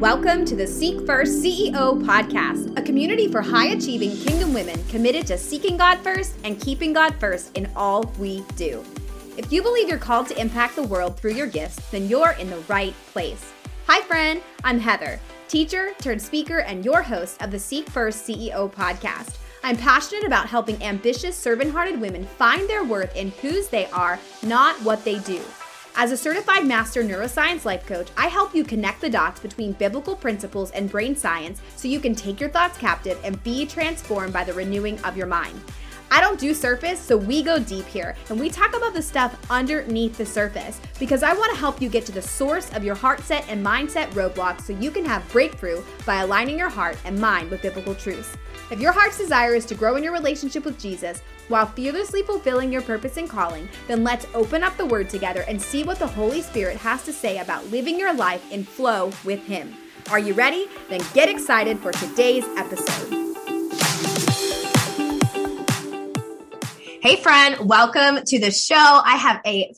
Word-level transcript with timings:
Welcome 0.00 0.44
to 0.44 0.54
the 0.54 0.66
Seek 0.66 1.06
First 1.06 1.42
CEO 1.42 2.02
podcast, 2.04 2.78
a 2.78 2.82
community 2.82 3.28
for 3.28 3.40
high 3.40 3.68
achieving 3.68 4.14
kingdom 4.14 4.52
women 4.52 4.84
committed 4.88 5.26
to 5.28 5.38
seeking 5.38 5.78
God 5.78 6.00
first 6.00 6.34
and 6.44 6.60
keeping 6.60 6.92
God 6.92 7.14
first 7.18 7.56
in 7.56 7.66
all 7.74 8.02
we 8.18 8.44
do. 8.56 8.84
If 9.38 9.50
you 9.50 9.62
believe 9.62 9.88
you're 9.88 9.96
called 9.96 10.26
to 10.26 10.38
impact 10.38 10.76
the 10.76 10.82
world 10.82 11.18
through 11.18 11.32
your 11.32 11.46
gifts, 11.46 11.76
then 11.88 12.10
you're 12.10 12.32
in 12.32 12.50
the 12.50 12.60
right 12.68 12.92
place. 13.12 13.50
Hi, 13.86 14.02
friend, 14.02 14.42
I'm 14.64 14.78
Heather, 14.78 15.18
teacher 15.48 15.94
turned 15.98 16.20
speaker 16.20 16.58
and 16.58 16.84
your 16.84 17.00
host 17.00 17.40
of 17.42 17.50
the 17.50 17.58
Seek 17.58 17.88
First 17.88 18.28
CEO 18.28 18.70
podcast. 18.70 19.38
I'm 19.64 19.78
passionate 19.78 20.26
about 20.26 20.46
helping 20.46 20.80
ambitious, 20.82 21.38
servant 21.38 21.72
hearted 21.72 21.98
women 21.98 22.26
find 22.26 22.68
their 22.68 22.84
worth 22.84 23.16
in 23.16 23.30
whose 23.40 23.68
they 23.68 23.86
are, 23.86 24.18
not 24.42 24.76
what 24.82 25.06
they 25.06 25.20
do. 25.20 25.40
As 25.98 26.12
a 26.12 26.16
certified 26.16 26.66
master 26.66 27.02
neuroscience 27.02 27.64
life 27.64 27.86
coach, 27.86 28.08
I 28.18 28.26
help 28.26 28.54
you 28.54 28.64
connect 28.64 29.00
the 29.00 29.08
dots 29.08 29.40
between 29.40 29.72
biblical 29.72 30.14
principles 30.14 30.70
and 30.72 30.90
brain 30.90 31.16
science 31.16 31.62
so 31.74 31.88
you 31.88 32.00
can 32.00 32.14
take 32.14 32.38
your 32.38 32.50
thoughts 32.50 32.76
captive 32.76 33.18
and 33.24 33.42
be 33.42 33.64
transformed 33.64 34.30
by 34.30 34.44
the 34.44 34.52
renewing 34.52 35.02
of 35.04 35.16
your 35.16 35.26
mind. 35.26 35.58
I 36.10 36.20
don't 36.20 36.38
do 36.38 36.52
surface, 36.52 37.00
so 37.00 37.16
we 37.16 37.42
go 37.42 37.58
deep 37.58 37.86
here 37.86 38.14
and 38.28 38.38
we 38.38 38.50
talk 38.50 38.76
about 38.76 38.92
the 38.92 39.00
stuff 39.00 39.38
underneath 39.50 40.18
the 40.18 40.26
surface 40.26 40.82
because 40.98 41.22
I 41.22 41.32
want 41.32 41.50
to 41.54 41.58
help 41.58 41.80
you 41.80 41.88
get 41.88 42.04
to 42.06 42.12
the 42.12 42.20
source 42.20 42.70
of 42.74 42.84
your 42.84 42.94
heart 42.94 43.20
set 43.20 43.48
and 43.48 43.64
mindset 43.64 44.10
roadblocks 44.10 44.66
so 44.66 44.74
you 44.74 44.90
can 44.90 45.04
have 45.06 45.26
breakthrough 45.32 45.82
by 46.04 46.16
aligning 46.16 46.58
your 46.58 46.68
heart 46.68 46.98
and 47.06 47.18
mind 47.18 47.50
with 47.50 47.62
biblical 47.62 47.94
truths. 47.94 48.36
If 48.68 48.80
your 48.80 48.90
heart's 48.90 49.16
desire 49.16 49.54
is 49.54 49.64
to 49.66 49.76
grow 49.76 49.94
in 49.94 50.02
your 50.02 50.12
relationship 50.12 50.64
with 50.64 50.76
Jesus, 50.76 51.22
while 51.46 51.66
fearlessly 51.66 52.22
fulfilling 52.22 52.72
your 52.72 52.82
purpose 52.82 53.16
and 53.16 53.30
calling, 53.30 53.68
then 53.86 54.02
let's 54.02 54.26
open 54.34 54.64
up 54.64 54.76
the 54.76 54.84
Word 54.84 55.08
together 55.08 55.44
and 55.46 55.62
see 55.62 55.84
what 55.84 56.00
the 56.00 56.06
Holy 56.08 56.42
Spirit 56.42 56.76
has 56.78 57.04
to 57.04 57.12
say 57.12 57.38
about 57.38 57.64
living 57.70 57.96
your 57.96 58.12
life 58.12 58.42
in 58.50 58.64
flow 58.64 59.12
with 59.24 59.46
Him. 59.46 59.72
Are 60.10 60.18
you 60.18 60.34
ready? 60.34 60.66
Then 60.88 61.00
get 61.14 61.28
excited 61.28 61.78
for 61.78 61.92
today's 61.92 62.44
episode. 62.56 63.12
Hey, 67.00 67.22
friend, 67.22 67.68
welcome 67.68 68.24
to 68.26 68.40
the 68.40 68.50
show. 68.50 68.74
I 68.74 69.14
have 69.14 69.40
a 69.46 69.72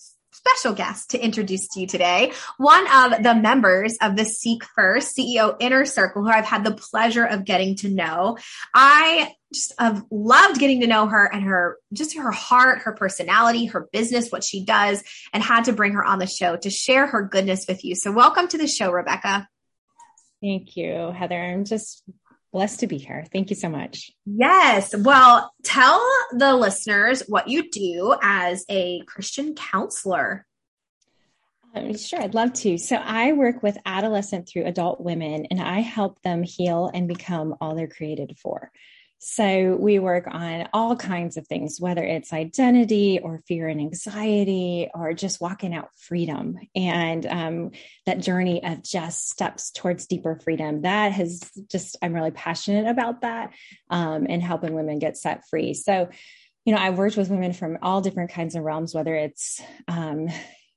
special 0.48 0.74
guest 0.74 1.10
to 1.10 1.22
introduce 1.22 1.68
to 1.68 1.80
you 1.80 1.86
today. 1.86 2.32
One 2.56 2.86
of 2.92 3.22
the 3.22 3.34
members 3.34 3.96
of 4.00 4.16
the 4.16 4.24
Seek 4.24 4.64
First 4.64 5.16
CEO 5.16 5.56
Inner 5.60 5.84
Circle, 5.84 6.22
who 6.22 6.30
I've 6.30 6.46
had 6.46 6.64
the 6.64 6.74
pleasure 6.74 7.24
of 7.24 7.44
getting 7.44 7.77
to 7.77 7.88
know. 7.88 8.38
I 8.72 9.34
just 9.52 9.74
have 9.78 10.04
loved 10.10 10.58
getting 10.58 10.80
to 10.80 10.86
know 10.86 11.06
her 11.06 11.24
and 11.26 11.42
her 11.44 11.78
just 11.92 12.16
her 12.16 12.30
heart, 12.30 12.80
her 12.80 12.92
personality, 12.92 13.66
her 13.66 13.88
business, 13.92 14.30
what 14.30 14.44
she 14.44 14.64
does, 14.64 15.02
and 15.32 15.42
had 15.42 15.64
to 15.64 15.72
bring 15.72 15.92
her 15.92 16.04
on 16.04 16.19
the 16.19 16.26
show 16.26 16.56
to 16.56 16.70
share 16.70 17.06
her 17.06 17.22
goodness 17.22 17.66
with 17.69 17.84
you. 17.84 17.94
So, 17.94 18.12
welcome 18.12 18.48
to 18.48 18.58
the 18.58 18.69
show, 18.69 18.91
Rebecca. 18.91 19.48
Thank 20.41 20.76
you, 20.76 21.10
Heather. 21.10 21.41
I'm 21.41 21.64
just 21.64 22.02
blessed 22.58 22.80
to 22.80 22.88
be 22.88 22.98
here. 22.98 23.24
Thank 23.32 23.50
you 23.50 23.56
so 23.56 23.68
much. 23.68 24.10
Yes. 24.26 24.92
Well, 24.92 25.52
tell 25.62 26.04
the 26.32 26.56
listeners 26.56 27.22
what 27.28 27.46
you 27.46 27.70
do 27.70 28.16
as 28.20 28.64
a 28.68 29.00
Christian 29.06 29.54
counselor. 29.54 30.44
Um, 31.72 31.96
sure, 31.96 32.20
I'd 32.20 32.34
love 32.34 32.52
to. 32.54 32.76
So, 32.76 32.96
I 32.96 33.30
work 33.30 33.62
with 33.62 33.78
adolescent 33.86 34.48
through 34.48 34.64
adult 34.64 35.00
women 35.00 35.46
and 35.52 35.60
I 35.60 35.78
help 35.78 36.20
them 36.22 36.42
heal 36.42 36.90
and 36.92 37.06
become 37.06 37.54
all 37.60 37.76
they're 37.76 37.86
created 37.86 38.36
for. 38.36 38.72
So 39.20 39.74
we 39.74 39.98
work 39.98 40.28
on 40.30 40.69
all 40.72 40.94
kinds 40.94 41.36
of 41.36 41.47
things, 41.48 41.80
whether 41.80 42.05
it's 42.05 42.33
identity 42.33 43.19
or 43.19 43.42
fear 43.48 43.66
and 43.66 43.80
anxiety, 43.80 44.88
or 44.94 45.12
just 45.12 45.41
walking 45.41 45.75
out 45.75 45.88
freedom 45.97 46.56
and 46.77 47.27
um, 47.27 47.70
that 48.06 48.20
journey 48.20 48.62
of 48.62 48.84
just 48.84 49.28
steps 49.28 49.72
towards 49.72 50.06
deeper 50.06 50.38
freedom. 50.44 50.83
That 50.83 51.12
has 51.12 51.41
just, 51.69 51.97
I'm 52.00 52.12
really 52.12 52.30
passionate 52.30 52.86
about 52.86 53.22
that 53.22 53.52
um, 53.91 54.27
and 54.28 54.41
helping 54.41 54.75
women 54.75 55.00
get 55.00 55.16
set 55.16 55.42
free. 55.50 55.75
So, 55.75 56.09
you 56.65 56.75
know, 56.75 56.81
I've 56.81 56.98
worked 56.98 57.16
with 57.16 57.31
women 57.31 57.53
from 57.53 57.78
all 57.82 58.00
different 58.00 58.31
kinds 58.31 58.54
of 58.54 58.62
realms, 58.62 58.94
whether 58.94 59.15
it's, 59.15 59.60
um, 59.88 60.28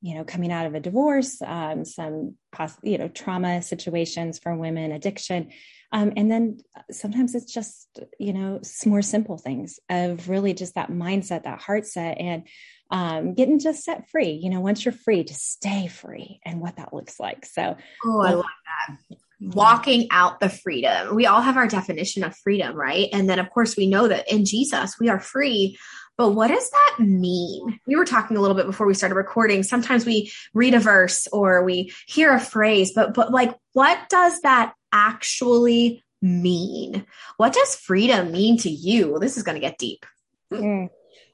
you 0.01 0.15
know, 0.15 0.23
coming 0.23 0.51
out 0.51 0.65
of 0.65 0.75
a 0.75 0.79
divorce, 0.79 1.41
um, 1.41 1.85
some, 1.85 2.35
you 2.83 2.97
know, 2.97 3.07
trauma 3.07 3.61
situations 3.61 4.39
for 4.39 4.55
women, 4.55 4.91
addiction 4.91 5.49
um, 5.93 6.13
and 6.15 6.31
then 6.31 6.59
sometimes 6.89 7.35
it's 7.35 7.51
just, 7.51 7.99
you 8.17 8.33
know, 8.33 8.61
more 8.85 9.01
simple 9.01 9.37
things 9.37 9.79
of 9.89 10.29
really 10.29 10.53
just 10.53 10.75
that 10.75 10.89
mindset, 10.89 11.43
that 11.43 11.61
heart 11.61 11.85
set, 11.85 12.17
and 12.17 12.47
um, 12.91 13.33
getting 13.33 13.59
just 13.59 13.83
set 13.83 14.09
free. 14.09 14.39
You 14.41 14.49
know, 14.49 14.61
once 14.61 14.85
you're 14.85 14.93
free, 14.93 15.23
to 15.23 15.33
stay 15.33 15.87
free 15.87 16.39
and 16.45 16.61
what 16.61 16.77
that 16.77 16.93
looks 16.93 17.19
like. 17.19 17.45
So, 17.45 17.75
oh, 18.05 18.21
I 18.21 18.33
love 18.33 18.45
that. 18.45 19.17
Walking 19.41 20.07
out 20.11 20.39
the 20.39 20.49
freedom. 20.49 21.15
We 21.15 21.25
all 21.25 21.41
have 21.41 21.57
our 21.57 21.67
definition 21.67 22.23
of 22.23 22.37
freedom, 22.37 22.75
right? 22.75 23.09
And 23.11 23.29
then, 23.29 23.39
of 23.39 23.49
course, 23.49 23.75
we 23.75 23.87
know 23.87 24.07
that 24.07 24.31
in 24.31 24.45
Jesus, 24.45 24.97
we 24.99 25.09
are 25.09 25.19
free. 25.19 25.77
But 26.17 26.31
what 26.31 26.49
does 26.49 26.69
that 26.69 26.97
mean? 26.99 27.79
We 27.87 27.95
were 27.95 28.05
talking 28.05 28.37
a 28.37 28.41
little 28.41 28.55
bit 28.55 28.67
before 28.67 28.85
we 28.85 28.93
started 28.93 29.15
recording. 29.15 29.63
Sometimes 29.63 30.05
we 30.05 30.31
read 30.53 30.73
a 30.73 30.79
verse 30.79 31.27
or 31.31 31.63
we 31.63 31.93
hear 32.05 32.33
a 32.33 32.39
phrase, 32.39 32.91
but 32.93 33.13
but 33.13 33.31
like 33.31 33.57
what 33.73 33.97
does 34.09 34.41
that 34.41 34.73
actually 34.91 36.03
mean? 36.21 37.05
What 37.37 37.53
does 37.53 37.75
freedom 37.75 38.31
mean 38.31 38.57
to 38.59 38.69
you? 38.69 39.17
This 39.19 39.37
is 39.37 39.43
going 39.43 39.55
to 39.55 39.61
get 39.61 39.77
deep. 39.77 40.05
Mm. 40.51 40.89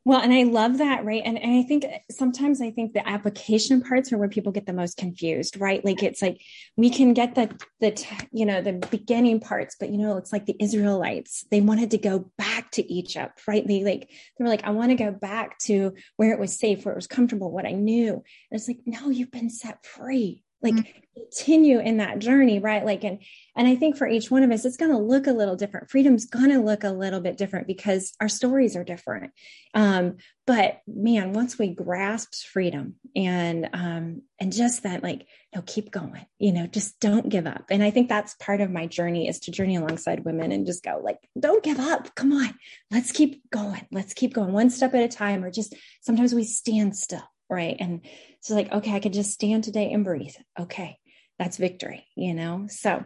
Well, 0.08 0.22
and 0.22 0.34
I 0.34 0.44
love 0.44 0.78
that, 0.78 1.04
right? 1.04 1.22
And, 1.26 1.38
and 1.38 1.60
I 1.60 1.64
think 1.64 1.86
sometimes 2.10 2.62
I 2.62 2.72
think 2.72 2.94
the 2.94 3.06
application 3.06 3.82
parts 3.82 4.14
are 4.14 4.18
where 4.18 4.30
people 4.30 4.54
get 4.54 4.66
the 4.66 4.72
most 4.72 4.96
confused, 4.96 5.60
right? 5.60 5.84
Like 5.84 6.02
it's 6.02 6.22
like 6.22 6.40
we 6.78 6.90
can 6.90 7.14
get 7.14 7.36
the 7.36 7.54
the 7.82 8.08
you 8.32 8.46
know 8.46 8.62
the 8.62 8.72
beginning 8.90 9.42
parts, 9.42 9.76
but 9.78 9.90
you 9.90 9.98
know 9.98 10.16
it's 10.16 10.32
like 10.32 10.46
the 10.46 10.56
Israelites. 10.62 11.46
They 11.52 11.60
wanted 11.60 11.92
to 11.92 11.98
go 11.98 12.32
back 12.38 12.72
to 12.72 12.90
Egypt, 12.90 13.42
right? 13.50 13.68
They 13.68 13.84
like 13.84 14.10
they 14.10 14.44
were 14.46 14.50
like, 14.50 14.64
I 14.64 14.70
want 14.70 14.92
to 14.92 14.96
go 14.96 15.12
back 15.12 15.60
to 15.64 15.94
where 16.16 16.32
it 16.32 16.40
was 16.40 16.58
safe, 16.58 16.86
where 16.86 16.94
it 16.94 16.98
was 16.98 17.08
comfortable, 17.08 17.52
what 17.52 17.66
I 17.66 17.74
knew. 17.74 18.14
And 18.14 18.24
it's 18.52 18.70
like, 18.70 18.80
no, 18.86 19.10
you've 19.10 19.32
been 19.32 19.50
set 19.50 19.86
free 19.86 20.46
like 20.62 20.74
mm-hmm. 20.74 21.00
continue 21.16 21.80
in 21.80 21.98
that 21.98 22.20
journey 22.20 22.60
right? 22.60 22.86
Like 22.86 23.04
and 23.04 23.20
and 23.56 23.68
i 23.68 23.76
think 23.76 23.98
for 23.98 24.08
each 24.08 24.30
one 24.32 24.44
of 24.44 24.52
us 24.52 24.66
it's 24.66 24.78
going 24.78 24.92
to 24.92 24.98
look 24.98 25.28
a 25.28 25.32
little 25.32 25.56
different. 25.56 25.90
Freedom's 25.90 26.26
going 26.26 26.50
to 26.50 26.60
look 26.60 26.84
a 26.84 26.90
little 26.90 27.20
bit 27.20 27.38
different 27.38 27.68
because 27.68 28.14
our 28.20 28.30
stories 28.30 28.76
are 28.76 28.84
different. 28.84 29.32
Um 29.74 30.18
but 30.46 30.80
man 30.88 31.34
once 31.34 31.58
we 31.60 31.74
grasp 31.74 32.34
freedom 32.52 32.96
and 33.16 33.70
um 33.74 34.22
and 34.40 34.54
just 34.54 34.84
that 34.84 35.04
like 35.04 35.28
no 35.54 35.62
keep 35.62 35.92
going 35.92 36.26
you 36.40 36.54
know 36.54 36.68
just 36.68 37.00
don't 37.00 37.30
give 37.30 37.46
up. 37.46 37.66
And 37.70 37.84
i 37.84 37.92
think 37.92 38.10
that's 38.10 38.36
part 38.36 38.62
of 38.62 38.72
my 38.72 38.88
journey 38.88 39.28
is 39.28 39.40
to 39.42 39.52
journey 39.52 39.76
alongside 39.76 40.26
women 40.26 40.52
and 40.52 40.66
just 40.66 40.84
go 40.84 41.00
like 41.04 41.20
don't 41.40 41.64
give 41.64 41.80
up. 41.80 42.16
Come 42.16 42.34
on. 42.34 42.54
Let's 42.92 43.12
keep 43.12 43.50
going. 43.50 43.86
Let's 43.92 44.14
keep 44.14 44.34
going 44.34 44.54
one 44.54 44.70
step 44.70 44.94
at 44.96 45.04
a 45.04 45.08
time 45.08 45.44
or 45.44 45.52
just 45.52 45.76
sometimes 46.02 46.34
we 46.34 46.44
stand 46.44 46.96
still 46.96 47.24
right? 47.50 47.78
And 47.80 48.02
so 48.48 48.56
like, 48.56 48.72
okay, 48.72 48.94
I 48.94 49.00
could 49.00 49.14
just 49.14 49.32
stand 49.32 49.64
today 49.64 49.92
and 49.92 50.06
breathe. 50.06 50.36
Okay, 50.60 50.98
that's 51.38 51.58
victory, 51.58 52.06
you 52.16 52.34
know? 52.34 52.68
So 52.70 53.04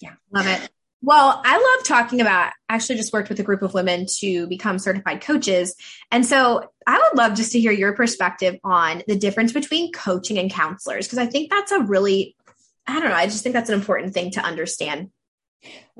yeah. 0.00 0.14
Love 0.32 0.46
it. 0.46 0.68
Well, 1.02 1.40
I 1.44 1.56
love 1.56 1.86
talking 1.86 2.20
about 2.20 2.52
actually 2.68 2.96
just 2.96 3.12
worked 3.12 3.30
with 3.30 3.40
a 3.40 3.44
group 3.44 3.62
of 3.62 3.72
women 3.72 4.06
to 4.18 4.46
become 4.48 4.78
certified 4.78 5.22
coaches. 5.22 5.74
And 6.10 6.26
so 6.26 6.70
I 6.86 6.98
would 6.98 7.16
love 7.16 7.36
just 7.36 7.52
to 7.52 7.60
hear 7.60 7.72
your 7.72 7.94
perspective 7.94 8.56
on 8.64 9.02
the 9.06 9.16
difference 9.16 9.52
between 9.52 9.92
coaching 9.92 10.38
and 10.38 10.50
counselors, 10.50 11.06
because 11.06 11.18
I 11.18 11.26
think 11.26 11.50
that's 11.50 11.72
a 11.72 11.80
really, 11.80 12.36
I 12.86 13.00
don't 13.00 13.08
know, 13.08 13.14
I 13.14 13.26
just 13.26 13.42
think 13.42 13.54
that's 13.54 13.70
an 13.70 13.78
important 13.78 14.12
thing 14.12 14.32
to 14.32 14.42
understand. 14.42 15.10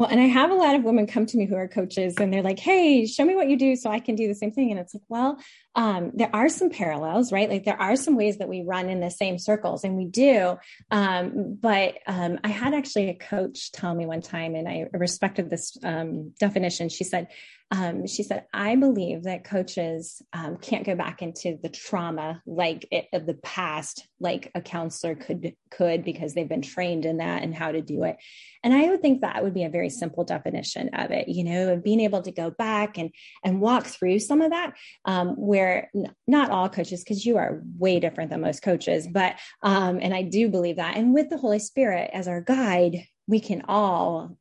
Well, 0.00 0.08
and 0.08 0.18
I 0.18 0.28
have 0.28 0.50
a 0.50 0.54
lot 0.54 0.74
of 0.74 0.82
women 0.82 1.06
come 1.06 1.26
to 1.26 1.36
me 1.36 1.44
who 1.44 1.56
are 1.56 1.68
coaches 1.68 2.14
and 2.18 2.32
they're 2.32 2.42
like, 2.42 2.58
Hey, 2.58 3.04
show 3.04 3.22
me 3.22 3.36
what 3.36 3.50
you 3.50 3.58
do 3.58 3.76
so 3.76 3.90
I 3.90 4.00
can 4.00 4.14
do 4.14 4.28
the 4.28 4.34
same 4.34 4.50
thing. 4.50 4.70
And 4.70 4.80
it's 4.80 4.94
like, 4.94 5.02
well, 5.10 5.38
um, 5.76 6.12
there 6.14 6.34
are 6.34 6.48
some 6.48 6.70
parallels, 6.70 7.32
right? 7.32 7.50
Like 7.50 7.64
there 7.64 7.80
are 7.80 7.96
some 7.96 8.16
ways 8.16 8.38
that 8.38 8.48
we 8.48 8.62
run 8.62 8.88
in 8.88 9.00
the 9.00 9.10
same 9.10 9.38
circles 9.38 9.84
and 9.84 9.96
we 9.96 10.06
do. 10.06 10.56
Um, 10.90 11.58
but 11.60 11.98
um, 12.06 12.38
I 12.42 12.48
had 12.48 12.72
actually 12.72 13.10
a 13.10 13.14
coach 13.14 13.72
tell 13.72 13.94
me 13.94 14.06
one 14.06 14.22
time, 14.22 14.54
and 14.54 14.68
I 14.68 14.86
respected 14.92 15.48
this 15.48 15.76
um, 15.84 16.32
definition. 16.40 16.88
She 16.88 17.04
said, 17.04 17.28
um, 17.72 18.08
she 18.08 18.24
said, 18.24 18.46
I 18.52 18.74
believe 18.74 19.24
that 19.24 19.44
coaches 19.44 20.20
um, 20.32 20.56
can't 20.56 20.84
go 20.84 20.96
back 20.96 21.22
into 21.22 21.56
the 21.62 21.68
trauma 21.68 22.42
like 22.44 22.84
it, 22.90 23.06
of 23.12 23.26
the 23.26 23.34
past, 23.34 24.08
like 24.18 24.50
a 24.56 24.60
counselor 24.60 25.14
could 25.14 25.54
could 25.70 26.02
because 26.02 26.34
they've 26.34 26.48
been 26.48 26.62
trained 26.62 27.04
in 27.04 27.18
that 27.18 27.44
and 27.44 27.54
how 27.54 27.70
to 27.70 27.80
do 27.80 28.02
it. 28.02 28.16
And 28.64 28.74
I 28.74 28.88
would 28.88 29.02
think 29.02 29.20
that 29.20 29.44
would 29.44 29.54
be 29.54 29.62
a 29.62 29.70
very 29.70 29.88
simple 29.90 30.24
definition 30.24 30.90
of 30.94 31.10
it, 31.10 31.28
you 31.28 31.44
know, 31.44 31.72
and 31.72 31.82
being 31.82 32.00
able 32.00 32.22
to 32.22 32.32
go 32.32 32.50
back 32.50 32.98
and 32.98 33.10
and 33.44 33.60
walk 33.60 33.86
through 33.86 34.18
some 34.18 34.40
of 34.40 34.50
that. 34.50 34.74
Um, 35.04 35.30
where 35.36 35.90
n- 35.94 36.14
not 36.26 36.50
all 36.50 36.68
coaches, 36.68 37.02
because 37.04 37.24
you 37.26 37.36
are 37.36 37.62
way 37.78 38.00
different 38.00 38.30
than 38.30 38.40
most 38.40 38.62
coaches, 38.62 39.06
but 39.06 39.36
um, 39.62 39.98
and 40.00 40.14
I 40.14 40.22
do 40.22 40.48
believe 40.48 40.76
that. 40.76 40.96
And 40.96 41.14
with 41.14 41.28
the 41.28 41.38
Holy 41.38 41.58
Spirit 41.58 42.10
as 42.12 42.28
our 42.28 42.40
guide, 42.40 43.04
we 43.26 43.40
can 43.40 43.62
all 43.68 44.36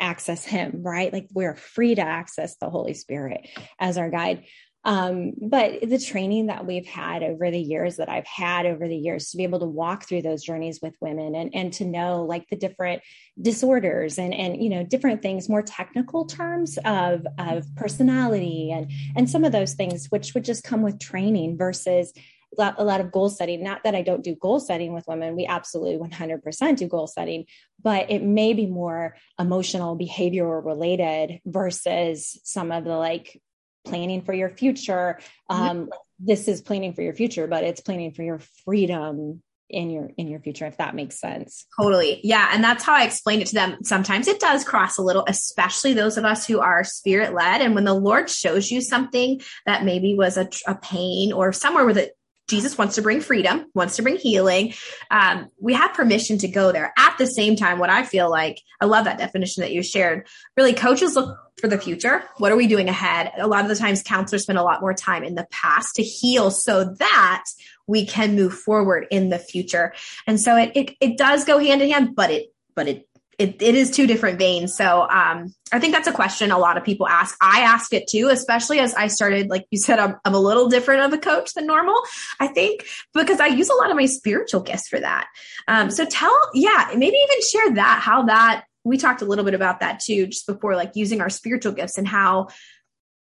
access 0.00 0.44
him, 0.44 0.82
right? 0.82 1.12
Like 1.12 1.28
we're 1.32 1.54
free 1.54 1.94
to 1.94 2.02
access 2.02 2.56
the 2.56 2.68
Holy 2.68 2.94
Spirit 2.94 3.48
as 3.78 3.96
our 3.96 4.10
guide. 4.10 4.44
Um, 4.84 5.34
but 5.40 5.80
the 5.82 5.98
training 5.98 6.46
that 6.46 6.66
we've 6.66 6.86
had 6.86 7.22
over 7.22 7.50
the 7.50 7.60
years 7.60 7.96
that 7.96 8.08
I've 8.08 8.26
had 8.26 8.66
over 8.66 8.88
the 8.88 8.96
years 8.96 9.30
to 9.30 9.36
be 9.36 9.44
able 9.44 9.60
to 9.60 9.66
walk 9.66 10.08
through 10.08 10.22
those 10.22 10.42
journeys 10.42 10.80
with 10.82 10.94
women 11.00 11.36
and, 11.36 11.54
and 11.54 11.72
to 11.74 11.84
know 11.84 12.24
like 12.24 12.48
the 12.48 12.56
different 12.56 13.02
disorders 13.40 14.18
and, 14.18 14.34
and, 14.34 14.62
you 14.62 14.70
know, 14.70 14.82
different 14.82 15.22
things, 15.22 15.48
more 15.48 15.62
technical 15.62 16.24
terms 16.24 16.78
of, 16.84 17.24
of 17.38 17.64
personality 17.76 18.72
and, 18.72 18.90
and 19.16 19.30
some 19.30 19.44
of 19.44 19.52
those 19.52 19.74
things, 19.74 20.06
which 20.06 20.34
would 20.34 20.44
just 20.44 20.64
come 20.64 20.82
with 20.82 20.98
training 20.98 21.56
versus 21.56 22.12
a 22.58 22.84
lot 22.84 23.00
of 23.00 23.12
goal 23.12 23.30
setting. 23.30 23.62
Not 23.62 23.84
that 23.84 23.94
I 23.94 24.02
don't 24.02 24.22
do 24.22 24.34
goal 24.34 24.60
setting 24.60 24.92
with 24.92 25.06
women. 25.06 25.36
We 25.36 25.46
absolutely 25.46 25.96
100% 26.06 26.76
do 26.76 26.88
goal 26.88 27.06
setting, 27.06 27.46
but 27.82 28.10
it 28.10 28.22
may 28.22 28.52
be 28.52 28.66
more 28.66 29.16
emotional, 29.38 29.96
behavioral 29.96 30.64
related 30.64 31.40
versus 31.46 32.38
some 32.44 32.70
of 32.70 32.84
the 32.84 32.96
like 32.96 33.40
planning 33.84 34.22
for 34.22 34.32
your 34.32 34.50
future. 34.50 35.18
Mm-hmm. 35.50 35.62
Um, 35.62 35.90
this 36.18 36.48
is 36.48 36.60
planning 36.60 36.92
for 36.92 37.02
your 37.02 37.14
future, 37.14 37.46
but 37.46 37.64
it's 37.64 37.80
planning 37.80 38.12
for 38.12 38.22
your 38.22 38.40
freedom 38.64 39.42
in 39.72 39.90
your 39.90 40.10
in 40.18 40.28
your 40.28 40.38
future 40.38 40.66
if 40.66 40.76
that 40.76 40.94
makes 40.94 41.18
sense 41.18 41.66
totally 41.80 42.20
yeah 42.22 42.50
and 42.52 42.62
that's 42.62 42.84
how 42.84 42.94
i 42.94 43.04
explain 43.04 43.40
it 43.40 43.46
to 43.46 43.54
them 43.54 43.78
sometimes 43.82 44.28
it 44.28 44.38
does 44.38 44.64
cross 44.64 44.98
a 44.98 45.02
little 45.02 45.24
especially 45.28 45.94
those 45.94 46.18
of 46.18 46.24
us 46.24 46.46
who 46.46 46.60
are 46.60 46.84
spirit 46.84 47.32
led 47.32 47.62
and 47.62 47.74
when 47.74 47.84
the 47.84 47.94
lord 47.94 48.28
shows 48.28 48.70
you 48.70 48.82
something 48.82 49.40
that 49.64 49.84
maybe 49.84 50.14
was 50.14 50.36
a, 50.36 50.48
a 50.66 50.74
pain 50.74 51.32
or 51.32 51.52
somewhere 51.52 51.84
where 51.86 51.94
the 51.94 52.12
Jesus 52.52 52.76
wants 52.76 52.96
to 52.96 53.02
bring 53.02 53.22
freedom, 53.22 53.64
wants 53.74 53.96
to 53.96 54.02
bring 54.02 54.18
healing. 54.18 54.74
Um, 55.10 55.48
we 55.58 55.72
have 55.72 55.94
permission 55.94 56.36
to 56.38 56.48
go 56.48 56.70
there. 56.70 56.92
At 56.98 57.16
the 57.16 57.26
same 57.26 57.56
time, 57.56 57.78
what 57.78 57.88
I 57.88 58.02
feel 58.02 58.30
like, 58.30 58.60
I 58.78 58.84
love 58.84 59.06
that 59.06 59.16
definition 59.16 59.62
that 59.62 59.72
you 59.72 59.82
shared. 59.82 60.26
Really, 60.54 60.74
coaches 60.74 61.16
look 61.16 61.38
for 61.58 61.66
the 61.66 61.78
future. 61.78 62.22
What 62.36 62.52
are 62.52 62.56
we 62.56 62.66
doing 62.66 62.90
ahead? 62.90 63.32
A 63.38 63.46
lot 63.46 63.62
of 63.62 63.70
the 63.70 63.76
times, 63.76 64.02
counselors 64.02 64.42
spend 64.42 64.58
a 64.58 64.62
lot 64.62 64.82
more 64.82 64.92
time 64.92 65.24
in 65.24 65.34
the 65.34 65.46
past 65.50 65.94
to 65.94 66.02
heal 66.02 66.50
so 66.50 66.84
that 66.98 67.44
we 67.86 68.04
can 68.04 68.36
move 68.36 68.52
forward 68.52 69.06
in 69.10 69.30
the 69.30 69.38
future. 69.38 69.94
And 70.26 70.38
so 70.38 70.54
it, 70.58 70.72
it, 70.74 70.96
it 71.00 71.16
does 71.16 71.46
go 71.46 71.58
hand 71.58 71.80
in 71.80 71.90
hand, 71.90 72.14
but 72.14 72.30
it, 72.30 72.52
but 72.74 72.86
it 72.86 73.08
it, 73.38 73.62
it 73.62 73.74
is 73.74 73.90
two 73.90 74.06
different 74.06 74.38
veins. 74.38 74.76
So 74.76 75.02
um, 75.02 75.54
I 75.72 75.78
think 75.78 75.94
that's 75.94 76.08
a 76.08 76.12
question 76.12 76.50
a 76.50 76.58
lot 76.58 76.76
of 76.76 76.84
people 76.84 77.08
ask. 77.08 77.36
I 77.40 77.60
ask 77.62 77.92
it 77.92 78.06
too, 78.06 78.28
especially 78.28 78.78
as 78.78 78.94
I 78.94 79.06
started, 79.06 79.48
like 79.48 79.66
you 79.70 79.78
said, 79.78 79.98
I'm, 79.98 80.16
I'm 80.24 80.34
a 80.34 80.40
little 80.40 80.68
different 80.68 81.02
of 81.02 81.12
a 81.12 81.18
coach 81.18 81.54
than 81.54 81.66
normal, 81.66 81.98
I 82.40 82.48
think, 82.48 82.86
because 83.14 83.40
I 83.40 83.46
use 83.46 83.70
a 83.70 83.74
lot 83.74 83.90
of 83.90 83.96
my 83.96 84.06
spiritual 84.06 84.60
gifts 84.60 84.88
for 84.88 85.00
that. 85.00 85.28
Um, 85.66 85.90
so 85.90 86.04
tell, 86.04 86.36
yeah, 86.54 86.90
maybe 86.94 87.16
even 87.16 87.42
share 87.50 87.74
that, 87.74 88.00
how 88.02 88.24
that, 88.24 88.64
we 88.84 88.98
talked 88.98 89.22
a 89.22 89.24
little 89.24 89.44
bit 89.44 89.54
about 89.54 89.80
that 89.80 90.00
too, 90.00 90.26
just 90.26 90.46
before, 90.46 90.74
like 90.74 90.92
using 90.94 91.20
our 91.20 91.30
spiritual 91.30 91.72
gifts 91.72 91.98
and 91.98 92.08
how 92.08 92.48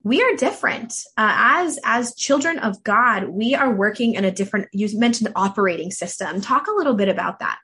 we 0.02 0.22
are 0.22 0.34
different 0.36 0.94
uh, 1.18 1.34
as 1.36 1.78
as 1.84 2.14
children 2.14 2.58
of 2.58 2.82
god 2.82 3.28
we 3.28 3.54
are 3.54 3.70
working 3.70 4.14
in 4.14 4.24
a 4.24 4.30
different 4.30 4.66
you 4.72 4.88
mentioned 4.98 5.30
operating 5.36 5.90
system 5.90 6.40
talk 6.40 6.68
a 6.68 6.72
little 6.72 6.94
bit 6.94 7.10
about 7.10 7.40
that 7.40 7.58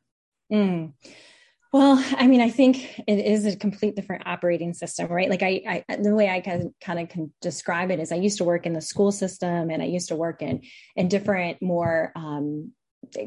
mm. 0.52 0.92
Well, 1.76 2.02
I 2.16 2.26
mean, 2.26 2.40
I 2.40 2.48
think 2.48 3.00
it 3.06 3.18
is 3.18 3.44
a 3.44 3.54
complete 3.54 3.96
different 3.96 4.26
operating 4.26 4.72
system, 4.72 5.08
right? 5.08 5.28
Like 5.28 5.42
I, 5.42 5.84
I 5.88 5.96
the 5.96 6.14
way 6.14 6.26
I 6.30 6.40
can 6.40 6.74
kind 6.80 6.98
of 6.98 7.10
can 7.10 7.30
describe 7.42 7.90
it 7.90 8.00
is 8.00 8.12
I 8.12 8.16
used 8.16 8.38
to 8.38 8.44
work 8.44 8.64
in 8.64 8.72
the 8.72 8.80
school 8.80 9.12
system 9.12 9.68
and 9.68 9.82
I 9.82 9.84
used 9.84 10.08
to 10.08 10.16
work 10.16 10.40
in 10.40 10.62
in 10.96 11.08
different 11.08 11.60
more 11.60 12.12
um, 12.16 12.72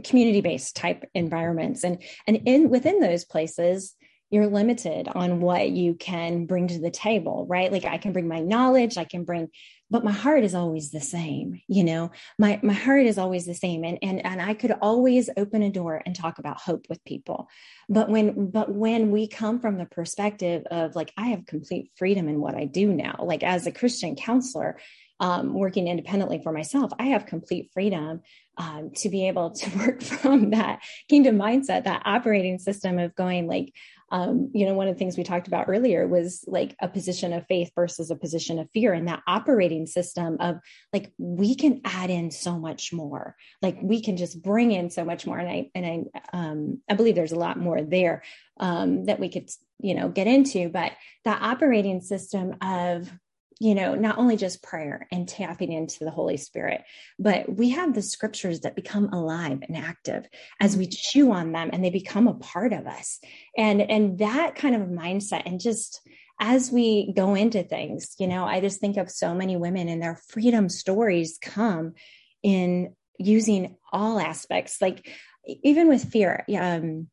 community 0.03 0.41
based 0.41 0.75
type 0.75 1.07
environments 1.13 1.83
and 1.83 2.01
and 2.25 2.37
in 2.47 2.71
within 2.71 2.99
those 2.99 3.23
places 3.23 3.93
you're 4.31 4.47
limited 4.47 5.07
on 5.07 5.41
what 5.41 5.69
you 5.69 5.95
can 5.95 6.45
bring 6.45 6.67
to 6.67 6.79
the 6.79 6.91
table, 6.91 7.45
right? 7.49 7.71
Like 7.71 7.85
I 7.85 7.97
can 7.97 8.13
bring 8.13 8.27
my 8.27 8.39
knowledge, 8.39 8.97
I 8.97 9.03
can 9.03 9.23
bring, 9.23 9.49
but 9.89 10.03
my 10.03 10.11
heart 10.11 10.43
is 10.43 10.53
always 10.53 10.91
the 10.91 11.01
same, 11.01 11.61
you 11.67 11.83
know, 11.83 12.11
my, 12.37 12.59
my 12.61 12.73
heart 12.73 13.05
is 13.05 13.17
always 13.17 13.45
the 13.45 13.55
same. 13.55 13.83
And, 13.83 13.97
and, 14.01 14.23
and 14.25 14.41
I 14.41 14.53
could 14.53 14.71
always 14.81 15.29
open 15.35 15.63
a 15.63 15.71
door 15.71 16.01
and 16.05 16.15
talk 16.15 16.37
about 16.39 16.59
hope 16.59 16.85
with 16.89 17.03
people. 17.03 17.49
But 17.87 18.09
when, 18.09 18.51
but 18.51 18.71
when 18.71 19.11
we 19.11 19.27
come 19.27 19.59
from 19.59 19.77
the 19.77 19.85
perspective 19.85 20.63
of 20.69 20.95
like, 20.95 21.11
I 21.17 21.27
have 21.27 21.45
complete 21.45 21.91
freedom 21.95 22.29
in 22.29 22.39
what 22.39 22.55
I 22.55 22.65
do 22.65 22.93
now, 22.93 23.15
like 23.19 23.43
as 23.43 23.65
a 23.65 23.71
Christian 23.71 24.15
counselor, 24.15 24.77
um, 25.19 25.53
working 25.53 25.87
independently 25.87 26.39
for 26.41 26.51
myself, 26.51 26.91
I 26.97 27.07
have 27.07 27.25
complete 27.25 27.71
freedom 27.73 28.21
um, 28.57 28.91
to 28.97 29.09
be 29.09 29.27
able 29.27 29.51
to 29.51 29.77
work 29.77 30.01
from 30.01 30.51
that 30.51 30.81
kingdom 31.09 31.37
mindset, 31.37 31.85
that 31.85 32.03
operating 32.05 32.59
system 32.59 32.99
of 32.99 33.15
going 33.15 33.47
like, 33.47 33.73
um, 34.11 34.51
you 34.53 34.65
know, 34.65 34.73
one 34.73 34.87
of 34.87 34.95
the 34.95 34.99
things 34.99 35.17
we 35.17 35.23
talked 35.23 35.47
about 35.47 35.67
earlier 35.67 36.07
was 36.07 36.43
like 36.47 36.75
a 36.81 36.87
position 36.87 37.33
of 37.33 37.45
faith 37.47 37.71
versus 37.75 38.11
a 38.11 38.15
position 38.15 38.59
of 38.59 38.69
fear, 38.71 38.93
and 38.93 39.07
that 39.07 39.23
operating 39.27 39.85
system 39.85 40.37
of 40.39 40.57
like 40.93 41.11
we 41.17 41.55
can 41.55 41.81
add 41.85 42.09
in 42.09 42.31
so 42.31 42.57
much 42.57 42.91
more, 42.91 43.35
like 43.61 43.77
we 43.81 44.01
can 44.01 44.17
just 44.17 44.41
bring 44.41 44.71
in 44.71 44.89
so 44.89 45.05
much 45.05 45.25
more, 45.25 45.37
and 45.37 45.49
I 45.49 45.69
and 45.75 45.85
I 45.85 46.37
um, 46.37 46.81
I 46.89 46.95
believe 46.95 47.15
there's 47.15 47.31
a 47.31 47.39
lot 47.39 47.57
more 47.57 47.81
there 47.81 48.23
um, 48.59 49.05
that 49.05 49.19
we 49.19 49.29
could 49.29 49.49
you 49.79 49.93
know 49.93 50.09
get 50.09 50.27
into, 50.27 50.69
but 50.69 50.93
that 51.25 51.41
operating 51.41 52.01
system 52.01 52.55
of 52.61 53.11
you 53.59 53.75
know, 53.75 53.93
not 53.93 54.17
only 54.17 54.37
just 54.37 54.63
prayer 54.63 55.05
and 55.11 55.27
tapping 55.27 55.73
into 55.73 56.05
the 56.05 56.11
Holy 56.11 56.37
Spirit, 56.37 56.81
but 57.19 57.53
we 57.53 57.71
have 57.71 57.93
the 57.93 58.01
scriptures 58.01 58.61
that 58.61 58.75
become 58.75 59.09
alive 59.11 59.59
and 59.67 59.75
active 59.75 60.25
as 60.61 60.77
we 60.77 60.87
chew 60.87 61.31
on 61.33 61.51
them 61.51 61.69
and 61.73 61.83
they 61.83 61.89
become 61.89 62.27
a 62.27 62.35
part 62.35 62.71
of 62.71 62.87
us. 62.87 63.19
And 63.57 63.81
and 63.81 64.19
that 64.19 64.55
kind 64.55 64.75
of 64.75 64.83
mindset 64.83 65.43
and 65.45 65.59
just 65.59 66.01
as 66.39 66.71
we 66.71 67.11
go 67.13 67.35
into 67.35 67.63
things, 67.63 68.15
you 68.17 68.27
know, 68.27 68.45
I 68.45 68.61
just 68.61 68.79
think 68.79 68.95
of 68.95 69.11
so 69.11 69.35
many 69.35 69.57
women 69.57 69.89
and 69.89 70.01
their 70.01 70.21
freedom 70.29 70.69
stories 70.69 71.37
come 71.41 71.95
in 72.41 72.95
using 73.17 73.75
all 73.91 74.19
aspects, 74.19 74.81
like 74.81 75.11
even 75.45 75.89
with 75.89 76.09
fear. 76.09 76.45
Um, 76.57 77.09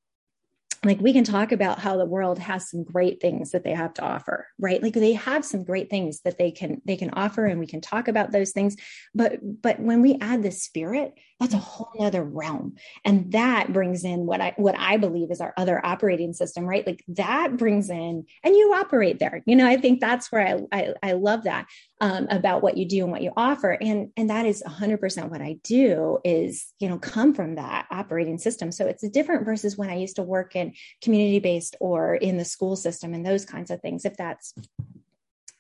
like 0.87 1.01
we 1.01 1.13
can 1.13 1.25
talk 1.25 1.53
about 1.53 1.79
how 1.79 1.97
the 1.97 2.05
world 2.05 2.39
has 2.39 2.71
some 2.71 2.85
great 2.85 3.21
things 3.21 3.51
that 3.51 3.65
they 3.65 3.73
have 3.73 3.95
to 3.95 4.03
offer 4.03 4.47
right? 4.59 4.83
Like 4.83 4.95
they 4.95 5.13
have 5.13 5.45
some 5.45 5.65
great 5.65 5.91
things 5.91 6.21
that 6.21 6.39
they 6.39 6.51
can 6.51 6.81
they 6.85 6.97
can 6.97 7.11
offer 7.11 7.47
and 7.47 7.61
we 7.61 7.67
can 7.67 7.81
talk 7.81 8.09
about 8.09 8.33
those 8.33 8.53
things. 8.53 8.77
But 9.15 9.39
but 9.63 9.81
when 9.81 10.03
we 10.03 10.19
add 10.21 10.43
the 10.43 10.51
spirit 10.51 11.15
that's 11.41 11.55
a 11.55 11.59
whole 11.59 12.03
other 12.05 12.25
realm. 12.25 12.77
And 13.05 13.33
that 13.33 13.73
brings 13.73 14.05
in 14.05 14.25
what 14.25 14.41
i 14.41 14.55
what 14.57 14.75
i 14.79 14.97
believe 14.97 15.31
is 15.31 15.41
our 15.41 15.53
other 15.57 15.85
operating 15.85 16.33
system 16.33 16.65
right? 16.65 16.87
Like 16.87 17.05
that 17.09 17.57
brings 17.57 17.91
in 17.91 18.25
and 18.43 18.57
you 18.57 18.73
operate 18.75 19.19
there. 19.19 19.43
You 19.45 19.57
know 19.57 19.67
i 19.67 19.77
think 19.77 20.01
that's 20.01 20.33
where 20.33 20.67
i 20.73 20.79
i, 20.79 20.95
I 21.03 21.13
love 21.13 21.45
that 21.45 21.67
um, 22.01 22.27
about 22.31 22.63
what 22.63 22.77
you 22.77 22.87
do 22.87 23.03
and 23.03 23.13
what 23.13 23.23
you 23.23 23.33
offer. 23.37 23.73
And 23.73 24.11
and 24.17 24.31
that 24.31 24.47
is 24.47 24.63
100% 24.67 25.29
what 25.29 25.43
i 25.43 25.59
do 25.63 26.19
is 26.25 26.73
you 26.79 26.89
know 26.89 26.99
come 26.99 27.35
from 27.35 27.57
that 27.57 27.87
operating 27.91 28.39
system. 28.39 28.73
So 28.73 28.87
it's 28.87 29.07
different 29.11 29.45
versus 29.45 29.77
when 29.77 29.91
i 29.91 29.97
used 29.97 30.17
to 30.17 30.23
work 30.23 30.57
in 30.57 30.73
community 31.03 31.39
based 31.39 31.77
or 31.81 32.15
in 32.15 32.39
the 32.39 32.45
school 32.45 32.77
system 32.77 33.13
and 33.13 33.25
those 33.25 33.45
kinds 33.45 33.71
of 33.71 33.81
things 33.81 34.05
if 34.05 34.17
that's 34.17 34.55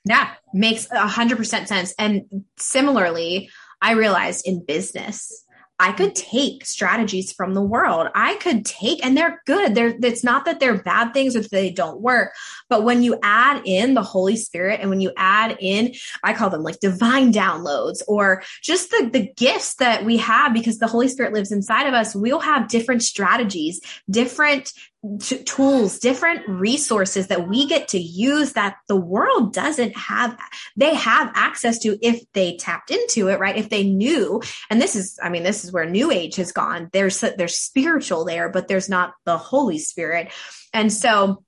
yeah 0.04 0.30
makes 0.54 0.86
100% 0.88 1.66
sense. 1.66 1.94
And 1.98 2.44
similarly 2.58 3.50
i 3.82 3.92
realized 3.92 4.46
in 4.46 4.64
business 4.64 5.45
I 5.78 5.92
could 5.92 6.10
mm. 6.10 6.30
take 6.30 6.64
strategies 6.64 7.32
from 7.32 7.54
the 7.54 7.62
world. 7.62 8.08
I 8.14 8.36
could 8.36 8.64
take, 8.64 9.04
and 9.04 9.16
they're 9.16 9.42
good. 9.46 9.74
They're, 9.74 9.94
it's 10.02 10.24
not 10.24 10.44
that 10.44 10.60
they're 10.60 10.82
bad 10.82 11.12
things 11.12 11.36
or 11.36 11.40
that 11.40 11.50
they 11.50 11.70
don't 11.70 12.00
work, 12.00 12.32
but 12.68 12.84
when 12.84 13.02
you 13.02 13.18
add 13.22 13.62
in 13.64 13.94
the 13.94 14.02
Holy 14.02 14.36
Spirit 14.36 14.80
and 14.80 14.90
when 14.90 15.00
you 15.00 15.12
add 15.16 15.56
in, 15.60 15.94
I 16.22 16.32
call 16.32 16.50
them 16.50 16.62
like 16.62 16.80
divine 16.80 17.32
downloads 17.32 18.02
or 18.08 18.42
just 18.62 18.90
the, 18.90 19.10
the 19.12 19.32
gifts 19.36 19.74
that 19.76 20.04
we 20.04 20.16
have 20.18 20.54
because 20.54 20.78
the 20.78 20.86
Holy 20.86 21.08
Spirit 21.08 21.32
lives 21.32 21.52
inside 21.52 21.86
of 21.86 21.94
us, 21.94 22.14
we'll 22.14 22.40
have 22.40 22.68
different 22.68 23.02
strategies, 23.02 23.80
different 24.10 24.72
t- 25.20 25.42
tools, 25.42 25.98
different 25.98 26.48
resources 26.48 27.28
that 27.28 27.48
we 27.48 27.66
get 27.66 27.88
to 27.88 27.98
use 27.98 28.52
that 28.54 28.76
the 28.88 28.96
world 28.96 29.52
doesn't 29.52 29.96
have. 29.96 30.38
They 30.76 30.94
have 30.94 31.32
access 31.34 31.78
to 31.80 31.98
if 32.02 32.20
they 32.32 32.56
tapped 32.56 32.90
into 32.90 33.28
it, 33.28 33.38
right? 33.38 33.56
If 33.56 33.68
they 33.68 33.84
knew. 33.84 34.42
And 34.70 34.80
this 34.80 34.96
is, 34.96 35.18
I 35.22 35.28
mean, 35.28 35.42
this 35.42 35.64
is 35.64 35.72
where 35.72 35.88
New 35.88 36.10
Age 36.10 36.36
has 36.36 36.52
gone. 36.52 36.88
There's 36.92 37.20
there's 37.20 37.56
spiritual 37.56 38.24
there, 38.24 38.48
but 38.48 38.68
there's 38.68 38.88
not 38.88 39.14
the 39.24 39.38
Holy 39.38 39.78
Spirit. 39.78 40.32
And 40.72 40.92
so 40.92 41.42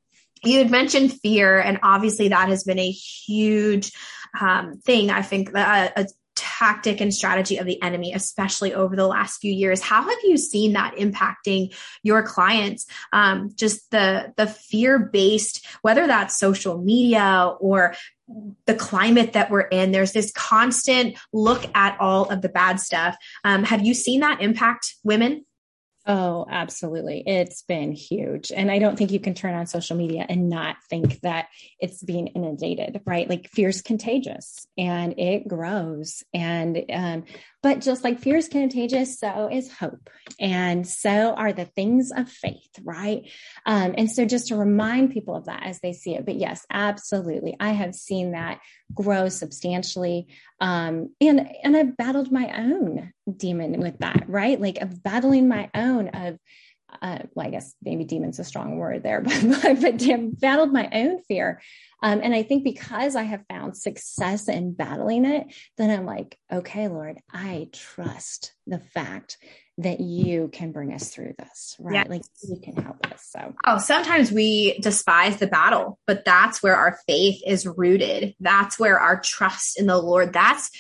you 0.45 0.59
had 0.59 0.71
mentioned 0.71 1.13
fear, 1.21 1.59
and 1.59 1.81
obviously 1.83 2.29
that 2.29 2.49
has 2.49 2.65
been 2.65 2.79
a 2.79 2.91
huge 2.91 3.93
um, 4.39 4.79
thing. 4.79 5.11
I 5.11 5.23
think 5.23 5.55
uh, 5.55 5.89
a 5.97 6.07
tactic 6.39 7.01
and 7.01 7.13
strategy 7.13 7.57
of 7.57 7.67
the 7.67 7.83
enemy, 7.83 8.13
especially 8.15 8.73
over 8.73 8.95
the 8.95 9.07
last 9.07 9.41
few 9.41 9.53
years. 9.53 9.81
How 9.81 10.03
have 10.03 10.19
you 10.23 10.39
seen 10.39 10.75
that 10.75 10.95
impacting 10.95 11.75
your 12.05 12.23
clients? 12.23 12.87
Um, 13.13 13.51
just 13.57 13.91
the 13.91 14.33
the 14.37 14.47
fear 14.47 14.99
based, 14.99 15.67
whether 15.83 16.07
that's 16.07 16.39
social 16.39 16.79
media 16.79 17.53
or 17.61 17.95
the 18.67 18.75
climate 18.75 19.33
that 19.33 19.51
we're 19.51 19.61
in. 19.63 19.91
There's 19.91 20.13
this 20.13 20.31
constant 20.33 21.17
look 21.33 21.65
at 21.75 21.99
all 21.99 22.27
of 22.27 22.43
the 22.43 22.49
bad 22.49 22.79
stuff. 22.79 23.17
Um, 23.43 23.65
have 23.65 23.85
you 23.85 23.95
seen 23.95 24.21
that 24.21 24.41
impact 24.41 24.95
women? 25.03 25.45
Oh, 26.11 26.47
absolutely. 26.51 27.23
It's 27.27 27.61
been 27.65 27.93
huge. 27.93 28.51
And 28.51 28.71
I 28.71 28.79
don't 28.79 28.97
think 28.97 29.11
you 29.11 29.21
can 29.21 29.35
turn 29.35 29.55
on 29.55 29.67
social 29.67 29.95
media 29.95 30.25
and 30.27 30.49
not 30.49 30.77
think 30.89 31.21
that 31.21 31.49
it's 31.81 32.03
being 32.03 32.29
inundated, 32.29 33.03
right? 33.05 33.29
Like 33.29 33.51
fear 33.51 33.69
is 33.69 33.83
contagious 33.83 34.67
and 34.79 35.19
it 35.19 35.47
grows. 35.47 36.23
And, 36.33 36.83
um, 36.91 37.25
but 37.63 37.83
just 37.83 38.05
like 38.05 38.21
fear 38.21 38.37
is 38.37 38.49
contagious, 38.49 39.19
so 39.19 39.51
is 39.53 39.71
hope. 39.71 40.09
And 40.41 40.89
so 40.89 41.35
are 41.35 41.53
the 41.53 41.67
things 41.67 42.11
of 42.17 42.31
faith, 42.31 42.71
right? 42.83 43.31
Um, 43.67 43.95
and 43.99 44.11
so 44.11 44.25
just 44.25 44.49
to 44.49 44.57
remind 44.57 45.11
people 45.11 45.37
of 45.37 45.45
that 45.45 45.67
as 45.67 45.79
they 45.81 45.93
see 45.93 46.15
it. 46.15 46.25
But 46.25 46.37
yes, 46.37 46.65
absolutely. 46.71 47.55
I 47.61 47.71
have 47.73 47.95
seen 47.95 48.31
that 48.31 48.61
grow 48.95 49.29
substantially. 49.29 50.29
Um, 50.59 51.15
and, 51.21 51.51
and 51.63 51.77
I've 51.77 51.99
battled 51.99 52.33
my 52.33 52.51
own 52.57 53.13
demon 53.37 53.81
with 53.81 53.99
that, 53.99 54.25
right? 54.29 54.61
Like 54.61 54.79
of 54.79 55.03
battling 55.03 55.49
my 55.49 55.71
own 55.75 56.09
of, 56.09 56.39
uh, 57.03 57.19
well, 57.35 57.47
I 57.47 57.51
guess 57.51 57.75
maybe 57.83 58.05
demon's 58.05 58.39
a 58.39 58.45
strong 58.45 58.77
word 58.77 59.03
there, 59.03 59.21
but, 59.23 59.43
but, 59.63 59.81
but 59.81 60.41
battled 60.41 60.73
my 60.73 60.89
own 60.93 61.23
fear. 61.25 61.61
Um, 62.03 62.21
and 62.23 62.35
I 62.35 62.43
think 62.43 62.65
because 62.65 63.17
I 63.17 63.25
have 63.25 63.45
found 63.49 63.77
success 63.77 64.49
in 64.49 64.73
battling 64.73 65.25
it, 65.25 65.47
then 65.77 65.91
I'm 65.91 66.07
like, 66.07 66.39
okay, 66.51 66.89
Lord, 66.89 67.19
I 67.33 67.69
trust 67.73 68.53
the 68.67 68.79
fact 68.79 69.39
that 69.79 70.01
you 70.01 70.49
can 70.53 70.73
bring 70.73 70.93
us 70.93 71.09
through 71.09 71.35
this, 71.39 71.77
right? 71.79 71.95
Yes. 71.95 72.09
Like 72.09 72.23
you 72.43 72.61
can 72.61 72.83
help 72.83 73.07
us. 73.13 73.29
So, 73.31 73.55
oh, 73.65 73.79
sometimes 73.79 74.33
we 74.33 74.79
despise 74.81 75.37
the 75.37 75.47
battle, 75.47 75.99
but 76.07 76.25
that's 76.25 76.63
where 76.63 76.77
our 76.77 76.99
faith 77.07 77.43
is 77.47 77.67
rooted. 77.67 78.35
That's 78.41 78.79
where 78.79 78.99
our 78.99 79.21
trust 79.21 79.79
in 79.79 79.87
the 79.87 79.97
Lord, 79.99 80.33
that's 80.33 80.71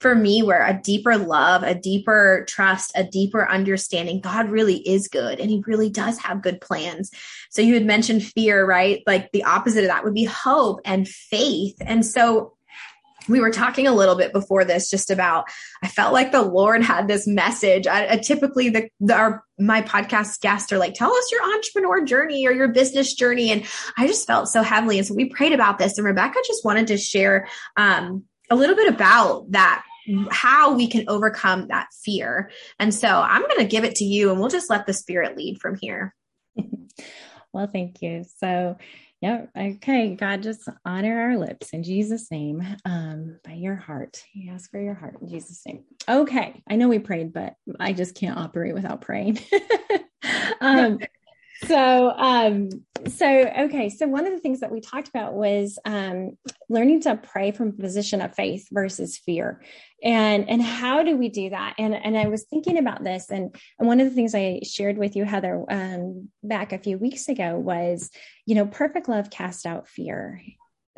for 0.00 0.14
me 0.14 0.42
where 0.42 0.64
a 0.64 0.80
deeper 0.80 1.16
love, 1.16 1.62
a 1.62 1.74
deeper 1.74 2.44
trust, 2.48 2.92
a 2.94 3.04
deeper 3.04 3.48
understanding, 3.48 4.20
God 4.20 4.48
really 4.48 4.76
is 4.76 5.08
good 5.08 5.40
and 5.40 5.50
he 5.50 5.62
really 5.66 5.90
does 5.90 6.18
have 6.18 6.42
good 6.42 6.60
plans. 6.60 7.10
So 7.50 7.62
you 7.62 7.74
had 7.74 7.86
mentioned 7.86 8.24
fear, 8.24 8.64
right? 8.64 9.02
Like 9.06 9.32
the 9.32 9.44
opposite 9.44 9.84
of 9.84 9.88
that 9.88 10.04
would 10.04 10.14
be 10.14 10.24
hope 10.24 10.80
and 10.84 11.08
faith. 11.08 11.76
And 11.80 12.06
so 12.06 12.54
we 13.28 13.40
were 13.40 13.50
talking 13.50 13.86
a 13.86 13.94
little 13.94 14.14
bit 14.14 14.32
before 14.32 14.64
this 14.64 14.88
just 14.88 15.10
about 15.10 15.44
i 15.82 15.88
felt 15.88 16.14
like 16.14 16.32
the 16.32 16.40
lord 16.40 16.82
had 16.82 17.08
this 17.08 17.26
message 17.26 17.86
I, 17.86 18.12
I 18.12 18.16
typically 18.16 18.70
the, 18.70 18.88
the, 19.00 19.14
our 19.14 19.44
my 19.58 19.82
podcast 19.82 20.40
guests 20.40 20.72
are 20.72 20.78
like 20.78 20.94
tell 20.94 21.12
us 21.12 21.30
your 21.30 21.42
entrepreneur 21.42 22.04
journey 22.04 22.46
or 22.46 22.52
your 22.52 22.68
business 22.68 23.12
journey 23.12 23.50
and 23.50 23.64
i 23.98 24.06
just 24.06 24.26
felt 24.26 24.48
so 24.48 24.62
heavily 24.62 24.98
and 24.98 25.06
so 25.06 25.14
we 25.14 25.28
prayed 25.28 25.52
about 25.52 25.78
this 25.78 25.98
and 25.98 26.06
rebecca 26.06 26.38
just 26.46 26.64
wanted 26.64 26.86
to 26.86 26.96
share 26.96 27.48
um, 27.76 28.24
a 28.50 28.56
little 28.56 28.76
bit 28.76 28.88
about 28.88 29.50
that 29.52 29.84
how 30.30 30.74
we 30.74 30.88
can 30.88 31.04
overcome 31.08 31.68
that 31.68 31.88
fear. 31.92 32.50
And 32.78 32.94
so 32.94 33.08
I'm 33.08 33.42
going 33.42 33.58
to 33.58 33.66
give 33.66 33.84
it 33.84 33.96
to 33.96 34.04
you 34.04 34.30
and 34.30 34.40
we'll 34.40 34.48
just 34.48 34.70
let 34.70 34.86
the 34.86 34.92
spirit 34.92 35.36
lead 35.36 35.60
from 35.60 35.76
here. 35.80 36.14
well, 37.52 37.66
thank 37.66 38.02
you. 38.02 38.24
So, 38.38 38.76
yeah, 39.20 39.46
okay. 39.56 40.14
God, 40.14 40.44
just 40.44 40.68
honor 40.84 41.20
our 41.20 41.36
lips 41.38 41.70
in 41.70 41.82
Jesus' 41.82 42.30
name, 42.30 42.64
um, 42.84 43.40
by 43.44 43.54
your 43.54 43.74
heart. 43.74 44.22
He 44.32 44.48
asks 44.48 44.68
for 44.68 44.80
your 44.80 44.94
heart 44.94 45.16
in 45.20 45.28
Jesus' 45.28 45.62
name. 45.66 45.82
Okay. 46.08 46.62
I 46.68 46.76
know 46.76 46.88
we 46.88 47.00
prayed, 47.00 47.32
but 47.32 47.54
I 47.80 47.92
just 47.92 48.14
can't 48.14 48.38
operate 48.38 48.74
without 48.74 49.00
praying. 49.00 49.40
um, 50.60 51.00
so 51.66 52.10
um 52.10 52.68
so 53.06 53.26
okay. 53.26 53.90
So 53.90 54.08
one 54.08 54.26
of 54.26 54.32
the 54.32 54.40
things 54.40 54.60
that 54.60 54.72
we 54.72 54.80
talked 54.80 55.08
about 55.08 55.34
was 55.34 55.78
um 55.84 56.36
learning 56.68 57.00
to 57.02 57.16
pray 57.16 57.52
from 57.52 57.68
a 57.68 57.72
position 57.72 58.20
of 58.20 58.34
faith 58.34 58.66
versus 58.70 59.16
fear. 59.18 59.62
And 60.02 60.48
and 60.48 60.62
how 60.62 61.02
do 61.02 61.16
we 61.16 61.28
do 61.28 61.50
that? 61.50 61.74
And 61.78 61.94
and 61.94 62.16
i 62.16 62.28
was 62.28 62.44
thinking 62.44 62.78
about 62.78 63.04
this 63.04 63.30
and 63.30 63.54
and 63.78 63.88
one 63.88 64.00
of 64.00 64.08
the 64.08 64.14
things 64.14 64.34
i 64.34 64.60
shared 64.64 64.98
with 64.98 65.16
you 65.16 65.24
heather 65.24 65.64
um 65.68 66.28
back 66.42 66.72
a 66.72 66.78
few 66.78 66.98
weeks 66.98 67.28
ago 67.28 67.58
was 67.58 68.10
you 68.46 68.54
know 68.54 68.66
perfect 68.66 69.08
love 69.08 69.30
cast 69.30 69.66
out 69.66 69.88
fear 69.88 70.42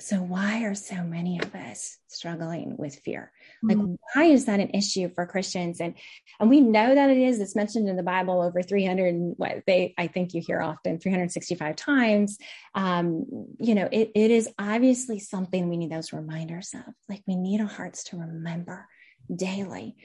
so 0.00 0.16
why 0.16 0.64
are 0.64 0.74
so 0.74 1.02
many 1.02 1.38
of 1.38 1.54
us 1.54 1.98
struggling 2.08 2.76
with 2.76 2.96
fear? 2.96 3.30
Like 3.62 3.76
mm-hmm. 3.76 3.94
why 4.14 4.24
is 4.24 4.46
that 4.46 4.60
an 4.60 4.70
issue 4.70 5.10
for 5.14 5.26
christians? 5.26 5.80
And 5.80 5.94
and 6.38 6.48
we 6.48 6.60
know 6.60 6.94
that 6.94 7.10
it 7.10 7.18
is. 7.18 7.40
It's 7.40 7.56
mentioned 7.56 7.88
in 7.88 7.96
the 7.96 8.02
bible 8.02 8.40
over 8.40 8.62
300 8.62 9.34
what 9.36 9.62
they 9.66 9.94
i 9.98 10.06
think 10.06 10.34
you 10.34 10.42
hear 10.44 10.60
often 10.60 10.98
365 10.98 11.76
times. 11.76 12.38
Um 12.74 13.26
you 13.58 13.74
know 13.74 13.88
it, 13.90 14.10
it 14.14 14.30
is 14.30 14.48
obviously 14.58 15.18
something 15.18 15.68
we 15.68 15.76
need 15.76 15.92
those 15.92 16.12
reminders 16.12 16.74
of. 16.74 16.94
Like 17.08 17.22
we 17.26 17.36
need 17.36 17.60
our 17.60 17.66
hearts 17.66 18.04
to 18.04 18.16
remember 18.16 18.86
daily. 19.34 19.96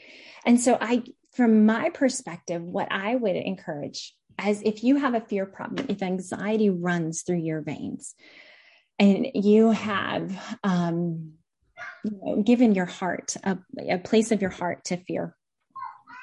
And 0.45 0.59
so 0.59 0.77
i 0.79 1.03
from 1.35 1.65
my 1.65 1.89
perspective 1.89 2.61
what 2.61 2.87
i 2.91 3.15
would 3.15 3.35
encourage 3.35 4.13
as 4.37 4.61
if 4.63 4.83
you 4.83 4.97
have 4.97 5.13
a 5.13 5.21
fear 5.21 5.45
problem 5.45 5.85
if 5.89 6.01
anxiety 6.01 6.69
runs 6.69 7.21
through 7.21 7.37
your 7.37 7.61
veins 7.61 8.15
and 8.99 9.27
you 9.33 9.71
have 9.71 10.57
um, 10.63 11.33
you 12.03 12.19
know, 12.21 12.43
given 12.43 12.75
your 12.75 12.85
heart 12.85 13.35
a, 13.43 13.57
a 13.89 13.97
place 13.97 14.31
of 14.31 14.41
your 14.41 14.51
heart 14.51 14.85
to 14.85 14.97
fear. 14.97 15.35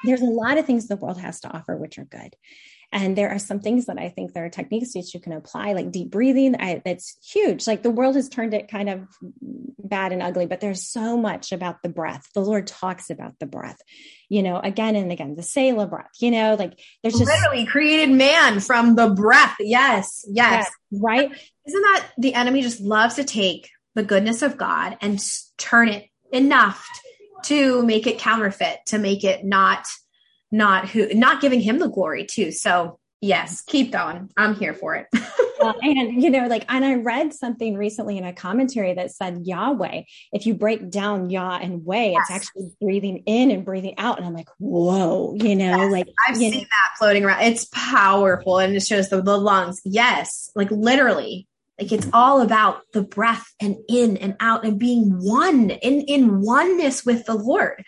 There's 0.05 0.23
a 0.23 0.27
lot 0.27 0.59
of 0.59 0.67
things 0.67 0.89
the 0.89 0.97
world 0.97 1.19
has 1.19 1.41
to 1.41 1.53
offer 1.53 1.77
which 1.77 1.99
are 1.99 2.05
good 2.05 2.35
and 2.93 3.17
there 3.17 3.31
are 3.31 3.39
some 3.39 3.61
things 3.61 3.87
that 3.87 3.99
I 3.99 4.11
think 4.11 4.33
there 4.33 4.45
are 4.45 4.51
techniques 4.51 4.93
that 4.93 5.15
you 5.15 5.21
can 5.21 5.33
apply, 5.33 5.73
like 5.73 5.91
deep 5.91 6.11
breathing. 6.11 6.57
I, 6.61 6.83
that's 6.85 7.17
huge. 7.33 7.67
Like 7.67 7.83
the 7.83 7.91
world 7.91 8.17
has 8.17 8.29
turned 8.29 8.53
it 8.53 8.69
kind 8.69 8.91
of 8.91 9.09
bad 9.79 10.13
and 10.13 10.23
ugly, 10.23 10.45
but 10.45 10.61
there's 10.61 10.87
so 10.87 11.17
much 11.17 11.53
about 11.53 11.83
the 11.83 11.89
breath. 11.89 12.29
The 12.35 12.43
Lord 12.43 12.67
talks 12.67 13.09
about 13.09 13.39
the 13.39 13.47
breath, 13.47 13.79
you 14.29 14.43
know, 14.43 14.59
again 14.59 14.95
and 14.95 15.11
again, 15.11 15.35
the 15.37 15.43
Selah 15.43 15.87
breath, 15.87 16.11
you 16.21 16.31
know, 16.31 16.55
like 16.55 16.79
there's 17.03 17.19
just 17.19 17.31
literally 17.31 17.65
created 17.65 18.11
man 18.11 18.61
from 18.61 18.95
the 18.95 19.09
breath. 19.09 19.57
Yes. 19.59 20.25
Yes. 20.29 20.71
right. 20.93 21.31
Isn't 21.67 21.83
that 21.83 22.09
the 22.19 22.35
enemy 22.35 22.61
just 22.61 22.81
loves 22.81 23.15
to 23.15 23.25
take 23.25 23.71
the 23.95 24.03
goodness 24.03 24.43
of 24.43 24.59
God 24.59 24.99
and 25.01 25.19
turn 25.57 25.89
it 25.89 26.07
enough 26.31 26.87
to 27.45 27.83
make 27.83 28.07
it 28.07 28.19
counterfeit, 28.19 28.81
to 28.87 28.99
make 28.99 29.25
it 29.25 29.45
not 29.45 29.87
not 30.53 30.89
who 30.89 31.13
not 31.15 31.41
giving 31.41 31.61
him 31.61 31.79
the 31.79 31.89
glory 31.89 32.27
too. 32.27 32.53
So 32.53 32.99
yes, 33.21 33.63
keep 33.63 33.91
going. 33.91 34.31
I'm 34.37 34.55
here 34.55 34.75
for 34.75 34.95
it. 34.95 35.07
and 35.83 36.23
you 36.23 36.31
know, 36.31 36.47
like, 36.47 36.65
and 36.69 36.85
I 36.85 36.97
read 36.97 37.33
something 37.33 37.77
recently 37.77 38.19
in 38.19 38.25
a 38.25 38.33
commentary 38.33 38.95
that 38.95 39.13
said 39.13 39.47
Yahweh. 39.47 40.03
If 40.33 40.47
you 40.47 40.55
break 40.55 40.91
down 40.91 41.31
Yah 41.31 41.59
and 41.63 41.85
way, 41.85 42.13
yes. 42.13 42.21
it's 42.23 42.31
actually 42.31 42.71
breathing 42.81 43.23
in 43.27 43.51
and 43.51 43.65
breathing 43.65 43.95
out. 43.99 44.19
And 44.19 44.27
I'm 44.27 44.35
like, 44.35 44.49
whoa, 44.59 45.35
you 45.35 45.57
know, 45.57 45.77
yes. 45.77 45.93
like 45.93 46.09
I've 46.29 46.37
seen 46.37 46.53
know. 46.53 46.61
that 46.61 46.99
floating 46.99 47.25
around. 47.25 47.43
It's 47.43 47.67
powerful, 47.73 48.59
and 48.59 48.77
it 48.77 48.83
shows 48.83 49.09
the, 49.09 49.23
the 49.23 49.39
lungs. 49.39 49.81
Yes, 49.85 50.51
like 50.55 50.71
literally. 50.71 51.49
Like 51.81 51.91
it's 51.91 52.07
all 52.13 52.43
about 52.43 52.83
the 52.93 53.03
breath 53.03 53.47
and 53.59 53.77
in 53.89 54.19
and 54.19 54.37
out 54.41 54.65
and 54.65 54.79
being 54.79 55.11
one 55.19 55.71
in 55.71 56.03
in 56.03 56.43
oneness 56.43 57.05
with 57.05 57.25
the 57.25 57.35
Lord. 57.35 57.83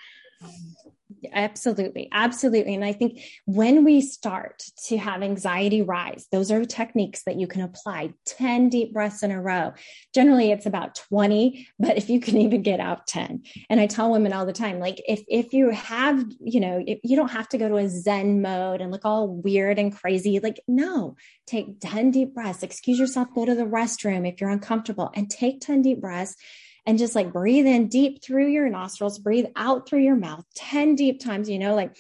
Absolutely. 1.33 2.09
Absolutely. 2.13 2.75
And 2.75 2.85
I 2.85 2.93
think 2.93 3.21
when 3.47 3.85
we 3.85 4.01
start 4.01 4.65
to 4.87 4.97
have 4.99 5.23
anxiety 5.23 5.83
rise, 5.83 6.27
those 6.31 6.51
are 6.51 6.65
techniques 6.65 7.23
that 7.25 7.39
you 7.39 7.47
can 7.47 7.63
apply 7.63 8.15
10 8.27 8.69
deep 8.69 8.93
breaths 8.93 9.23
in 9.23 9.31
a 9.31 9.41
row. 9.41 9.73
Generally, 10.15 10.53
it's 10.53 10.67
about 10.67 10.95
20, 10.95 11.67
but 11.79 11.97
if 11.97 12.09
you 12.09 12.21
can 12.21 12.37
even 12.39 12.63
get 12.63 12.81
out 12.81 13.07
10. 13.07 13.43
And 13.71 13.81
I 13.81 13.87
tell 13.87 14.11
women 14.11 14.33
all 14.33 14.47
the 14.47 14.53
time, 14.53 14.79
like, 14.79 15.01
if, 15.09 15.23
if 15.29 15.53
you 15.53 15.71
have, 15.71 16.25
you 16.41 16.61
know, 16.61 16.85
you 16.87 17.17
don't 17.17 17.31
have 17.31 17.49
to 17.51 17.59
go 17.59 17.69
to 17.69 17.77
a 17.77 17.89
Zen 17.89 18.43
mode 18.43 18.81
and 18.81 18.91
look 18.91 19.05
all 19.05 19.29
weird 19.29 19.79
and 19.79 19.95
crazy. 19.95 20.41
Like, 20.41 20.61
no, 20.69 21.17
take 21.47 21.81
10 21.81 22.11
deep 22.11 22.35
breaths, 22.35 22.63
excuse 22.63 22.99
yourself, 22.99 23.29
go 23.35 23.45
to 23.45 23.55
the 23.55 23.65
restroom 23.65 24.29
if 24.29 24.41
you're 24.41 24.51
uncomfortable, 24.51 25.11
and 25.15 25.31
take 25.31 25.61
10 25.61 25.83
deep 25.83 26.01
breaths 26.01 26.37
and 26.87 26.99
just 26.99 27.15
like 27.15 27.33
breathe 27.33 27.67
in 27.67 27.89
deep 27.89 28.23
through 28.23 28.49
your 28.49 28.69
nostrils, 28.69 29.19
breathe 29.19 29.47
out 29.57 29.89
through 29.89 30.03
your 30.03 30.17
mouth 30.17 30.45
10 30.55 30.95
deep 30.95 31.21
times, 31.21 31.49
you 31.49 31.59
know, 31.59 31.75
like, 31.75 31.97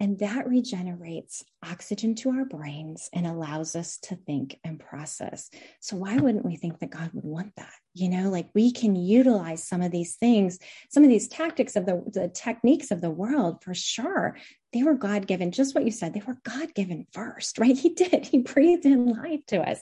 and 0.00 0.18
that 0.18 0.46
regenerates 0.48 1.44
oxygen 1.64 2.14
to 2.16 2.30
our 2.30 2.44
brains 2.44 3.08
and 3.12 3.26
allows 3.26 3.74
us 3.74 3.96
to 3.98 4.16
think 4.16 4.58
and 4.62 4.78
process. 4.78 5.50
So, 5.80 5.96
why 5.96 6.16
wouldn't 6.16 6.44
we 6.44 6.56
think 6.56 6.80
that 6.80 6.90
God 6.90 7.10
would 7.14 7.24
want 7.24 7.52
that? 7.56 7.72
You 7.94 8.10
know, 8.10 8.28
like 8.28 8.50
we 8.54 8.72
can 8.72 8.96
utilize 8.96 9.62
some 9.64 9.80
of 9.80 9.92
these 9.92 10.16
things, 10.16 10.58
some 10.90 11.04
of 11.04 11.08
these 11.08 11.28
tactics 11.28 11.76
of 11.76 11.86
the, 11.86 12.02
the 12.12 12.28
techniques 12.28 12.90
of 12.90 13.00
the 13.00 13.10
world 13.10 13.62
for 13.62 13.72
sure. 13.72 14.36
They 14.72 14.82
were 14.82 14.94
God 14.94 15.26
given, 15.26 15.52
just 15.52 15.74
what 15.74 15.84
you 15.84 15.92
said, 15.92 16.12
they 16.12 16.22
were 16.26 16.38
God 16.44 16.74
given 16.74 17.06
first, 17.12 17.58
right? 17.58 17.76
He 17.76 17.90
did, 17.90 18.26
He 18.26 18.38
breathed 18.38 18.84
in 18.84 19.06
life 19.06 19.46
to 19.48 19.60
us. 19.60 19.80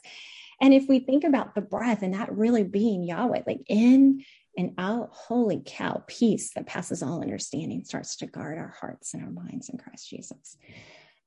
And 0.61 0.73
if 0.75 0.89
we 0.89 1.01
think 1.01 1.25
about 1.25 1.55
the 1.55 1.61
breath 1.61 2.03
and 2.03 2.15
that 2.15 2.33
really 2.37 2.65
being 2.65 3.05
Yahweh, 3.05 3.43
like 3.47 3.63
in 3.69 4.25
and 4.57 4.75
out, 4.79 5.11
holy 5.13 5.63
cow, 5.65 6.05
peace 6.07 6.53
that 6.55 6.67
passes 6.67 7.03
all 7.03 7.23
understanding 7.23 7.85
starts 7.85 8.17
to 8.17 8.27
guard 8.27 8.59
our 8.59 8.75
hearts 8.81 9.15
and 9.15 9.23
our 9.23 9.31
minds 9.31 9.69
in 9.69 9.79
Christ 9.79 10.09
Jesus. 10.09 10.57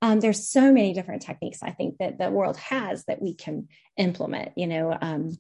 Um, 0.01 0.19
there's 0.19 0.49
so 0.49 0.71
many 0.71 0.93
different 0.93 1.23
techniques 1.23 1.63
I 1.63 1.71
think 1.71 1.97
that 1.97 2.19
the 2.19 2.29
world 2.29 2.57
has 2.57 3.05
that 3.05 3.21
we 3.21 3.33
can 3.33 3.67
implement. 3.97 4.51
You 4.55 4.67
know, 4.67 4.97
um, 4.99 5.37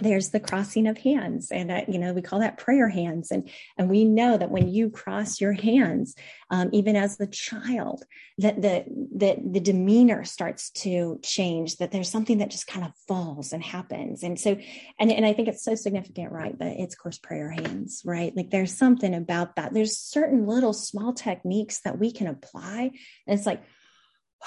there's 0.00 0.30
the 0.30 0.40
crossing 0.40 0.86
of 0.86 0.98
hands 0.98 1.50
and 1.50 1.70
you 1.88 1.98
know 1.98 2.12
we 2.12 2.22
call 2.22 2.40
that 2.40 2.58
prayer 2.58 2.88
hands. 2.88 3.30
And 3.30 3.48
and 3.78 3.88
we 3.88 4.04
know 4.04 4.36
that 4.36 4.50
when 4.50 4.68
you 4.68 4.90
cross 4.90 5.40
your 5.40 5.52
hands 5.52 6.14
um, 6.50 6.70
even 6.72 6.96
as 6.96 7.18
a 7.20 7.26
child 7.26 8.04
that 8.38 8.60
the, 8.60 8.84
the 9.14 9.36
the 9.44 9.60
demeanor 9.60 10.24
starts 10.24 10.70
to 10.70 11.20
change 11.22 11.76
that 11.76 11.92
there's 11.92 12.10
something 12.10 12.38
that 12.38 12.50
just 12.50 12.66
kind 12.66 12.84
of 12.84 12.92
falls 13.06 13.52
and 13.52 13.62
happens. 13.62 14.22
And 14.22 14.38
so 14.38 14.58
and, 14.98 15.12
and 15.12 15.24
i 15.24 15.32
think 15.32 15.48
it's 15.48 15.64
so 15.64 15.74
significant 15.74 16.32
right 16.32 16.58
that 16.58 16.78
it's 16.78 16.94
course 16.94 17.18
prayer 17.18 17.50
hands 17.50 18.02
right? 18.04 18.36
Like 18.36 18.50
there's 18.50 18.76
something 18.76 19.14
about 19.14 19.56
that. 19.56 19.72
There's 19.72 19.98
certain 19.98 20.46
little 20.46 20.72
small 20.72 21.12
techniques 21.12 21.80
that 21.80 21.98
we 21.98 22.12
can 22.12 22.26
apply. 22.26 22.90
And 23.26 23.38
it's 23.38 23.46
like 23.46 23.62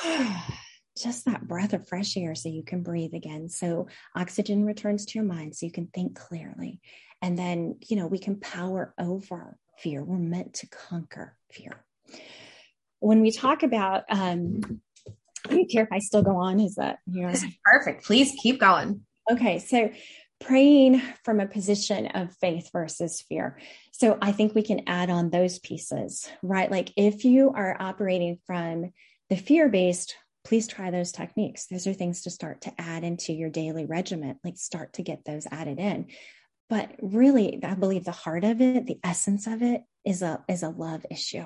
just 1.02 1.26
that 1.26 1.48
breath 1.48 1.74
of 1.74 1.88
fresh 1.88 2.16
air 2.18 2.36
so 2.36 2.50
you 2.50 2.64
can 2.64 2.84
breathe 2.84 3.14
again. 3.14 3.50
So 3.50 3.88
oxygen 4.16 4.66
returns 4.66 5.06
to 5.08 5.20
your 5.20 5.26
mind 5.26 5.56
so 5.56 5.66
you 5.66 5.72
can 5.72 5.88
think 5.88 6.16
clearly. 6.16 6.80
And 7.22 7.38
then, 7.38 7.78
you 7.88 7.96
know, 7.96 8.08
we 8.08 8.20
can 8.20 8.40
power 8.40 8.94
over 9.00 9.58
fear. 9.80 10.04
We're 10.04 10.18
meant 10.18 10.56
to 10.56 10.68
conquer 10.68 11.36
fear. 11.52 11.84
When 13.00 13.22
we 13.22 13.32
talk 13.32 13.64
about, 13.64 14.04
um, 14.10 14.82
I 15.48 15.56
don't 15.56 15.72
care 15.72 15.84
if 15.84 15.92
I 15.92 16.00
still 16.00 16.22
go 16.22 16.38
on. 16.38 16.60
Is 16.60 16.76
that 16.76 17.00
you 17.06 17.24
know? 17.24 17.34
perfect? 17.66 18.06
Please 18.06 18.34
keep 18.42 18.60
going. 18.60 19.02
Okay. 19.32 19.60
So 19.60 19.90
praying 20.40 21.02
from 21.24 21.40
a 21.40 21.48
position 21.48 22.08
of 22.08 22.36
faith 22.38 22.70
versus 22.74 23.24
fear. 23.28 23.58
So 23.92 24.18
I 24.22 24.32
think 24.32 24.54
we 24.54 24.62
can 24.62 24.82
add 24.88 25.10
on 25.10 25.30
those 25.30 25.60
pieces, 25.60 26.30
right? 26.42 26.70
Like 26.70 26.92
if 26.98 27.24
you 27.24 27.52
are 27.56 27.78
operating 27.80 28.40
from 28.46 28.92
the 29.30 29.38
fear 29.38 29.70
based 29.70 30.16
please 30.44 30.68
try 30.68 30.92
those 30.92 31.12
techniques. 31.12 31.68
Those 31.68 31.88
are 31.88 31.94
things 31.94 32.24
to 32.24 32.30
start 32.30 32.62
to 32.62 32.74
add 32.78 33.04
into 33.04 33.34
your 33.34 33.50
daily 33.50 33.86
regimen, 33.86 34.40
like 34.44 34.58
start 34.58 34.94
to 34.94 35.04
get 35.04 35.26
those 35.26 35.48
added 35.52 35.80
in. 35.80 36.08
But 36.70 36.92
really, 37.02 37.64
I 37.64 37.76
believe 37.76 38.06
the 38.06 38.12
heart 38.12 38.44
of 38.44 38.62
it, 38.62 38.86
the 38.86 39.00
essence 39.04 39.48
of 39.48 39.62
it 39.62 39.84
is 40.06 40.22
a 40.22 40.44
is 40.48 40.64
a 40.64 40.70
love 40.70 41.06
issue. 41.12 41.46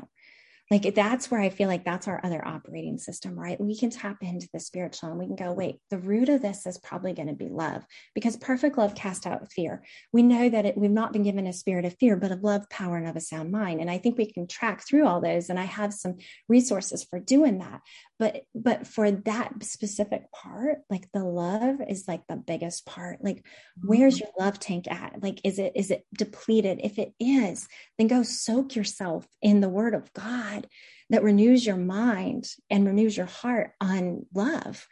Like 0.70 0.94
that's 0.96 1.32
where 1.32 1.40
i 1.40 1.50
feel 1.50 1.70
like 1.70 1.86
that's 1.86 2.10
our 2.10 2.20
other 2.26 2.46
operating 2.46 2.98
system 2.98 3.40
right? 3.40 3.60
We 3.60 3.78
can 3.78 3.90
tap 3.90 4.18
into 4.22 4.50
the 4.54 4.60
spiritual 4.60 5.10
and 5.10 5.20
we 5.20 5.26
can 5.26 5.36
go 5.36 5.54
wait 5.54 5.78
the 5.90 5.98
root 5.98 6.28
of 6.30 6.42
this 6.42 6.66
is 6.66 6.78
probably 6.78 7.14
going 7.14 7.30
to 7.30 7.34
be 7.34 7.48
love. 7.48 7.86
Because 8.14 8.36
perfect 8.36 8.78
love 8.78 8.94
casts 8.94 9.26
out 9.26 9.52
fear. 9.52 9.84
We 10.12 10.24
know 10.24 10.50
that 10.50 10.66
it, 10.66 10.78
we've 10.78 10.92
not 10.92 11.14
been 11.14 11.24
given 11.24 11.48
a 11.48 11.54
spirit 11.54 11.86
of 11.86 11.96
fear 12.00 12.18
but 12.18 12.32
of 12.32 12.44
love 12.44 12.70
power 12.70 12.98
and 12.98 13.08
of 13.08 13.16
a 13.16 13.22
sound 13.22 13.52
mind. 13.52 13.80
And 13.80 13.90
i 13.90 13.98
think 13.98 14.18
we 14.18 14.32
can 14.32 14.48
track 14.48 14.86
through 14.86 15.08
all 15.08 15.22
those 15.22 15.50
and 15.50 15.60
i 15.60 15.66
have 15.66 15.94
some 15.94 16.18
resources 16.50 17.04
for 17.04 17.20
doing 17.20 17.60
that 17.60 17.82
but 18.20 18.44
but 18.56 18.88
for 18.88 19.12
that 19.12 19.64
specific 19.64 20.32
part 20.32 20.80
like 20.90 21.08
the 21.14 21.24
love 21.24 21.80
is 21.88 22.08
like 22.08 22.26
the 22.28 22.36
biggest 22.36 22.86
part. 22.86 23.24
Like 23.24 23.46
where's 23.84 24.16
mm-hmm. 24.16 24.26
your 24.38 24.46
love 24.46 24.60
tank 24.60 24.90
at? 24.90 25.22
Like 25.22 25.42
is 25.44 25.60
it 25.60 25.74
is 25.76 25.92
it 25.92 26.06
depleted? 26.18 26.80
If 26.84 27.00
it 27.00 27.14
is 27.20 27.68
then 27.98 28.08
go 28.08 28.24
soak 28.24 28.76
yourself 28.76 29.28
in 29.42 29.62
the 29.62 29.70
word 29.70 29.94
of 29.94 30.12
god 30.14 30.68
that 31.10 31.24
renews 31.24 31.66
your 31.66 31.78
mind 31.78 32.50
and 32.70 32.86
renews 32.86 33.16
your 33.16 33.28
heart 33.28 33.72
on 33.80 34.26
love. 34.34 34.88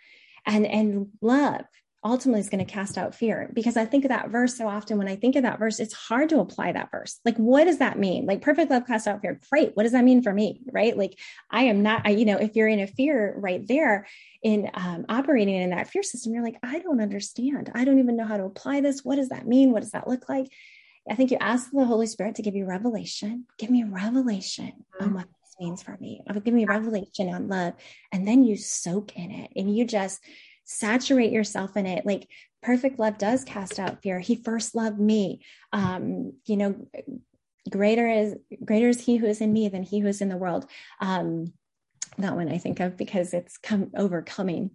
And 0.45 0.65
and 0.67 1.07
love 1.21 1.65
ultimately 2.05 2.39
is 2.39 2.49
going 2.49 2.63
to 2.63 2.71
cast 2.71 2.97
out 2.97 3.15
fear 3.15 3.49
because 3.53 3.75
I 3.75 3.83
think 3.83 4.05
of 4.05 4.09
that 4.09 4.29
verse 4.29 4.55
so 4.55 4.67
often. 4.67 4.99
When 4.99 5.07
I 5.07 5.15
think 5.15 5.35
of 5.35 5.41
that 5.41 5.57
verse, 5.57 5.79
it's 5.79 5.93
hard 5.93 6.29
to 6.29 6.39
apply 6.39 6.71
that 6.71 6.91
verse. 6.91 7.19
Like, 7.25 7.35
what 7.37 7.65
does 7.65 7.79
that 7.79 7.97
mean? 7.97 8.27
Like, 8.27 8.43
perfect 8.43 8.69
love 8.69 8.85
casts 8.85 9.07
out 9.07 9.21
fear. 9.21 9.39
Great. 9.51 9.75
What 9.75 9.83
does 9.83 9.91
that 9.93 10.03
mean 10.03 10.21
for 10.21 10.31
me? 10.31 10.61
Right. 10.71 10.95
Like, 10.95 11.17
I 11.49 11.63
am 11.63 11.81
not, 11.81 12.03
I, 12.05 12.11
you 12.11 12.25
know, 12.25 12.37
if 12.37 12.55
you're 12.55 12.67
in 12.67 12.79
a 12.79 12.87
fear 12.87 13.33
right 13.37 13.67
there 13.67 14.05
in 14.43 14.69
um, 14.75 15.05
operating 15.09 15.55
in 15.55 15.71
that 15.71 15.89
fear 15.89 16.03
system, 16.03 16.33
you're 16.33 16.43
like, 16.43 16.59
I 16.61 16.79
don't 16.79 17.01
understand. 17.01 17.71
I 17.73 17.83
don't 17.83 17.99
even 17.99 18.15
know 18.15 18.25
how 18.25 18.37
to 18.37 18.45
apply 18.45 18.81
this. 18.81 19.03
What 19.03 19.15
does 19.15 19.29
that 19.29 19.47
mean? 19.47 19.71
What 19.71 19.81
does 19.81 19.91
that 19.91 20.07
look 20.07 20.29
like? 20.29 20.47
I 21.09 21.15
think 21.15 21.31
you 21.31 21.37
ask 21.39 21.71
the 21.71 21.85
Holy 21.85 22.07
Spirit 22.07 22.35
to 22.35 22.43
give 22.43 22.55
you 22.55 22.65
revelation. 22.65 23.45
Give 23.57 23.71
me 23.71 23.83
revelation 23.83 24.67
mm-hmm. 24.95 25.03
on 25.03 25.13
what 25.15 25.25
this 25.41 25.55
means 25.59 25.81
for 25.81 25.97
me. 25.99 26.21
Give 26.43 26.53
me 26.53 26.65
revelation 26.65 27.33
on 27.33 27.47
love. 27.47 27.73
And 28.11 28.27
then 28.27 28.43
you 28.43 28.57
soak 28.57 29.15
in 29.17 29.31
it 29.31 29.51
and 29.55 29.75
you 29.75 29.85
just, 29.85 30.21
saturate 30.65 31.31
yourself 31.31 31.77
in 31.77 31.85
it. 31.85 32.05
Like 32.05 32.27
perfect 32.61 32.99
love 32.99 33.17
does 33.17 33.43
cast 33.43 33.79
out 33.79 34.01
fear. 34.01 34.19
He 34.19 34.35
first 34.35 34.75
loved 34.75 34.99
me. 34.99 35.41
Um 35.71 36.33
you 36.45 36.57
know 36.57 36.87
greater 37.69 38.07
is 38.07 38.35
greater 38.63 38.89
is 38.89 39.01
he 39.01 39.17
who 39.17 39.25
is 39.25 39.41
in 39.41 39.53
me 39.53 39.69
than 39.69 39.83
he 39.83 39.99
who 39.99 40.07
is 40.07 40.21
in 40.21 40.29
the 40.29 40.37
world. 40.37 40.65
Um 40.99 41.53
that 42.17 42.35
one 42.35 42.47
i 42.49 42.57
think 42.57 42.79
of 42.79 42.97
because 42.97 43.33
it's 43.33 43.57
come 43.57 43.91
overcoming. 43.95 44.71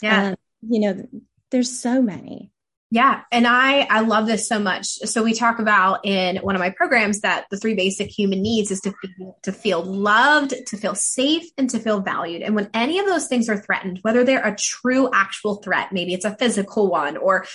Yeah. 0.00 0.28
Um, 0.28 0.36
you 0.62 0.80
know 0.80 1.08
there's 1.50 1.78
so 1.78 2.00
many 2.00 2.50
yeah. 2.92 3.22
And 3.32 3.46
I, 3.46 3.86
I 3.88 4.00
love 4.00 4.26
this 4.26 4.46
so 4.46 4.58
much. 4.58 4.84
So 4.84 5.22
we 5.22 5.32
talk 5.32 5.58
about 5.58 6.04
in 6.04 6.36
one 6.36 6.54
of 6.54 6.60
my 6.60 6.68
programs 6.68 7.20
that 7.20 7.46
the 7.50 7.56
three 7.56 7.74
basic 7.74 8.10
human 8.10 8.42
needs 8.42 8.70
is 8.70 8.80
to 8.80 8.92
feel, 8.92 9.38
to 9.44 9.50
feel 9.50 9.82
loved, 9.82 10.52
to 10.66 10.76
feel 10.76 10.94
safe 10.94 11.44
and 11.56 11.70
to 11.70 11.78
feel 11.78 12.00
valued. 12.00 12.42
And 12.42 12.54
when 12.54 12.68
any 12.74 12.98
of 12.98 13.06
those 13.06 13.28
things 13.28 13.48
are 13.48 13.56
threatened, 13.56 14.00
whether 14.02 14.24
they're 14.24 14.46
a 14.46 14.54
true 14.54 15.08
actual 15.10 15.54
threat, 15.62 15.94
maybe 15.94 16.12
it's 16.12 16.26
a 16.26 16.36
physical 16.36 16.90
one 16.90 17.16
or 17.16 17.46